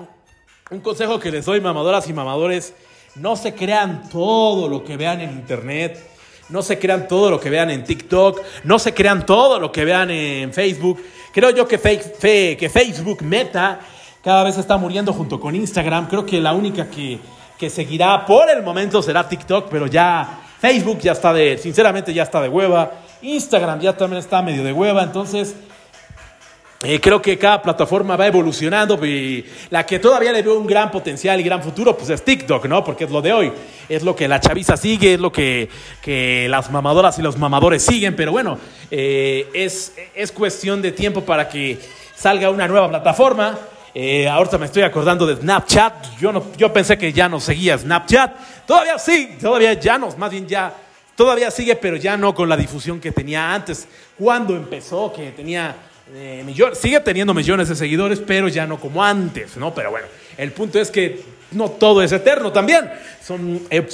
un 0.71 0.81
consejo 0.81 1.19
que 1.19 1.31
les 1.31 1.47
doy 1.47 1.61
mamadoras 1.63 2.07
y 2.07 2.13
mamadores, 2.13 2.75
no 3.15 3.35
se 3.37 3.55
crean 3.55 4.11
todo 4.11 4.69
lo 4.69 4.85
que 4.85 4.99
vean 4.99 5.21
en 5.23 5.31
internet. 5.31 6.09
No 6.49 6.61
se 6.61 6.79
crean 6.79 7.09
todo 7.09 7.31
lo 7.31 7.41
que 7.41 7.49
vean 7.49 7.71
en 7.71 7.83
TikTok, 7.83 8.43
no 8.65 8.79
se 8.79 8.93
crean 8.93 9.25
todo 9.25 9.59
lo 9.59 9.73
que 9.73 9.87
vean 9.87 10.11
en 10.11 10.53
Facebook. 10.53 11.03
Creo 11.33 11.49
yo 11.49 11.67
que, 11.67 11.81
fake- 11.81 12.15
fe- 12.19 12.57
que 12.59 12.69
Facebook 12.69 13.23
Meta 13.23 13.81
cada 14.23 14.45
vez 14.45 14.57
está 14.57 14.77
muriendo 14.77 15.13
junto 15.13 15.41
con 15.41 15.55
Instagram. 15.55 16.09
Creo 16.09 16.25
que 16.25 16.41
la 16.41 16.53
única 16.53 16.89
que, 16.89 17.19
que 17.59 17.69
seguirá 17.69 18.25
por 18.25 18.49
el 18.49 18.63
momento 18.63 19.03
será 19.03 19.29
TikTok, 19.29 19.69
pero 19.69 19.87
ya 19.87 20.41
Facebook 20.61 21.01
ya 21.01 21.13
está 21.13 21.33
de, 21.33 21.59
sinceramente 21.59 22.15
ya 22.15 22.23
está 22.23 22.41
de 22.41 22.49
hueva. 22.49 22.93
Instagram 23.21 23.81
ya 23.81 23.97
también 23.97 24.21
está 24.21 24.43
medio 24.43 24.65
de 24.65 24.73
hueva, 24.73 25.03
entonces 25.03 25.55
eh, 26.85 27.01
creo 27.01 27.23
que 27.23 27.39
cada 27.39 27.63
plataforma 27.63 28.17
va 28.17 28.27
evolucionando 28.27 29.05
y 29.07 29.45
la 29.71 29.87
que 29.87 30.01
todavía 30.01 30.33
le 30.33 30.43
veo 30.43 30.59
un 30.59 30.67
gran 30.67 30.91
potencial 30.91 31.39
y 31.39 31.45
gran 31.45 31.63
futuro, 31.63 31.97
pues 31.97 32.11
es 32.11 32.25
TikTok, 32.25 32.67
¿no? 32.67 32.83
Porque 32.83 33.05
es 33.05 33.11
lo 33.11 33.23
de 33.23 33.33
hoy, 33.33 33.53
es 33.89 34.03
lo 34.03 34.17
que 34.17 34.27
la 34.27 34.41
chaviza 34.41 34.77
sigue, 34.77 35.15
es 35.15 35.21
lo 35.21 35.31
que, 35.31 35.69
que 36.01 36.49
las 36.49 36.73
mamadoras 36.73 37.17
y 37.21 37.23
los 37.23 37.39
mamadores 37.39 37.85
siguen, 37.85 38.17
pero 38.17 38.33
bueno, 38.33 38.59
eh, 38.91 39.49
es, 39.55 39.95
es 40.15 40.33
cuestión 40.33 40.83
de 40.83 40.91
tiempo 40.91 41.21
para 41.21 41.49
que 41.49 41.79
salga 42.17 42.51
una 42.51 42.67
nueva 42.67 42.89
plataforma. 42.89 43.59
Eh, 43.95 44.29
ahorita 44.29 44.59
me 44.59 44.67
estoy 44.67 44.83
acordando 44.83 45.27
de 45.27 45.37
Snapchat, 45.37 46.19
yo, 46.19 46.33
no, 46.33 46.45
yo 46.57 46.73
pensé 46.73 46.97
que 46.97 47.13
ya 47.13 47.29
no 47.29 47.39
seguía 47.39 47.77
Snapchat, 47.77 48.65
todavía 48.67 48.99
sí, 48.99 49.37
todavía 49.41 49.75
ya 49.75 49.99
no, 49.99 50.09
más 50.17 50.31
bien 50.31 50.47
ya 50.47 50.73
Todavía 51.17 51.51
sigue, 51.51 51.77
pero 51.77 51.97
ya 51.97 52.17
no 52.17 52.35
con 52.35 52.49
la 52.49 52.57
difusión 52.57 52.99
que 52.99 53.13
tenía 53.13 53.53
antes. 53.53 53.87
Cuando 54.19 54.57
empezó, 54.57 55.13
que 55.13 55.31
tenía 55.31 55.77
eh, 56.15 56.43
millones, 56.45 56.79
sigue 56.79 56.99
teniendo 57.01 57.35
millones 57.35 57.69
de 57.69 57.77
seguidores, 57.77 58.19
pero 58.19 58.49
ya 58.49 58.67
no 58.67 58.81
como 58.81 59.05
antes, 59.05 59.57
¿no? 59.57 59.75
Pero 59.75 59.91
bueno, 59.91 60.07
el 60.39 60.53
punto 60.53 60.81
es 60.81 60.91
que 60.91 61.23
no 61.55 61.71
todo 61.71 62.03
es 62.03 62.13
eterno 62.13 62.53
también. 62.53 62.91
Son 63.25 63.61
eh, 63.71 63.87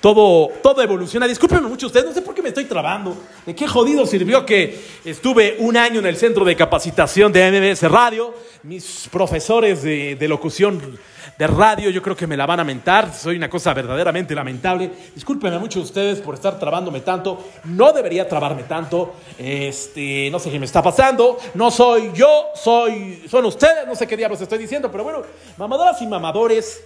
todo, 0.00 0.48
todo 0.62 0.82
evoluciona. 0.82 1.26
Discúlpenme 1.26 1.68
mucho 1.68 1.86
ustedes, 1.86 2.06
no 2.06 2.12
sé 2.12 2.22
por 2.22 2.34
qué 2.34 2.42
me 2.42 2.48
estoy 2.48 2.64
trabando. 2.64 3.16
¿De 3.46 3.54
qué 3.54 3.66
jodido 3.66 4.06
sirvió 4.06 4.44
que 4.44 4.80
estuve 5.04 5.56
un 5.58 5.76
año 5.76 6.00
en 6.00 6.06
el 6.06 6.16
centro 6.16 6.44
de 6.44 6.56
capacitación 6.56 7.32
de 7.32 7.50
MBS 7.50 7.90
Radio? 7.90 8.34
Mis 8.62 9.08
profesores 9.10 9.82
de 9.82 10.28
locución 10.28 10.98
de 11.38 11.46
radio, 11.46 11.90
yo 11.90 12.02
creo 12.02 12.16
que 12.16 12.26
me 12.26 12.36
la 12.36 12.46
van 12.46 12.60
a 12.60 12.64
mentar. 12.64 13.12
Soy 13.12 13.36
una 13.36 13.48
cosa 13.48 13.72
verdaderamente 13.74 14.34
lamentable. 14.34 14.90
Discúlpenme 15.14 15.58
mucho 15.58 15.80
ustedes 15.80 16.20
por 16.20 16.34
estar 16.34 16.58
trabándome 16.58 17.00
tanto. 17.00 17.42
No 17.64 17.92
debería 17.92 18.28
trabarme 18.28 18.64
tanto. 18.64 19.14
Este, 19.38 20.28
no 20.30 20.38
sé 20.38 20.50
qué 20.50 20.58
me 20.58 20.66
está 20.66 20.82
pasando. 20.82 21.38
No 21.54 21.70
soy 21.70 22.10
yo, 22.14 22.46
soy, 22.54 23.24
son 23.28 23.44
ustedes. 23.44 23.86
No 23.86 23.94
sé 23.94 24.06
qué 24.06 24.16
diablos 24.16 24.40
estoy 24.40 24.58
diciendo, 24.58 24.90
pero 24.90 25.04
bueno, 25.04 25.22
mamadoras 25.56 26.00
y 26.02 26.06
mamadores. 26.06 26.82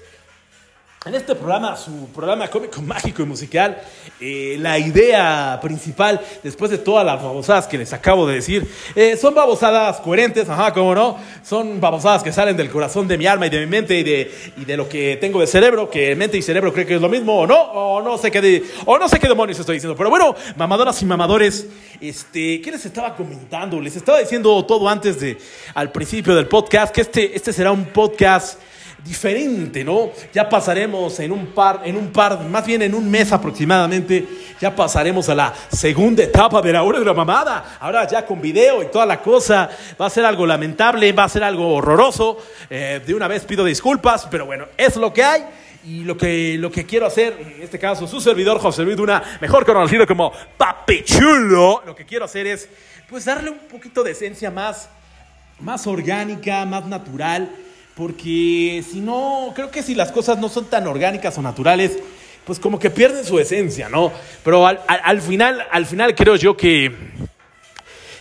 En 1.07 1.14
este 1.14 1.34
programa, 1.34 1.76
su 1.76 2.09
programa 2.14 2.48
cómico, 2.48 2.80
mágico 2.80 3.20
y 3.20 3.26
musical, 3.26 3.78
eh, 4.18 4.57
la 4.59 4.78
idea 4.78 5.59
principal, 5.61 6.18
después 6.42 6.70
de 6.70 6.78
todas 6.78 7.05
las 7.05 7.22
babosadas 7.22 7.66
que 7.66 7.76
les 7.76 7.92
acabo 7.92 8.26
de 8.26 8.36
decir, 8.36 8.66
eh, 8.94 9.14
son 9.18 9.34
babosadas 9.34 10.00
coherentes, 10.00 10.48
ajá, 10.48 10.72
cómo 10.72 10.94
no, 10.94 11.18
son 11.42 11.78
babosadas 11.78 12.22
que 12.22 12.32
salen 12.32 12.57
del 12.57 12.70
corazón 12.70 13.07
de 13.07 13.18
mi 13.18 13.26
alma 13.26 13.48
y 13.48 13.50
de 13.50 13.61
mi 13.61 13.66
mente 13.66 13.98
y 13.98 14.02
de, 14.02 14.32
y 14.57 14.64
de 14.64 14.78
lo 14.78 14.88
que 14.88 15.18
tengo 15.20 15.40
de 15.40 15.46
cerebro, 15.46 15.90
que 15.90 16.16
mente 16.16 16.38
y 16.38 16.42
cerebro 16.42 16.72
creo 16.72 16.86
que 16.86 16.94
es 16.94 17.02
lo 17.02 17.11
mismo, 17.11 17.40
o 17.40 17.46
no, 17.46 17.61
o 17.61 18.00
no 18.00 18.16
sé 18.16 18.30
qué, 18.30 18.64
o 18.86 18.96
no 18.96 19.07
sé 19.07 19.20
qué 19.20 19.28
demonios 19.28 19.59
estoy 19.59 19.76
diciendo. 19.76 19.96
Pero 19.98 20.09
bueno, 20.09 20.34
mamadoras 20.57 21.02
y 21.02 21.05
mamadores, 21.05 21.66
este, 22.00 22.62
¿qué 22.62 22.70
les 22.70 22.86
estaba 22.86 23.14
comentando? 23.14 23.78
Les 23.78 23.94
estaba 23.94 24.20
diciendo 24.20 24.64
todo 24.64 24.88
antes 24.88 25.20
de, 25.20 25.36
al 25.74 25.92
principio 25.92 26.34
del 26.34 26.48
podcast, 26.48 26.94
que 26.94 27.02
este, 27.02 27.36
este 27.36 27.52
será 27.52 27.72
un 27.72 27.84
podcast 27.84 28.59
diferente, 29.05 29.84
¿no? 29.84 30.11
Ya 30.32 30.48
pasaremos 30.48 31.20
en 31.20 31.30
un 31.30 31.48
par, 31.48 31.82
en 31.84 31.96
un 31.96 32.11
par, 32.11 32.40
más 32.40 32.64
bien 32.64 32.80
en 32.82 32.94
un 32.94 33.11
mes 33.11 33.30
aproximadamente, 33.32 34.26
ya 34.59 34.74
pasaremos 34.74 35.28
a 35.28 35.34
la 35.34 35.55
segunda 35.70 36.22
etapa 36.22 36.62
de 36.62 36.72
la 36.72 36.82
hora 36.82 36.98
de 36.98 37.05
la 37.05 37.12
mamada. 37.12 37.76
Ahora 37.80 38.09
ya 38.09 38.24
con 38.24 38.40
video 38.40 38.82
y 38.82 38.86
toda 38.86 39.05
la 39.05 39.20
cosa, 39.20 39.68
va 40.00 40.07
a 40.07 40.11
ser 40.11 40.24
algo 40.24 40.46
lamentable, 40.46 41.12
va 41.12 41.24
a 41.24 41.28
ser 41.28 41.44
algo 41.44 41.74
horroroso. 41.74 42.38
Eh, 42.70 43.02
de 43.07 43.14
una 43.14 43.28
vez 43.28 43.44
pido 43.44 43.64
disculpas, 43.64 44.26
pero 44.30 44.46
bueno, 44.46 44.66
es 44.76 44.96
lo 44.96 45.12
que 45.12 45.22
hay. 45.22 45.44
Y 45.86 46.02
lo 46.05 46.16
que, 46.16 46.57
lo 46.59 46.70
que 46.70 46.86
quiero 46.86 47.05
hacer, 47.05 47.36
en 47.38 47.62
este 47.62 47.78
caso, 47.78 48.07
su 48.07 48.18
servidor 48.18 48.59
José 48.59 48.84
Luis 48.84 48.96
Duna, 48.96 49.22
mejor 49.38 49.66
conocido 49.66 50.07
como 50.07 50.32
Papechulo, 50.57 51.82
lo 51.84 51.94
que 51.94 52.07
quiero 52.07 52.24
hacer 52.24 52.46
es, 52.46 52.70
pues, 53.07 53.26
darle 53.26 53.50
un 53.50 53.59
poquito 53.59 54.02
de 54.02 54.12
esencia 54.12 54.50
más, 54.50 54.88
más 55.61 55.86
orgánica, 55.86 56.64
más 56.64 56.86
natural 56.86 57.50
porque 57.97 58.84
si 58.90 59.01
no, 59.01 59.53
creo 59.55 59.70
que 59.70 59.82
si 59.82 59.95
las 59.95 60.11
cosas 60.11 60.38
no 60.38 60.49
son 60.49 60.64
tan 60.66 60.86
orgánicas 60.86 61.38
o 61.38 61.42
naturales, 61.42 61.92
pues 62.45 62.59
como 62.59 62.78
que 62.78 62.90
pierden 62.90 63.24
su 63.24 63.38
esencia, 63.38 63.88
¿no? 63.88 64.12
Pero 64.42 64.66
al, 64.66 65.22
final, 65.22 65.64
al 65.70 65.86
final 65.86 66.14
creo 66.14 66.36
yo 66.36 66.57
que 66.57 66.92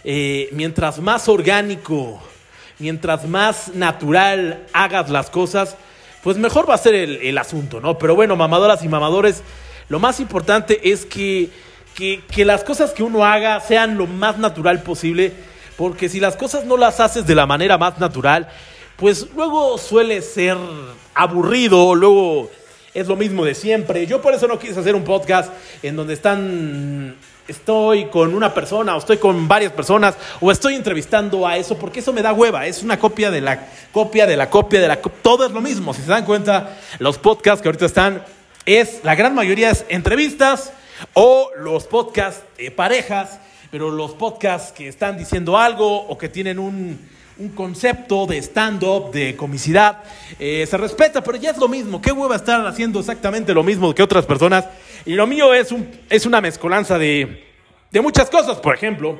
eh, 0.03 0.49
mientras 0.51 0.99
más 0.99 1.27
orgánico, 1.27 2.21
mientras 2.79 3.27
más 3.27 3.73
natural 3.73 4.65
hagas 4.73 5.09
las 5.09 5.29
cosas, 5.29 5.75
pues 6.21 6.37
mejor 6.37 6.69
va 6.69 6.75
a 6.75 6.77
ser 6.77 6.93
el, 6.93 7.37
asunto, 7.37 7.81
¿no? 7.81 7.97
Pero 7.97 8.15
bueno, 8.15 8.35
mamadoras 8.35 8.83
y 8.83 8.87
mamadores, 8.87 9.43
lo 9.89 9.99
más 9.99 10.19
importante 10.19 10.91
es 10.91 11.05
que, 11.05 11.49
que, 11.95 12.21
que 12.31 12.45
las 12.45 12.63
cosas 12.63 12.91
que 12.91 13.03
uno 13.03 13.25
haga 13.25 13.59
sean 13.59 13.97
lo 13.97 14.07
más 14.07 14.37
natural 14.37 14.83
posible, 14.83 15.33
porque 15.75 16.07
si 16.07 16.21
las 16.21 16.37
cosas 16.37 16.63
no 16.63 16.77
las 16.77 16.99
haces 17.01 17.25
de 17.25 17.35
la 17.35 17.45
manera 17.45 17.77
más 17.77 17.99
natural, 17.99 18.47
pues 18.97 19.27
luego 19.35 19.77
suele 19.77 20.21
ser 20.21 20.57
aburrido, 21.13 21.95
luego 21.95 22.49
es 22.93 23.07
lo 23.07 23.15
mismo 23.15 23.43
de 23.43 23.55
siempre. 23.55 24.05
Yo 24.05 24.21
por 24.21 24.33
eso 24.33 24.47
no 24.47 24.59
quise 24.59 24.79
hacer 24.79 24.95
un 24.95 25.03
podcast 25.03 25.51
en 25.81 25.95
donde 25.95 26.13
están 26.13 27.15
estoy 27.47 28.05
con 28.05 28.33
una 28.33 28.53
persona 28.53 28.95
o 28.95 28.99
estoy 28.99 29.17
con 29.17 29.47
varias 29.47 29.73
personas 29.73 30.15
o 30.39 30.51
estoy 30.51 30.75
entrevistando 30.75 31.45
a 31.45 31.57
eso 31.57 31.77
porque 31.77 31.99
eso 31.99 32.13
me 32.13 32.21
da 32.21 32.31
hueva, 32.31 32.67
es 32.67 32.83
una 32.83 32.97
copia 32.97 33.31
de 33.31 33.41
la 33.41 33.67
copia 33.91 34.25
de 34.25 34.37
la 34.37 34.49
copia 34.49 34.79
de 34.79 34.87
la 34.87 35.01
todo 35.01 35.45
es 35.45 35.51
lo 35.51 35.59
mismo, 35.59 35.93
si 35.93 36.01
se 36.01 36.07
dan 36.07 36.25
cuenta, 36.25 36.77
los 36.99 37.17
podcasts 37.17 37.61
que 37.61 37.67
ahorita 37.67 37.85
están 37.85 38.23
es 38.65 39.01
la 39.03 39.15
gran 39.15 39.35
mayoría 39.35 39.71
es 39.71 39.85
entrevistas 39.89 40.71
o 41.13 41.49
los 41.57 41.85
podcasts 41.85 42.43
de 42.57 42.71
parejas, 42.71 43.39
pero 43.71 43.91
los 43.91 44.11
podcasts 44.11 44.71
que 44.71 44.87
están 44.87 45.17
diciendo 45.17 45.57
algo 45.57 46.07
o 46.07 46.17
que 46.17 46.29
tienen 46.29 46.59
un 46.59 47.09
un 47.37 47.49
concepto 47.49 48.27
de 48.27 48.37
stand-up, 48.37 49.11
de 49.11 49.35
comicidad, 49.35 50.03
eh, 50.39 50.65
se 50.69 50.77
respeta, 50.77 51.23
pero 51.23 51.37
ya 51.37 51.51
es 51.51 51.57
lo 51.57 51.67
mismo. 51.67 52.01
¿Qué 52.01 52.11
hueva 52.11 52.35
estar 52.35 52.65
haciendo 52.65 52.99
exactamente 52.99 53.53
lo 53.53 53.63
mismo 53.63 53.93
que 53.93 54.03
otras 54.03 54.25
personas? 54.25 54.65
Y 55.05 55.13
lo 55.13 55.25
mío 55.25 55.53
es, 55.53 55.71
un, 55.71 55.89
es 56.09 56.25
una 56.25 56.41
mezcolanza 56.41 56.97
de, 56.97 57.43
de 57.91 58.01
muchas 58.01 58.29
cosas. 58.29 58.59
Por 58.59 58.75
ejemplo, 58.75 59.19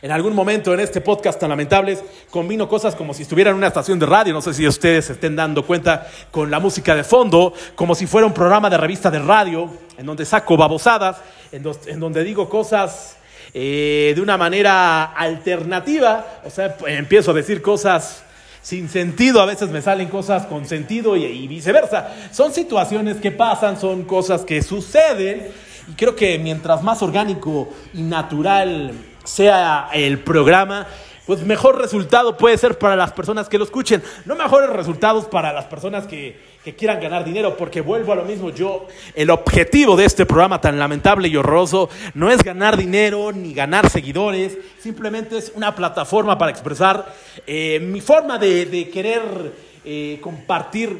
en 0.00 0.10
algún 0.10 0.34
momento 0.34 0.72
en 0.72 0.80
este 0.80 1.00
podcast 1.00 1.38
tan 1.38 1.50
lamentables 1.50 2.02
combino 2.30 2.68
cosas 2.68 2.96
como 2.96 3.14
si 3.14 3.22
estuviera 3.22 3.50
en 3.50 3.56
una 3.56 3.68
estación 3.68 3.98
de 3.98 4.06
radio, 4.06 4.32
no 4.32 4.42
sé 4.42 4.54
si 4.54 4.66
ustedes 4.66 5.04
se 5.04 5.12
estén 5.12 5.36
dando 5.36 5.64
cuenta 5.64 6.08
con 6.30 6.50
la 6.50 6.58
música 6.58 6.96
de 6.96 7.04
fondo, 7.04 7.52
como 7.74 7.94
si 7.94 8.06
fuera 8.06 8.26
un 8.26 8.34
programa 8.34 8.68
de 8.68 8.78
revista 8.78 9.10
de 9.10 9.20
radio, 9.20 9.70
en 9.96 10.06
donde 10.06 10.24
saco 10.24 10.56
babosadas, 10.56 11.18
en 11.52 12.00
donde 12.00 12.24
digo 12.24 12.48
cosas 12.48 13.18
eh, 13.54 14.12
de 14.14 14.20
una 14.20 14.36
manera 14.36 15.04
alternativa, 15.04 16.40
o 16.44 16.50
sea, 16.50 16.76
empiezo 16.86 17.32
a 17.32 17.34
decir 17.34 17.60
cosas 17.60 18.24
sin 18.62 18.88
sentido, 18.88 19.42
a 19.42 19.46
veces 19.46 19.70
me 19.70 19.82
salen 19.82 20.08
cosas 20.08 20.46
con 20.46 20.66
sentido 20.66 21.16
y, 21.16 21.46
viceversa. 21.48 22.14
Son 22.30 22.54
situaciones 22.54 23.16
que 23.16 23.32
pasan, 23.32 23.78
son 23.78 24.04
cosas 24.04 24.42
que 24.42 24.62
suceden 24.62 25.48
y 25.88 25.92
creo 25.94 26.14
que 26.14 26.38
mientras 26.38 26.82
más 26.82 27.02
orgánico 27.02 27.68
y 27.92 28.02
natural 28.02 28.92
sea 29.24 29.88
el 29.92 30.20
programa, 30.20 30.86
pues 31.26 31.42
mejor 31.42 31.78
resultado 31.78 32.36
puede 32.36 32.58
ser 32.58 32.78
para 32.78 32.96
las 32.96 33.12
personas 33.12 33.48
que 33.48 33.58
lo 33.58 33.64
escuchen, 33.64 34.02
no 34.24 34.34
mejores 34.34 34.70
resultados 34.70 35.26
para 35.26 35.52
las 35.52 35.66
personas 35.66 36.06
que, 36.06 36.52
quieran 36.78 37.00
ganar 37.00 37.24
dinero, 37.24 37.56
porque 37.56 37.80
vuelvo 37.80 38.12
a 38.12 38.16
lo 38.16 38.24
mismo, 38.24 38.50
yo, 38.50 38.86
el 39.16 39.30
objetivo 39.30 39.96
de 39.96 40.04
este 40.04 40.26
programa 40.26 40.60
tan 40.60 40.78
lamentable 40.78 41.26
y 41.26 41.36
horroroso 41.36 41.90
no 42.14 42.30
es 42.30 42.40
ganar 42.44 42.76
dinero 42.76 43.32
ni 43.32 43.52
ganar 43.52 43.90
seguidores, 43.90 44.56
simplemente 44.78 45.38
es 45.38 45.50
una 45.56 45.74
plataforma 45.74 46.38
para 46.38 46.52
expresar 46.52 47.12
eh, 47.48 47.80
mi 47.80 48.00
forma 48.00 48.38
de, 48.38 48.88
querer 48.92 49.22
eh, 49.84 50.20
compartir, 50.22 50.96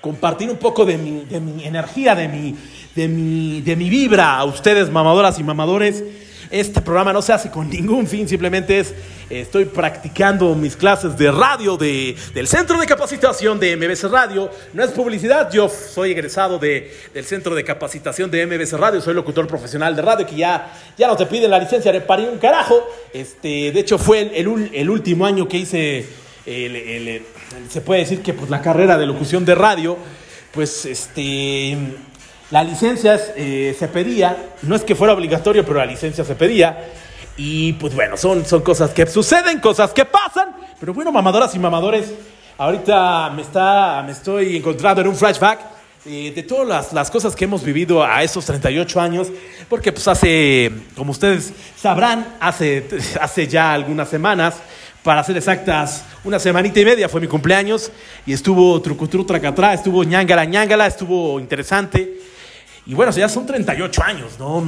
compartir 0.00 0.50
un 0.50 0.56
poco 0.56 0.84
de 0.84 0.98
mi, 0.98 1.26
de 1.26 1.38
mi 1.38 1.64
energía, 1.64 2.16
de 2.16 2.26
mi, 2.26 2.56
de, 2.96 3.06
mi, 3.06 3.60
de 3.60 3.76
mi 3.76 3.88
vibra 3.88 4.36
a 4.36 4.44
ustedes, 4.44 4.90
mamadoras 4.90 5.38
y 5.38 5.44
mamadores. 5.44 6.02
Este 6.52 6.82
programa 6.82 7.14
no 7.14 7.22
se 7.22 7.32
hace 7.32 7.50
con 7.50 7.70
ningún 7.70 8.06
fin, 8.06 8.28
simplemente 8.28 8.78
es, 8.78 8.92
estoy 9.30 9.64
practicando 9.64 10.54
mis 10.54 10.76
clases 10.76 11.16
de 11.16 11.30
radio 11.32 11.78
de, 11.78 12.14
del 12.34 12.46
Centro 12.46 12.78
de 12.78 12.86
Capacitación 12.86 13.58
de 13.58 13.74
MBC 13.74 14.04
Radio. 14.12 14.50
No 14.74 14.84
es 14.84 14.90
publicidad, 14.90 15.50
yo 15.50 15.70
soy 15.70 16.10
egresado 16.10 16.58
de, 16.58 16.94
del 17.14 17.24
Centro 17.24 17.54
de 17.54 17.64
Capacitación 17.64 18.30
de 18.30 18.46
MBC 18.46 18.74
Radio, 18.74 19.00
soy 19.00 19.14
locutor 19.14 19.46
profesional 19.46 19.96
de 19.96 20.02
radio 20.02 20.26
que 20.26 20.36
ya, 20.36 20.78
ya 20.98 21.06
no 21.06 21.16
te 21.16 21.24
piden 21.24 21.50
la 21.50 21.58
licencia 21.58 21.90
de 21.90 22.02
parir 22.02 22.28
un 22.28 22.38
carajo. 22.38 22.86
Este, 23.14 23.72
de 23.72 23.80
hecho, 23.80 23.96
fue 23.96 24.20
el, 24.20 24.70
el, 24.74 24.90
último 24.90 25.24
año 25.24 25.48
que 25.48 25.56
hice, 25.56 26.06
se 26.44 27.80
puede 27.80 28.00
decir 28.00 28.20
que 28.20 28.34
pues, 28.34 28.50
la 28.50 28.60
carrera 28.60 28.98
de 28.98 29.06
locución 29.06 29.46
de 29.46 29.54
radio, 29.54 29.96
pues 30.52 30.84
este 30.84 31.78
la 32.52 32.62
licencia 32.62 33.18
eh, 33.34 33.74
se 33.78 33.88
pedía, 33.88 34.36
no 34.60 34.76
es 34.76 34.84
que 34.84 34.94
fuera 34.94 35.14
obligatorio, 35.14 35.64
pero 35.64 35.78
la 35.78 35.86
licencia 35.86 36.22
se 36.22 36.34
pedía. 36.34 36.86
Y 37.38 37.72
pues 37.72 37.94
bueno, 37.94 38.18
son, 38.18 38.44
son 38.44 38.60
cosas 38.60 38.90
que 38.90 39.06
suceden, 39.06 39.58
cosas 39.58 39.92
que 39.92 40.04
pasan. 40.04 40.54
Pero 40.78 40.92
bueno, 40.92 41.10
mamadoras 41.10 41.54
y 41.54 41.58
mamadores, 41.58 42.12
ahorita 42.58 43.30
me, 43.30 43.40
está, 43.40 44.02
me 44.04 44.12
estoy 44.12 44.58
encontrando 44.58 45.00
en 45.00 45.08
un 45.08 45.16
flashback 45.16 45.60
eh, 46.04 46.30
de 46.34 46.42
todas 46.42 46.68
las, 46.68 46.92
las, 46.92 47.10
cosas 47.10 47.34
que 47.34 47.46
hemos 47.46 47.64
vivido 47.64 48.04
a 48.04 48.22
esos 48.22 48.44
38 48.44 49.00
años. 49.00 49.28
Porque 49.70 49.90
pues 49.90 50.06
hace, 50.06 50.70
como 50.94 51.12
ustedes 51.12 51.54
sabrán, 51.74 52.36
hace, 52.38 52.86
hace 53.18 53.48
ya 53.48 53.72
algunas 53.72 54.10
semanas, 54.10 54.56
para 55.02 55.24
ser 55.24 55.38
exactas, 55.38 56.04
una 56.22 56.38
semanita 56.38 56.78
y 56.78 56.84
media 56.84 57.08
fue 57.08 57.22
mi 57.22 57.28
cumpleaños 57.28 57.90
y 58.26 58.34
estuvo 58.34 58.80
trucutru 58.82 59.24
tracatrá, 59.24 59.72
estuvo 59.72 60.04
ñangala 60.04 60.44
ñangala, 60.44 60.86
estuvo 60.86 61.40
interesante. 61.40 62.31
Y 62.84 62.94
bueno, 62.94 63.12
ya 63.12 63.28
son 63.28 63.46
38 63.46 64.02
años, 64.02 64.38
¿no? 64.38 64.64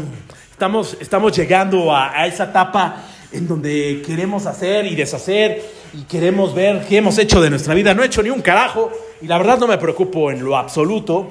Estamos, 0.50 0.96
estamos 1.00 1.36
llegando 1.36 1.94
a, 1.94 2.26
esa 2.26 2.44
etapa 2.44 3.02
en 3.32 3.48
donde 3.48 4.02
queremos 4.06 4.46
hacer 4.46 4.86
y 4.86 4.94
deshacer 4.94 5.60
y 5.92 6.02
queremos 6.02 6.54
ver 6.54 6.86
qué 6.88 6.98
hemos 6.98 7.18
hecho 7.18 7.40
de 7.40 7.50
nuestra 7.50 7.74
vida. 7.74 7.92
No 7.92 8.04
he 8.04 8.06
hecho 8.06 8.22
ni 8.22 8.30
un 8.30 8.40
carajo 8.40 8.92
y 9.20 9.26
la 9.26 9.36
verdad 9.38 9.58
no 9.58 9.66
me 9.66 9.78
preocupo 9.78 10.30
en 10.30 10.44
lo 10.44 10.56
absoluto. 10.56 11.28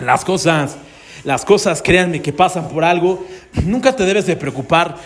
Las 0.00 0.24
cosas, 0.24 0.78
las 1.24 1.44
cosas, 1.44 1.82
créanme 1.82 2.22
que 2.22 2.32
pasan 2.32 2.68
por 2.68 2.84
algo. 2.84 3.26
Nunca 3.64 3.94
te 3.94 4.04
debes 4.06 4.24
de 4.24 4.36
preocupar 4.36 4.96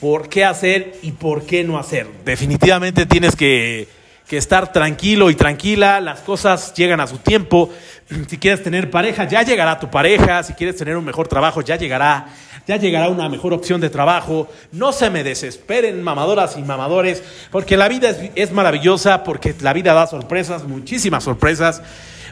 por 0.00 0.28
qué 0.28 0.44
hacer 0.44 0.94
y 1.02 1.10
por 1.10 1.42
qué 1.42 1.64
no 1.64 1.76
hacer. 1.76 2.06
Definitivamente 2.24 3.04
tienes 3.06 3.34
que 3.34 3.88
que 4.32 4.38
estar 4.38 4.72
tranquilo 4.72 5.28
y 5.28 5.34
tranquila, 5.34 6.00
las 6.00 6.20
cosas 6.20 6.72
llegan 6.72 7.00
a 7.00 7.06
su 7.06 7.18
tiempo. 7.18 7.68
Si 8.28 8.38
quieres 8.38 8.62
tener 8.62 8.90
pareja, 8.90 9.24
ya 9.24 9.42
llegará 9.42 9.78
tu 9.78 9.90
pareja, 9.90 10.42
si 10.42 10.52
quieres 10.54 10.76
tener 10.76 10.96
un 10.96 11.04
mejor 11.04 11.28
trabajo, 11.28 11.60
ya 11.60 11.76
llegará, 11.76 12.26
ya 12.66 12.76
llegará 12.76 13.08
una 13.08 13.28
mejor 13.28 13.52
opción 13.52 13.80
de 13.80 13.90
trabajo. 13.90 14.48
No 14.70 14.92
se 14.92 15.10
me 15.10 15.24
desesperen, 15.24 16.02
mamadoras 16.02 16.56
y 16.56 16.62
mamadores, 16.62 17.22
porque 17.50 17.76
la 17.76 17.88
vida 17.88 18.10
es, 18.10 18.30
es 18.34 18.52
maravillosa, 18.52 19.24
porque 19.24 19.54
la 19.60 19.72
vida 19.72 19.94
da 19.94 20.06
sorpresas, 20.06 20.64
muchísimas 20.64 21.24
sorpresas. 21.24 21.82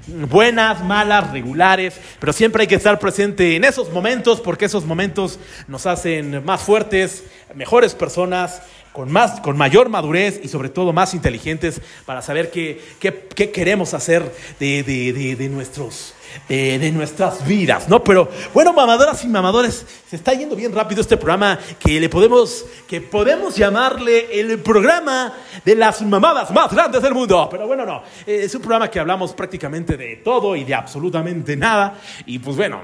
Buenas, 0.06 0.82
malas, 0.82 1.30
regulares, 1.30 1.94
pero 2.18 2.32
siempre 2.32 2.62
hay 2.62 2.66
que 2.66 2.74
estar 2.74 2.98
presente 2.98 3.54
en 3.54 3.64
esos 3.64 3.92
momentos 3.92 4.40
porque 4.40 4.64
esos 4.64 4.86
momentos 4.86 5.38
nos 5.68 5.86
hacen 5.86 6.42
más 6.44 6.62
fuertes, 6.62 7.24
mejores 7.54 7.94
personas, 7.94 8.62
con, 8.92 9.10
más, 9.10 9.40
con 9.40 9.56
mayor 9.56 9.88
madurez 9.88 10.40
y 10.42 10.48
sobre 10.48 10.68
todo 10.68 10.92
más 10.92 11.14
inteligentes 11.14 11.80
para 12.06 12.22
saber 12.22 12.50
qué, 12.50 12.80
qué, 12.98 13.28
qué 13.34 13.50
queremos 13.50 13.94
hacer 13.94 14.34
de, 14.58 14.82
de, 14.82 15.36
de, 15.36 15.48
nuestros, 15.48 16.14
de, 16.48 16.78
de, 16.78 16.90
nuestras 16.90 17.46
vidas, 17.46 17.88
¿no? 17.88 18.02
Pero 18.02 18.28
bueno, 18.52 18.72
mamadoras 18.72 19.24
y 19.24 19.28
mamadores, 19.28 19.86
se 20.08 20.16
está 20.16 20.32
yendo 20.34 20.56
bien 20.56 20.74
rápido 20.74 21.00
este 21.00 21.16
programa 21.16 21.58
que 21.78 22.00
le 22.00 22.08
podemos, 22.08 22.64
que 22.88 23.00
podemos 23.00 23.56
llamarle 23.56 24.40
el 24.40 24.58
programa 24.58 25.34
de 25.64 25.76
las 25.76 26.02
mamadas 26.02 26.50
más 26.50 26.72
grandes 26.72 27.02
del 27.02 27.14
mundo. 27.14 27.48
Pero 27.50 27.66
bueno, 27.66 27.86
no, 27.86 28.02
es 28.26 28.54
un 28.54 28.60
programa 28.60 28.90
que 28.90 28.98
hablamos 28.98 29.32
prácticamente 29.34 29.96
de 29.96 30.16
todo 30.16 30.56
y 30.56 30.64
de 30.64 30.74
absolutamente 30.74 31.56
nada. 31.56 31.98
Y 32.26 32.40
pues 32.40 32.56
bueno, 32.56 32.80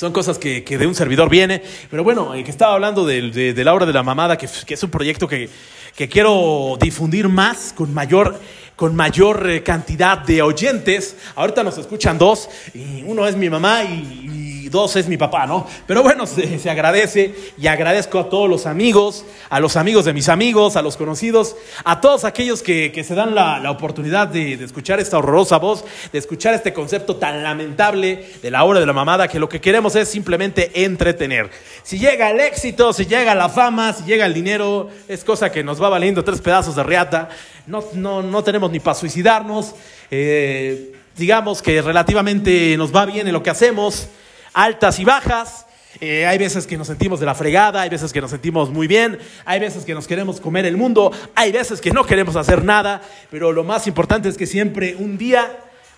son 0.00 0.14
cosas 0.14 0.38
que, 0.38 0.64
que, 0.64 0.78
de 0.78 0.86
un 0.86 0.94
servidor 0.94 1.28
viene. 1.28 1.60
Pero 1.90 2.02
bueno, 2.02 2.34
eh, 2.34 2.42
que 2.42 2.50
estaba 2.50 2.72
hablando 2.72 3.04
de, 3.04 3.52
de, 3.52 3.64
la 3.64 3.74
obra 3.74 3.84
de 3.84 3.92
la 3.92 4.02
mamada, 4.02 4.38
que, 4.38 4.48
que 4.64 4.72
es 4.72 4.82
un 4.82 4.90
proyecto 4.90 5.28
que, 5.28 5.50
que, 5.94 6.08
quiero 6.08 6.78
difundir 6.80 7.28
más, 7.28 7.74
con 7.74 7.92
mayor, 7.92 8.40
con 8.76 8.96
mayor 8.96 9.50
eh, 9.50 9.62
cantidad 9.62 10.16
de 10.16 10.40
oyentes. 10.40 11.16
Ahorita 11.36 11.62
nos 11.62 11.76
escuchan 11.76 12.16
dos, 12.16 12.48
y 12.72 13.02
uno 13.02 13.26
es 13.26 13.36
mi 13.36 13.50
mamá 13.50 13.82
y 13.84 14.49
dos 14.70 14.96
es 14.96 15.08
mi 15.08 15.16
papá, 15.16 15.46
¿no? 15.46 15.66
Pero 15.86 16.02
bueno, 16.02 16.26
se, 16.26 16.70
agradece 16.70 17.34
y 17.58 17.66
agradezco 17.66 18.18
a 18.18 18.28
todos 18.28 18.48
los 18.48 18.66
amigos, 18.66 19.24
a 19.48 19.60
los 19.60 19.76
amigos 19.76 20.04
de 20.04 20.12
mis 20.12 20.28
amigos, 20.28 20.76
a 20.76 20.82
los 20.82 20.96
conocidos, 20.96 21.56
a 21.84 22.00
todos 22.00 22.24
aquellos 22.24 22.62
que, 22.62 23.04
se 23.06 23.14
dan 23.14 23.34
la, 23.34 23.70
oportunidad 23.70 24.28
de, 24.28 24.56
de, 24.56 24.64
escuchar 24.64 25.00
esta 25.00 25.18
horrorosa 25.18 25.58
voz, 25.58 25.84
de 26.12 26.18
escuchar 26.18 26.54
este 26.54 26.72
concepto 26.72 27.16
tan 27.16 27.42
lamentable 27.42 28.26
de 28.42 28.50
la 28.50 28.64
hora 28.64 28.80
de 28.80 28.86
la 28.86 28.92
mamada, 28.92 29.28
que 29.28 29.38
lo 29.38 29.48
que 29.48 29.60
queremos 29.60 29.96
es 29.96 30.08
simplemente 30.08 30.84
entretener. 30.84 31.50
Si 31.82 31.98
llega 31.98 32.30
el 32.30 32.40
éxito, 32.40 32.92
si 32.92 33.06
llega 33.06 33.34
la 33.34 33.48
fama, 33.48 33.92
si 33.92 34.04
llega 34.04 34.26
el 34.26 34.34
dinero, 34.34 34.88
es 35.08 35.24
cosa 35.24 35.50
que 35.50 35.64
nos 35.64 35.82
va 35.82 35.88
valiendo 35.88 36.24
tres 36.24 36.40
pedazos 36.40 36.76
de 36.76 36.82
reata. 36.82 37.28
No, 37.66 37.84
no, 37.94 38.22
no 38.22 38.44
tenemos 38.44 38.70
ni 38.70 38.80
para 38.80 38.94
suicidarnos. 38.94 39.74
Eh, 40.10 40.92
digamos 41.16 41.62
que 41.62 41.82
relativamente 41.82 42.76
nos 42.76 42.94
va 42.94 43.06
bien 43.06 43.26
en 43.26 43.32
lo 43.32 43.42
que 43.42 43.50
hacemos 43.50 44.08
altas 44.52 44.98
y 44.98 45.04
bajas. 45.04 45.66
Eh, 46.00 46.24
hay 46.24 46.38
veces 46.38 46.66
que 46.66 46.78
nos 46.78 46.86
sentimos 46.86 47.18
de 47.18 47.26
la 47.26 47.34
fregada, 47.34 47.82
hay 47.82 47.90
veces 47.90 48.12
que 48.12 48.20
nos 48.20 48.30
sentimos 48.30 48.70
muy 48.70 48.86
bien, 48.86 49.18
hay 49.44 49.58
veces 49.58 49.84
que 49.84 49.92
nos 49.92 50.06
queremos 50.06 50.40
comer 50.40 50.64
el 50.64 50.76
mundo, 50.76 51.10
hay 51.34 51.50
veces 51.50 51.80
que 51.80 51.90
no 51.90 52.06
queremos 52.06 52.36
hacer 52.36 52.64
nada, 52.64 53.02
pero 53.28 53.50
lo 53.50 53.64
más 53.64 53.86
importante 53.88 54.28
es 54.28 54.36
que 54.36 54.46
siempre 54.46 54.94
un 54.96 55.18
día, 55.18 55.50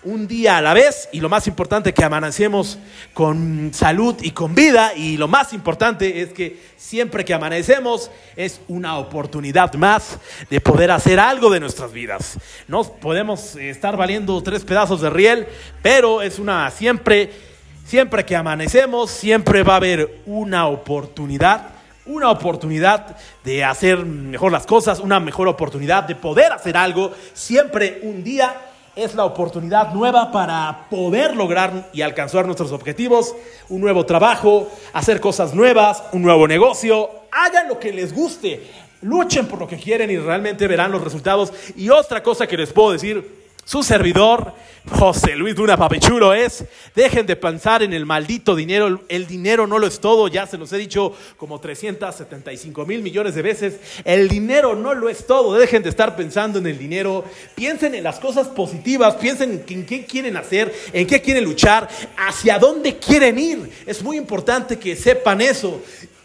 un 0.03 0.27
día 0.27 0.57
a 0.57 0.61
la 0.63 0.73
vez, 0.73 1.07
y 1.11 1.19
lo 1.19 1.29
más 1.29 1.45
importante 1.45 1.93
que 1.93 2.03
amanecemos 2.03 2.79
con 3.13 3.71
salud 3.71 4.15
y 4.23 4.31
con 4.31 4.55
vida, 4.55 4.93
y 4.95 5.15
lo 5.17 5.27
más 5.27 5.53
importante 5.53 6.21
es 6.21 6.33
que 6.33 6.59
siempre 6.75 7.23
que 7.23 7.35
amanecemos 7.35 8.09
es 8.35 8.61
una 8.67 8.97
oportunidad 8.97 9.75
más 9.75 10.17
de 10.49 10.59
poder 10.59 10.89
hacer 10.89 11.19
algo 11.19 11.51
de 11.51 11.59
nuestras 11.59 11.93
vidas. 11.93 12.39
No 12.67 12.83
podemos 12.83 13.55
estar 13.57 13.95
valiendo 13.95 14.41
tres 14.41 14.65
pedazos 14.65 15.01
de 15.01 15.11
riel, 15.11 15.47
pero 15.83 16.23
es 16.23 16.39
una 16.39 16.71
siempre 16.71 17.52
Siempre 17.85 18.25
que 18.25 18.35
amanecemos, 18.35 19.11
siempre 19.11 19.61
va 19.61 19.73
a 19.73 19.77
haber 19.77 20.21
una 20.25 20.67
oportunidad, 20.67 21.67
una 22.05 22.31
oportunidad 22.31 23.17
de 23.43 23.63
hacer 23.63 24.05
mejor 24.05 24.51
las 24.51 24.65
cosas, 24.65 24.99
una 24.99 25.19
mejor 25.19 25.49
oportunidad 25.49 26.03
de 26.03 26.15
poder 26.15 26.53
hacer 26.53 26.77
algo. 26.77 27.11
Siempre 27.33 27.99
un 28.03 28.23
día 28.23 28.55
es 28.95 29.15
la 29.15 29.25
oportunidad 29.25 29.93
nueva 29.93 30.31
para 30.31 30.87
poder 30.89 31.35
lograr 31.35 31.89
y 31.93 32.01
alcanzar 32.01 32.45
nuestros 32.45 32.71
objetivos, 32.71 33.35
un 33.67 33.81
nuevo 33.81 34.05
trabajo, 34.05 34.71
hacer 34.93 35.19
cosas 35.19 35.53
nuevas, 35.53 36.03
un 36.13 36.21
nuevo 36.21 36.47
negocio. 36.47 37.09
Hagan 37.31 37.67
lo 37.67 37.79
que 37.79 37.91
les 37.91 38.13
guste, 38.13 38.63
luchen 39.01 39.45
por 39.45 39.59
lo 39.59 39.67
que 39.67 39.77
quieren 39.77 40.09
y 40.09 40.17
realmente 40.17 40.67
verán 40.67 40.91
los 40.91 41.03
resultados. 41.03 41.51
Y 41.75 41.89
otra 41.89 42.23
cosa 42.23 42.47
que 42.47 42.57
les 42.57 42.71
puedo 42.71 42.93
decir, 42.93 43.42
su 43.65 43.83
servidor, 43.83 44.53
José 44.89 45.35
Luis 45.35 45.55
Duna 45.55 45.77
Papechulo, 45.77 46.33
es, 46.33 46.65
dejen 46.93 47.25
de 47.25 47.37
pensar 47.37 47.81
en 47.83 47.93
el 47.93 48.05
maldito 48.05 48.55
dinero, 48.55 49.01
el 49.07 49.27
dinero 49.27 49.65
no 49.65 49.79
lo 49.79 49.87
es 49.87 50.01
todo, 50.01 50.27
ya 50.27 50.45
se 50.45 50.57
los 50.57 50.73
he 50.73 50.77
dicho 50.77 51.15
como 51.37 51.59
375 51.59 52.85
mil 52.85 53.01
millones 53.01 53.35
de 53.35 53.41
veces, 53.41 53.79
el 54.03 54.27
dinero 54.27 54.75
no 54.75 54.93
lo 54.93 55.07
es 55.07 55.25
todo, 55.25 55.53
dejen 55.53 55.83
de 55.83 55.89
estar 55.89 56.17
pensando 56.17 56.59
en 56.59 56.67
el 56.67 56.77
dinero, 56.77 57.23
piensen 57.55 57.95
en 57.95 58.03
las 58.03 58.19
cosas 58.19 58.47
positivas, 58.49 59.15
piensen 59.15 59.63
en 59.67 59.85
qué 59.85 60.05
quieren 60.05 60.35
hacer, 60.35 60.73
en 60.91 61.07
qué 61.07 61.21
quieren 61.21 61.45
luchar, 61.45 61.87
hacia 62.17 62.59
dónde 62.59 62.97
quieren 62.97 63.39
ir, 63.39 63.69
es 63.85 64.03
muy 64.03 64.17
importante 64.17 64.77
que 64.77 64.95
sepan 64.97 65.39
eso. 65.39 65.81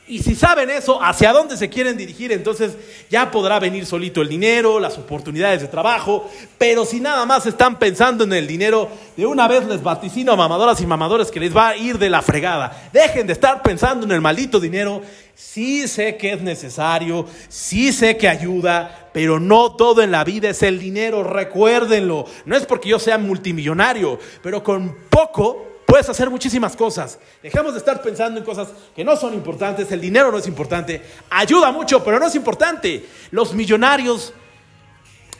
Y 0.08 0.22
si 0.22 0.34
saben 0.34 0.70
eso, 0.70 1.02
hacia 1.02 1.32
dónde 1.32 1.56
se 1.58 1.68
quieren 1.68 1.98
dirigir, 1.98 2.32
entonces 2.32 2.76
ya 3.10 3.30
podrá 3.30 3.60
venir 3.60 3.84
solito 3.84 4.22
el 4.22 4.28
dinero, 4.28 4.80
las 4.80 4.96
oportunidades 4.96 5.60
de 5.60 5.68
trabajo. 5.68 6.30
Pero 6.56 6.86
si 6.86 6.98
nada 6.98 7.26
más 7.26 7.44
están 7.44 7.78
pensando 7.78 8.24
en 8.24 8.32
el 8.32 8.46
dinero, 8.46 8.88
de 9.18 9.26
una 9.26 9.46
vez 9.46 9.66
les 9.66 9.82
vaticino 9.82 10.32
a 10.32 10.36
mamadoras 10.36 10.80
y 10.80 10.86
mamadores 10.86 11.30
que 11.30 11.40
les 11.40 11.54
va 11.54 11.68
a 11.68 11.76
ir 11.76 11.98
de 11.98 12.08
la 12.08 12.22
fregada. 12.22 12.88
Dejen 12.90 13.26
de 13.26 13.34
estar 13.34 13.62
pensando 13.62 14.06
en 14.06 14.12
el 14.12 14.22
maldito 14.22 14.58
dinero. 14.58 15.02
Sí 15.34 15.86
sé 15.86 16.16
que 16.16 16.32
es 16.32 16.40
necesario, 16.40 17.26
sí 17.48 17.92
sé 17.92 18.16
que 18.16 18.28
ayuda, 18.28 19.10
pero 19.12 19.38
no 19.38 19.76
todo 19.76 20.02
en 20.02 20.10
la 20.10 20.24
vida 20.24 20.48
es 20.48 20.62
el 20.62 20.80
dinero, 20.80 21.22
recuérdenlo. 21.22 22.24
No 22.46 22.56
es 22.56 22.64
porque 22.64 22.88
yo 22.88 22.98
sea 22.98 23.18
multimillonario, 23.18 24.18
pero 24.42 24.64
con 24.64 24.96
poco 25.10 25.67
Puedes 25.88 26.06
hacer 26.10 26.28
muchísimas 26.28 26.76
cosas. 26.76 27.18
Dejemos 27.42 27.72
de 27.72 27.78
estar 27.78 28.02
pensando 28.02 28.38
en 28.38 28.44
cosas 28.44 28.68
que 28.94 29.02
no 29.02 29.16
son 29.16 29.32
importantes. 29.32 29.90
El 29.90 30.02
dinero 30.02 30.30
no 30.30 30.36
es 30.36 30.46
importante. 30.46 31.00
Ayuda 31.30 31.72
mucho, 31.72 32.04
pero 32.04 32.20
no 32.20 32.26
es 32.26 32.34
importante. 32.34 33.06
Los 33.30 33.54
millonarios, 33.54 34.34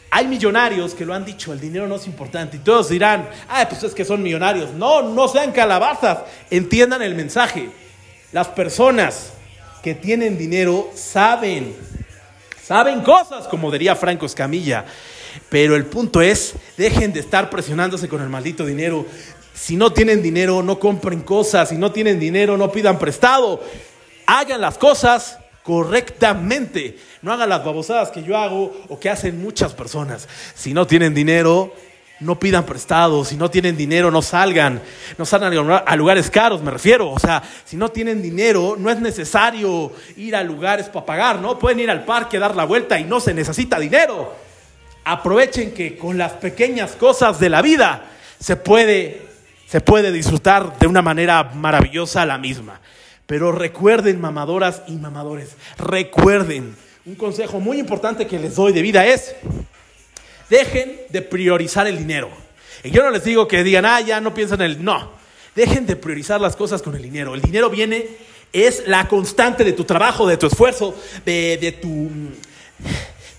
hay 0.09 0.25
millonarios 0.25 0.95
que 0.95 1.05
lo 1.05 1.13
han 1.13 1.23
dicho, 1.23 1.53
el 1.53 1.59
dinero 1.59 1.85
no 1.85 1.97
es 1.97 2.07
importante. 2.07 2.57
Y 2.57 2.61
todos 2.61 2.89
dirán, 2.89 3.29
ay, 3.47 3.67
pues 3.69 3.83
es 3.83 3.93
que 3.93 4.03
son 4.03 4.23
millonarios. 4.23 4.71
No, 4.71 5.03
no 5.03 5.27
sean 5.27 5.51
calabazas. 5.51 6.21
Entiendan 6.49 7.03
el 7.03 7.13
mensaje. 7.13 7.69
Las 8.31 8.47
personas 8.47 9.33
que 9.83 9.93
tienen 9.93 10.35
dinero 10.35 10.89
saben, 10.95 11.75
saben 12.59 13.01
cosas, 13.01 13.47
como 13.47 13.69
diría 13.69 13.95
Franco 13.95 14.25
Escamilla. 14.25 14.83
Pero 15.49 15.75
el 15.75 15.85
punto 15.85 16.23
es, 16.23 16.55
dejen 16.75 17.13
de 17.13 17.19
estar 17.19 17.51
presionándose 17.51 18.09
con 18.09 18.23
el 18.23 18.29
maldito 18.29 18.65
dinero. 18.65 19.05
Si 19.59 19.75
no 19.75 19.91
tienen 19.91 20.23
dinero, 20.23 20.63
no 20.63 20.79
compren 20.79 21.19
cosas. 21.21 21.69
Si 21.69 21.75
no 21.75 21.91
tienen 21.91 22.17
dinero, 22.17 22.55
no 22.57 22.71
pidan 22.71 22.97
prestado. 22.97 23.61
Hagan 24.25 24.61
las 24.61 24.77
cosas 24.77 25.37
correctamente. 25.63 26.97
No 27.21 27.33
hagan 27.33 27.49
las 27.49 27.65
babosadas 27.65 28.09
que 28.09 28.23
yo 28.23 28.37
hago 28.37 28.73
o 28.87 28.99
que 28.99 29.09
hacen 29.09 29.41
muchas 29.41 29.73
personas. 29.73 30.29
Si 30.55 30.73
no 30.73 30.87
tienen 30.87 31.13
dinero, 31.13 31.73
no 32.21 32.39
pidan 32.39 32.65
prestado. 32.65 33.25
Si 33.25 33.35
no 33.35 33.51
tienen 33.51 33.75
dinero, 33.75 34.09
no 34.11 34.21
salgan. 34.21 34.81
No 35.17 35.25
salgan 35.25 35.53
a 35.85 35.95
lugares 35.97 36.31
caros, 36.31 36.63
me 36.63 36.71
refiero. 36.71 37.11
O 37.11 37.19
sea, 37.19 37.43
si 37.65 37.75
no 37.75 37.89
tienen 37.89 38.21
dinero, 38.21 38.77
no 38.79 38.89
es 38.89 38.99
necesario 39.01 39.91
ir 40.15 40.37
a 40.37 40.43
lugares 40.43 40.87
para 40.87 41.05
pagar, 41.05 41.39
¿no? 41.39 41.59
Pueden 41.59 41.81
ir 41.81 41.91
al 41.91 42.05
parque, 42.05 42.39
dar 42.39 42.55
la 42.55 42.63
vuelta 42.63 42.97
y 42.97 43.03
no 43.03 43.19
se 43.19 43.33
necesita 43.33 43.77
dinero. 43.77 44.33
Aprovechen 45.03 45.73
que 45.73 45.97
con 45.97 46.17
las 46.17 46.31
pequeñas 46.31 46.93
cosas 46.93 47.41
de 47.41 47.49
la 47.49 47.61
vida 47.61 48.05
se 48.39 48.55
puede 48.55 49.28
se 49.69 49.81
puede 49.81 50.11
disfrutar 50.11 50.79
de 50.79 50.87
una 50.87 51.01
manera 51.01 51.43
maravillosa 51.43 52.25
la 52.25 52.39
misma. 52.39 52.81
Pero 53.27 53.51
recuerden, 53.51 54.19
mamadoras 54.19 54.81
y 54.87 54.93
mamadores, 54.93 55.55
recuerden, 55.77 56.75
un 57.05 57.15
consejo 57.15 57.59
muy 57.59 57.77
importante 57.77 58.25
que 58.25 58.39
les 58.39 58.55
doy 58.55 58.73
de 58.73 58.81
vida 58.81 59.05
es, 59.05 59.35
dejen 60.49 60.99
de 61.09 61.21
priorizar 61.21 61.85
el 61.85 61.99
dinero. 61.99 62.29
Y 62.83 62.89
yo 62.89 63.03
no 63.03 63.11
les 63.11 63.23
digo 63.23 63.47
que 63.47 63.63
digan, 63.63 63.85
ah, 63.85 64.01
ya 64.01 64.19
no 64.19 64.33
piensan 64.33 64.61
en 64.61 64.71
el... 64.71 64.83
No, 64.83 65.11
dejen 65.55 65.85
de 65.85 65.95
priorizar 65.95 66.41
las 66.41 66.55
cosas 66.55 66.81
con 66.81 66.95
el 66.95 67.03
dinero. 67.03 67.35
El 67.35 67.41
dinero 67.41 67.69
viene, 67.69 68.07
es 68.51 68.87
la 68.87 69.07
constante 69.07 69.63
de 69.63 69.73
tu 69.73 69.83
trabajo, 69.83 70.25
de 70.25 70.37
tu 70.37 70.47
esfuerzo, 70.47 70.95
de, 71.25 71.57
de 71.61 71.71
tu 71.73 72.09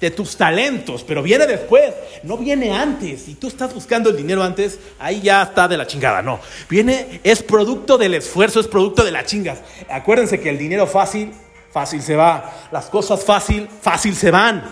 de 0.00 0.10
tus 0.10 0.36
talentos, 0.36 1.04
pero 1.06 1.22
viene 1.22 1.46
después, 1.46 1.92
no 2.22 2.38
viene 2.38 2.72
antes. 2.72 3.22
Si 3.22 3.34
tú 3.34 3.48
estás 3.48 3.74
buscando 3.74 4.08
el 4.08 4.16
dinero 4.16 4.42
antes, 4.42 4.78
ahí 4.98 5.20
ya 5.20 5.42
está 5.42 5.68
de 5.68 5.76
la 5.76 5.86
chingada, 5.86 6.22
no. 6.22 6.40
Viene, 6.70 7.20
es 7.22 7.42
producto 7.42 7.98
del 7.98 8.14
esfuerzo, 8.14 8.60
es 8.60 8.66
producto 8.66 9.04
de 9.04 9.12
las 9.12 9.26
chingas. 9.26 9.58
Acuérdense 9.90 10.40
que 10.40 10.48
el 10.48 10.58
dinero 10.58 10.86
fácil, 10.86 11.32
fácil 11.70 12.00
se 12.00 12.16
va. 12.16 12.68
Las 12.72 12.86
cosas 12.86 13.22
fácil, 13.22 13.68
fácil 13.82 14.16
se 14.16 14.30
van. 14.30 14.64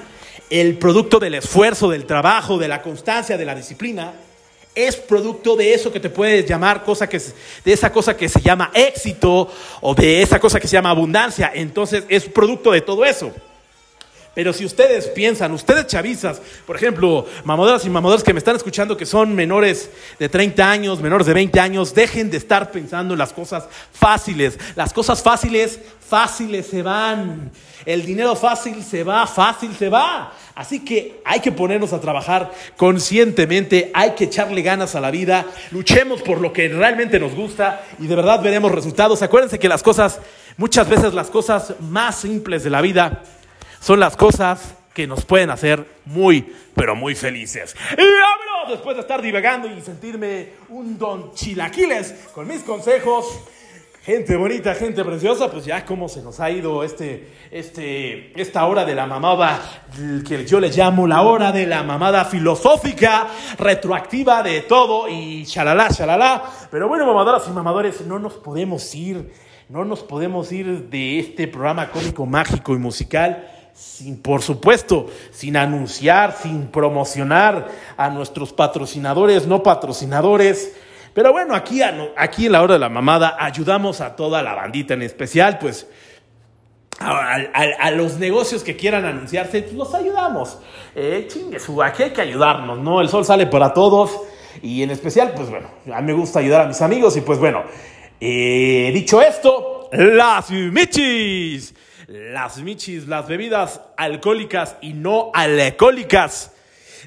El 0.49 0.79
producto 0.79 1.19
del 1.19 1.35
esfuerzo, 1.35 1.91
del 1.91 2.07
trabajo, 2.07 2.57
de 2.57 2.69
la 2.69 2.81
constancia, 2.81 3.37
de 3.37 3.45
la 3.45 3.55
disciplina, 3.55 4.15
es 4.75 4.97
producto 4.97 5.57
de 5.57 5.75
eso 5.75 5.93
que 5.93 6.01
te 6.01 6.09
puedes 6.09 6.47
llamar 6.47 6.85
cosa 6.85 7.09
que 7.09 7.21
de 7.65 7.73
esa 7.73 7.93
cosa 7.93 8.17
que 8.17 8.29
se 8.29 8.41
llama 8.41 8.71
éxito 8.73 9.51
o 9.81 9.95
de 9.95 10.23
esa 10.23 10.39
cosa 10.39 10.59
que 10.59 10.69
se 10.69 10.75
llama 10.75 10.91
abundancia. 10.91 11.51
Entonces 11.53 12.05
es 12.09 12.25
producto 12.25 12.71
de 12.71 12.81
todo 12.81 13.05
eso. 13.05 13.33
Pero 14.35 14.53
si 14.53 14.65
ustedes 14.65 15.09
piensan, 15.09 15.53
ustedes 15.53 15.87
chavizas, 15.87 16.41
por 16.67 16.77
ejemplo, 16.77 17.27
mamadoras 17.45 17.85
y 17.85 17.91
mamadoras 17.91 18.23
que 18.23 18.33
me 18.33 18.39
están 18.39 18.57
escuchando 18.57 18.97
que 18.97 19.07
son 19.07 19.35
menores 19.35 19.91
de 20.19 20.29
30 20.29 20.71
años, 20.71 21.01
menores 21.01 21.27
de 21.27 21.35
20 21.35 21.59
años, 21.59 21.93
dejen 21.93 22.31
de 22.31 22.37
estar 22.37 22.71
pensando 22.71 23.15
en 23.15 23.19
las 23.19 23.33
cosas 23.33 23.65
fáciles. 23.93 24.59
Las 24.77 24.93
cosas 24.93 25.23
fáciles, 25.23 25.81
fáciles 26.09 26.67
se 26.67 26.83
van. 26.83 27.51
El 27.85 28.05
dinero 28.07 28.37
fácil 28.37 28.83
se 28.85 29.03
va, 29.03 29.27
fácil 29.27 29.75
se 29.75 29.89
va. 29.89 30.33
Así 30.55 30.85
que 30.85 31.21
hay 31.25 31.41
que 31.41 31.53
ponernos 31.53 31.93
a 31.93 32.01
trabajar 32.01 32.53
conscientemente, 32.77 33.93
hay 33.95 34.17
que 34.17 34.25
echarle 34.25 34.61
ganas 34.63 34.97
a 34.97 35.01
la 35.01 35.13
vida, 35.13 35.47
luchemos 35.71 36.21
por 36.21 36.41
lo 36.41 36.53
que 36.53 36.69
realmente 36.69 37.21
nos 37.21 37.33
gusta 37.35 37.83
y 37.99 38.09
de 38.09 38.17
verdad 38.17 38.43
veremos 38.43 38.73
resultados. 38.73 39.23
Acuérdense 39.23 39.61
que 39.61 39.69
las 39.69 39.85
cosas, 39.85 40.21
muchas 40.57 40.89
veces 40.89 41.15
las 41.15 41.31
cosas 41.31 41.75
más 41.81 42.19
simples 42.19 42.65
de 42.65 42.71
la 42.71 42.81
vida, 42.81 43.23
son 43.89 44.01
las 44.01 44.19
cosas 44.19 44.75
que 44.93 45.07
nos 45.07 45.25
pueden 45.25 45.49
hacer 45.49 45.83
muy, 46.05 46.55
pero 46.75 46.95
muy 46.95 47.15
felices. 47.15 47.75
Y 47.93 47.97
vámonos, 47.97 48.69
después 48.69 48.95
de 48.97 49.01
estar 49.01 49.23
divagando 49.23 49.67
y 49.67 49.81
sentirme 49.81 50.51
un 50.69 50.99
don 50.99 51.33
chilaquiles 51.33 52.29
con 52.35 52.47
mis 52.47 52.61
consejos, 52.65 53.25
gente 54.03 54.37
bonita, 54.37 54.75
gente 54.75 55.03
preciosa, 55.03 55.51
pues 55.51 55.65
ya 55.65 55.87
cómo 55.87 56.07
se 56.11 56.21
nos 56.21 56.39
ha 56.39 56.51
ido 56.51 56.85
este, 56.85 57.33
este, 57.51 58.39
esta 58.39 58.67
hora 58.67 58.85
de 58.85 58.95
la 58.95 59.07
mamada, 59.07 59.59
que 60.29 60.45
yo 60.45 60.61
le 60.61 60.69
llamo 60.69 61.07
la 61.07 61.23
hora 61.23 61.51
de 61.51 61.65
la 61.65 61.83
mamada 61.83 62.27
filosófica, 62.27 63.27
retroactiva 63.59 64.43
de 64.43 64.61
todo 64.61 65.09
y 65.09 65.47
chalala, 65.47 65.89
chalala. 65.89 66.43
Pero 66.71 66.89
bueno, 66.89 67.07
mamadoras 67.07 67.49
y 67.49 67.53
mamadores, 67.53 68.03
no 68.03 68.19
nos 68.19 68.35
podemos 68.35 68.95
ir, 68.95 69.33
no 69.71 69.87
nos 69.87 70.03
podemos 70.03 70.53
ir 70.53 70.91
de 70.91 71.21
este 71.21 71.49
programa 71.49 71.89
cómico, 71.89 72.27
mágico 72.27 72.75
y 72.75 72.79
musical 72.79 73.55
sin, 73.79 74.21
por 74.21 74.43
supuesto, 74.43 75.07
sin 75.31 75.57
anunciar, 75.57 76.37
sin 76.43 76.67
promocionar 76.67 77.69
a 77.97 78.11
nuestros 78.11 78.53
patrocinadores, 78.53 79.47
no 79.47 79.63
patrocinadores. 79.63 80.75
Pero 81.15 81.33
bueno, 81.33 81.55
aquí, 81.55 81.81
aquí 82.17 82.47
en 82.47 82.53
la 82.53 82.63
hora 82.63 82.75
de 82.75 82.81
la 82.81 82.89
mamada 82.89 83.37
ayudamos 83.39 84.01
a 84.01 84.17
toda 84.17 84.43
la 84.43 84.55
bandita, 84.55 84.95
en 84.95 85.03
especial, 85.03 85.59
pues, 85.59 85.87
a, 86.99 87.91
los 87.93 88.19
negocios 88.19 88.65
que 88.65 88.77
quieran 88.77 89.05
anunciarse, 89.05 89.63
pues, 89.63 89.75
los 89.75 89.95
ayudamos. 89.95 90.59
Eh, 90.97 91.29
chingue 91.29 91.59
aquí 91.85 92.03
hay 92.03 92.11
que 92.11 92.23
ayudarnos, 92.23 92.79
¿no? 92.79 93.01
El 93.01 93.09
sol 93.09 93.25
sale 93.25 93.47
para 93.47 93.73
todos 93.73 94.11
y 94.61 94.83
en 94.83 94.91
especial, 94.91 95.33
pues 95.37 95.49
bueno, 95.51 95.69
a 95.95 96.01
mí 96.01 96.09
me 96.09 96.19
gusta 96.19 96.41
ayudar 96.41 96.63
a 96.63 96.67
mis 96.67 96.83
amigos 96.83 97.17
y 97.17 97.21
pues 97.21 97.39
bueno, 97.39 97.63
eh, 98.21 98.91
dicho 98.93 99.23
esto, 99.23 99.89
las 99.93 100.51
michis 100.51 101.75
las 102.09 102.57
michis, 102.57 103.07
las 103.07 103.29
bebidas 103.29 103.83
alcohólicas 103.99 104.77
y 104.81 104.95
no 104.95 105.31
alcohólicas 105.35 106.53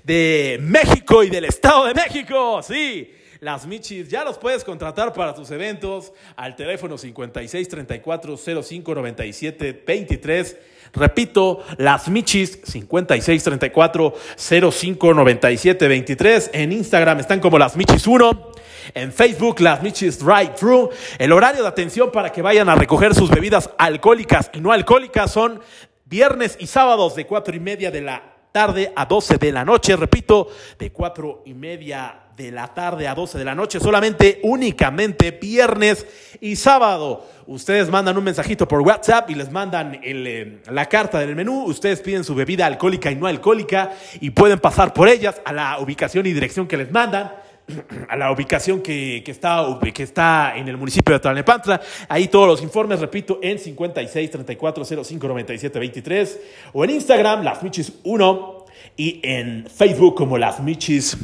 de 0.03 0.59
México 0.61 1.23
y 1.23 1.29
del 1.31 1.45
Estado 1.45 1.85
de 1.85 1.95
México. 1.95 2.61
Sí, 2.61 3.11
las 3.39 3.65
michis 3.65 4.09
ya 4.09 4.23
los 4.23 4.37
puedes 4.37 4.63
contratar 4.63 5.11
para 5.11 5.33
tus 5.33 5.49
eventos 5.49 6.13
al 6.35 6.55
teléfono 6.55 6.99
56 6.99 7.67
34 7.67 8.37
05 8.37 8.93
97 8.93 9.83
23. 9.87 10.57
Repito, 10.93 11.63
las 11.77 12.07
michis 12.07 12.59
56 12.63 13.43
34 13.43 14.13
05 14.71 15.13
97 15.15 15.87
23. 15.87 16.51
En 16.53 16.71
Instagram 16.71 17.19
están 17.21 17.39
como 17.39 17.57
las 17.57 17.75
michis 17.75 18.05
1. 18.05 18.51
En 18.93 19.11
Facebook, 19.11 19.59
las 19.59 19.81
Michis 19.81 20.19
Drive 20.19 20.53
Thru. 20.57 20.89
El 21.17 21.31
horario 21.31 21.61
de 21.61 21.67
atención 21.67 22.11
para 22.11 22.31
que 22.31 22.41
vayan 22.41 22.69
a 22.69 22.75
recoger 22.75 23.13
sus 23.15 23.29
bebidas 23.29 23.69
alcohólicas 23.77 24.49
y 24.53 24.61
no 24.61 24.71
alcohólicas 24.71 25.31
son 25.31 25.61
viernes 26.05 26.57
y 26.59 26.67
sábados 26.67 27.15
de 27.15 27.25
cuatro 27.25 27.55
y 27.55 27.59
media 27.59 27.91
de 27.91 28.01
la 28.01 28.21
tarde 28.51 28.91
a 28.95 29.05
12 29.05 29.37
de 29.37 29.51
la 29.51 29.65
noche. 29.65 29.95
Repito, 29.95 30.49
de 30.77 30.91
cuatro 30.91 31.43
y 31.45 31.53
media 31.53 32.21
de 32.35 32.51
la 32.51 32.73
tarde 32.73 33.07
a 33.07 33.13
12 33.15 33.37
de 33.37 33.45
la 33.45 33.55
noche, 33.55 33.79
solamente 33.79 34.39
únicamente 34.43 35.31
viernes 35.31 36.05
y 36.39 36.55
sábado. 36.55 37.27
Ustedes 37.47 37.89
mandan 37.89 38.17
un 38.17 38.23
mensajito 38.23 38.67
por 38.67 38.81
WhatsApp 38.81 39.29
y 39.29 39.35
les 39.35 39.51
mandan 39.51 39.99
eh, 40.03 40.61
la 40.69 40.85
carta 40.87 41.19
del 41.19 41.35
menú. 41.35 41.63
Ustedes 41.65 42.01
piden 42.01 42.23
su 42.23 42.33
bebida 42.33 42.65
alcohólica 42.65 43.11
y 43.11 43.15
no 43.15 43.27
alcohólica 43.27 43.91
y 44.19 44.31
pueden 44.31 44.59
pasar 44.59 44.93
por 44.93 45.07
ellas 45.07 45.41
a 45.45 45.53
la 45.53 45.79
ubicación 45.79 46.25
y 46.25 46.33
dirección 46.33 46.67
que 46.67 46.77
les 46.77 46.91
mandan 46.91 47.31
a 48.09 48.15
la 48.15 48.31
ubicación 48.31 48.81
que, 48.81 49.23
está, 49.25 49.65
que 49.93 50.03
está 50.03 50.53
en 50.55 50.67
el 50.67 50.77
municipio 50.77 51.13
de 51.13 51.19
Tlalnepantla. 51.19 51.81
Ahí 52.09 52.27
todos 52.27 52.47
los 52.47 52.61
informes, 52.61 52.99
repito, 52.99 53.39
en 53.41 53.59
56 53.59 54.31
34 54.31 54.85
05 55.03 55.27
97 55.27 55.79
23 55.79 56.39
o 56.73 56.83
en 56.83 56.89
Instagram, 56.91 57.43
Las 57.43 57.63
Michis 57.63 57.93
1 58.03 58.65
y 58.97 59.19
en 59.23 59.67
Facebook 59.67 60.15
como 60.15 60.37
Las 60.37 60.59
Michis 60.59 61.17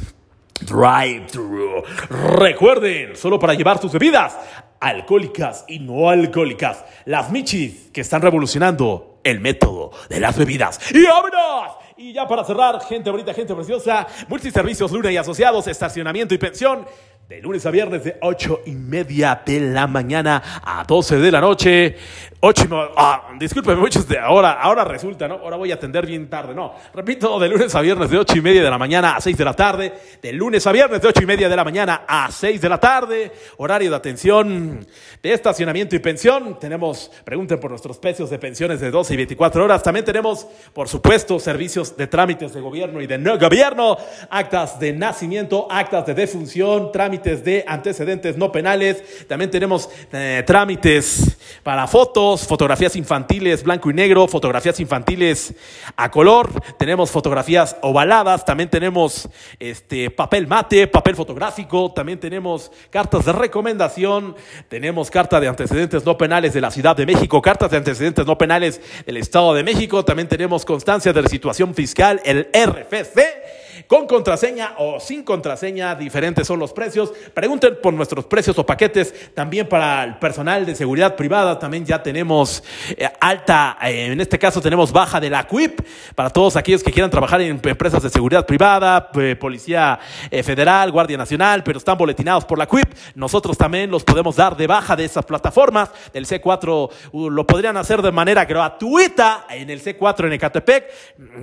Drive 0.60 1.26
Thru. 1.30 1.82
Recuerden, 2.10 3.16
solo 3.16 3.38
para 3.38 3.54
llevar 3.54 3.80
sus 3.80 3.92
bebidas 3.92 4.36
alcohólicas 4.80 5.64
y 5.68 5.78
no 5.78 6.08
alcohólicas, 6.08 6.84
Las 7.04 7.30
Michis 7.30 7.90
que 7.92 8.00
están 8.00 8.22
revolucionando 8.22 9.20
el 9.24 9.40
método 9.40 9.90
de 10.08 10.20
las 10.20 10.36
bebidas. 10.36 10.80
¡Y 10.92 11.04
vámonos! 11.04 11.87
Y 12.00 12.12
ya 12.12 12.28
para 12.28 12.44
cerrar, 12.44 12.80
gente 12.82 13.10
bonita, 13.10 13.34
gente 13.34 13.52
preciosa, 13.56 14.06
multiservicios 14.28 14.92
Luna 14.92 15.10
y 15.10 15.16
Asociados, 15.16 15.66
estacionamiento 15.66 16.32
y 16.32 16.38
pensión. 16.38 16.86
De 17.28 17.42
lunes 17.42 17.66
a 17.66 17.72
viernes 17.72 18.04
de 18.04 18.16
8 18.22 18.60
y 18.66 18.70
media 18.70 19.42
de 19.44 19.58
la 19.58 19.88
mañana 19.88 20.40
a 20.62 20.84
12 20.86 21.18
de 21.18 21.32
la 21.32 21.40
noche. 21.40 21.96
8 22.40 22.64
y 22.64 22.74
ah, 22.96 23.30
discúlpeme 23.36 23.80
muchos 23.80 24.06
de 24.06 24.16
ahora, 24.16 24.52
ahora 24.52 24.84
resulta, 24.84 25.26
¿no? 25.26 25.34
Ahora 25.34 25.56
voy 25.56 25.72
a 25.72 25.74
atender 25.74 26.06
bien 26.06 26.30
tarde, 26.30 26.54
no. 26.54 26.72
Repito, 26.94 27.36
de 27.40 27.48
lunes 27.48 27.74
a 27.74 27.80
viernes 27.80 28.10
de 28.10 28.16
8 28.16 28.38
y 28.38 28.40
media 28.40 28.62
de 28.62 28.70
la 28.70 28.78
mañana 28.78 29.16
a 29.16 29.20
6 29.20 29.36
de 29.36 29.44
la 29.44 29.54
tarde. 29.54 29.92
De 30.22 30.32
lunes 30.32 30.64
a 30.64 30.70
viernes 30.70 31.02
de 31.02 31.08
8 31.08 31.22
y 31.24 31.26
media 31.26 31.48
de 31.48 31.56
la 31.56 31.64
mañana 31.64 32.04
a 32.06 32.30
6 32.30 32.60
de 32.60 32.68
la 32.68 32.78
tarde. 32.78 33.32
Horario 33.56 33.90
de 33.90 33.96
atención 33.96 34.86
de 35.20 35.32
estacionamiento 35.32 35.96
y 35.96 35.98
pensión. 35.98 36.60
Tenemos, 36.60 37.10
pregunten 37.24 37.58
por 37.58 37.70
nuestros 37.70 37.98
precios 37.98 38.30
de 38.30 38.38
pensiones 38.38 38.80
de 38.80 38.92
12 38.92 39.14
y 39.14 39.16
24 39.16 39.64
horas. 39.64 39.82
También 39.82 40.04
tenemos, 40.04 40.46
por 40.72 40.88
supuesto, 40.88 41.40
servicios 41.40 41.96
de 41.96 42.06
trámites 42.06 42.54
de 42.54 42.60
gobierno 42.60 43.00
y 43.00 43.08
de 43.08 43.18
no 43.18 43.36
gobierno. 43.36 43.96
Actas 44.30 44.78
de 44.78 44.92
nacimiento, 44.92 45.66
actas 45.68 46.06
de 46.06 46.14
defunción, 46.14 46.92
trámites 46.92 47.42
de 47.42 47.64
antecedentes 47.66 48.36
no 48.36 48.52
penales. 48.52 49.26
También 49.26 49.50
tenemos 49.50 49.90
eh, 50.12 50.44
trámites 50.46 51.36
para 51.64 51.88
fotos, 51.88 52.27
fotografías 52.36 52.96
infantiles 52.96 53.62
blanco 53.62 53.90
y 53.90 53.94
negro, 53.94 54.28
fotografías 54.28 54.78
infantiles 54.80 55.54
a 55.96 56.10
color. 56.10 56.50
Tenemos 56.78 57.10
fotografías 57.10 57.76
ovaladas. 57.82 58.44
También 58.44 58.68
tenemos 58.68 59.28
este, 59.58 60.10
papel 60.10 60.46
mate, 60.46 60.86
papel 60.86 61.16
fotográfico. 61.16 61.92
También 61.92 62.20
tenemos 62.20 62.70
cartas 62.90 63.24
de 63.24 63.32
recomendación. 63.32 64.36
Tenemos 64.68 65.10
carta 65.10 65.40
de 65.40 65.48
antecedentes 65.48 66.04
no 66.04 66.18
penales 66.18 66.52
de 66.52 66.60
la 66.60 66.70
Ciudad 66.70 66.96
de 66.96 67.06
México, 67.06 67.40
cartas 67.40 67.70
de 67.70 67.78
antecedentes 67.78 68.26
no 68.26 68.36
penales 68.36 68.80
del 69.06 69.16
Estado 69.16 69.54
de 69.54 69.62
México. 69.62 70.04
También 70.04 70.28
tenemos 70.28 70.64
constancia 70.64 71.12
de 71.12 71.22
la 71.22 71.28
situación 71.28 71.74
fiscal, 71.74 72.20
el 72.24 72.48
RFC 72.52 73.67
con 73.88 74.06
contraseña 74.06 74.74
o 74.76 75.00
sin 75.00 75.24
contraseña, 75.24 75.94
diferentes 75.94 76.46
son 76.46 76.58
los 76.58 76.74
precios. 76.74 77.10
Pregunten 77.32 77.78
por 77.82 77.94
nuestros 77.94 78.26
precios 78.26 78.56
o 78.58 78.66
paquetes. 78.66 79.32
También 79.34 79.66
para 79.66 80.04
el 80.04 80.18
personal 80.18 80.66
de 80.66 80.74
seguridad 80.74 81.16
privada, 81.16 81.58
también 81.58 81.86
ya 81.86 82.02
tenemos 82.02 82.62
eh, 82.90 83.08
alta, 83.18 83.78
eh, 83.82 84.12
en 84.12 84.20
este 84.20 84.38
caso 84.38 84.60
tenemos 84.60 84.92
baja 84.92 85.18
de 85.18 85.30
la 85.30 85.46
CUIP, 85.46 85.80
para 86.14 86.28
todos 86.28 86.56
aquellos 86.56 86.82
que 86.82 86.92
quieran 86.92 87.10
trabajar 87.10 87.40
en 87.40 87.58
empresas 87.64 88.02
de 88.02 88.10
seguridad 88.10 88.44
privada, 88.44 89.10
Policía 89.40 89.98
eh, 90.30 90.42
Federal, 90.42 90.92
Guardia 90.92 91.16
Nacional, 91.16 91.64
pero 91.64 91.78
están 91.78 91.96
boletinados 91.96 92.44
por 92.44 92.58
la 92.58 92.66
CUIP. 92.66 92.92
Nosotros 93.14 93.56
también 93.56 93.90
los 93.90 94.04
podemos 94.04 94.36
dar 94.36 94.54
de 94.54 94.66
baja 94.66 94.96
de 94.96 95.06
esas 95.06 95.24
plataformas. 95.24 95.90
El 96.12 96.26
C4 96.26 96.90
uh, 97.12 97.30
lo 97.30 97.46
podrían 97.46 97.78
hacer 97.78 98.02
de 98.02 98.12
manera 98.12 98.44
gratuita 98.44 99.46
en 99.48 99.70
el 99.70 99.82
C4 99.82 100.26
en 100.26 100.32
Ecatepec. 100.34 100.90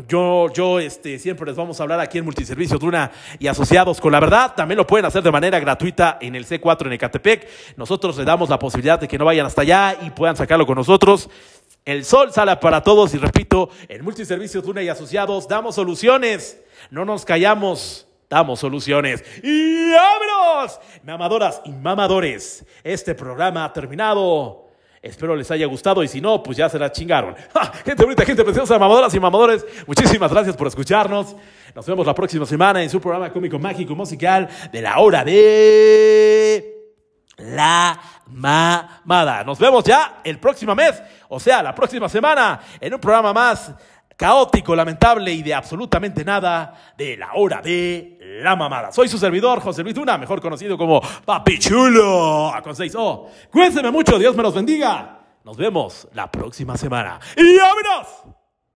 Yo, 0.08 0.54
yo 0.54 0.80
este, 0.80 1.18
siempre 1.18 1.48
les 1.48 1.56
vamos 1.56 1.80
a 1.80 1.84
hablar 1.84 2.00
aquí 2.00 2.20
en 2.20 2.35
Multiservicios 2.36 2.82
Luna 2.82 3.12
y 3.40 3.48
asociados 3.48 4.02
con 4.02 4.12
la 4.12 4.20
verdad. 4.20 4.56
También 4.56 4.78
lo 4.78 4.86
pueden 4.86 5.06
hacer 5.06 5.24
de 5.24 5.32
manera 5.32 5.58
gratuita 5.58 6.18
en 6.20 6.36
el 6.36 6.46
C4 6.46 6.88
en 6.88 6.92
Ecatepec. 6.92 7.48
Nosotros 7.78 8.18
le 8.18 8.26
damos 8.26 8.50
la 8.50 8.60
posibilidad 8.60 9.00
de 9.00 9.08
que 9.08 9.18
no 9.18 9.24
vayan 9.24 9.46
hasta 9.46 9.62
allá 9.62 9.98
y 10.02 10.10
puedan 10.10 10.36
sacarlo 10.36 10.66
con 10.66 10.76
nosotros. 10.76 11.30
El 11.86 12.04
sol 12.04 12.34
sale 12.34 12.54
para 12.58 12.84
todos 12.84 13.14
y 13.14 13.20
repito, 13.20 13.70
en 13.88 14.04
Multiservicios 14.04 14.66
Luna 14.66 14.84
y 14.84 14.90
asociados 14.90 15.48
damos 15.48 15.76
soluciones. 15.76 16.62
No 16.92 17.06
nos 17.06 17.24
callamos. 17.24 18.06
Damos 18.30 18.60
soluciones. 18.60 19.24
¡Y 19.42 19.92
vámonos! 19.92 20.78
Mamadoras 21.06 21.62
y 21.64 21.72
mamadores, 21.72 22.66
este 22.84 23.16
programa 23.16 23.64
ha 23.64 23.72
terminado. 23.72 24.65
Espero 25.06 25.36
les 25.36 25.52
haya 25.52 25.68
gustado 25.68 26.02
y 26.02 26.08
si 26.08 26.20
no, 26.20 26.42
pues 26.42 26.58
ya 26.58 26.68
se 26.68 26.80
la 26.80 26.92
chingaron. 26.92 27.36
Gente 27.86 28.04
bonita, 28.04 28.26
gente 28.26 28.44
preciosa, 28.44 28.80
mamadoras 28.80 29.14
y 29.14 29.20
mamadores, 29.20 29.64
muchísimas 29.86 30.32
gracias 30.32 30.58
por 30.58 30.66
escucharnos. 30.66 31.36
Nos 31.76 31.86
vemos 31.86 32.08
la 32.08 32.16
próxima 32.16 32.44
semana 32.48 32.82
en 32.82 32.90
su 32.90 33.00
programa 33.00 33.32
cómico, 33.32 33.60
mágico, 33.60 33.94
musical 33.94 34.50
de 34.72 34.82
la 34.82 34.98
hora 34.98 35.24
de 35.24 36.74
la 37.38 38.02
mamada. 38.26 39.44
Nos 39.44 39.60
vemos 39.60 39.84
ya 39.84 40.22
el 40.24 40.40
próximo 40.40 40.74
mes, 40.74 41.00
o 41.30 41.40
sea, 41.40 41.62
la 41.62 41.76
próxima 41.76 42.10
semana, 42.10 42.60
en 42.80 42.92
un 42.92 43.00
programa 43.00 43.32
más 43.32 43.76
caótico, 44.16 44.76
lamentable 44.76 45.32
y 45.32 45.44
de 45.44 45.54
absolutamente 45.54 46.24
nada 46.24 46.94
de 46.98 47.18
la 47.18 47.34
hora 47.36 47.62
de 47.62 48.18
la 48.44 48.56
mamada. 48.56 48.92
Soy 48.92 49.08
su 49.08 49.18
servidor, 49.18 49.62
José 49.62 49.84
Luis 49.84 49.96
Duna, 49.96 50.18
mejor 50.18 50.42
conocido 50.42 50.78
como 50.78 51.02
Papi 51.02 51.60
Chulo, 51.60 52.54
con 52.64 52.74
6O. 52.74 53.28
Cuídense 53.52 53.92
mucho, 53.92 54.18
Dios 54.18 54.36
me 54.36 54.44
los 54.44 54.54
bendiga. 54.54 55.20
Nos 55.44 55.58
vemos 55.58 56.08
la 56.14 56.32
próxima 56.32 56.76
semana. 56.76 57.20
¡Y 57.38 57.58
vámonos! 57.58 58.25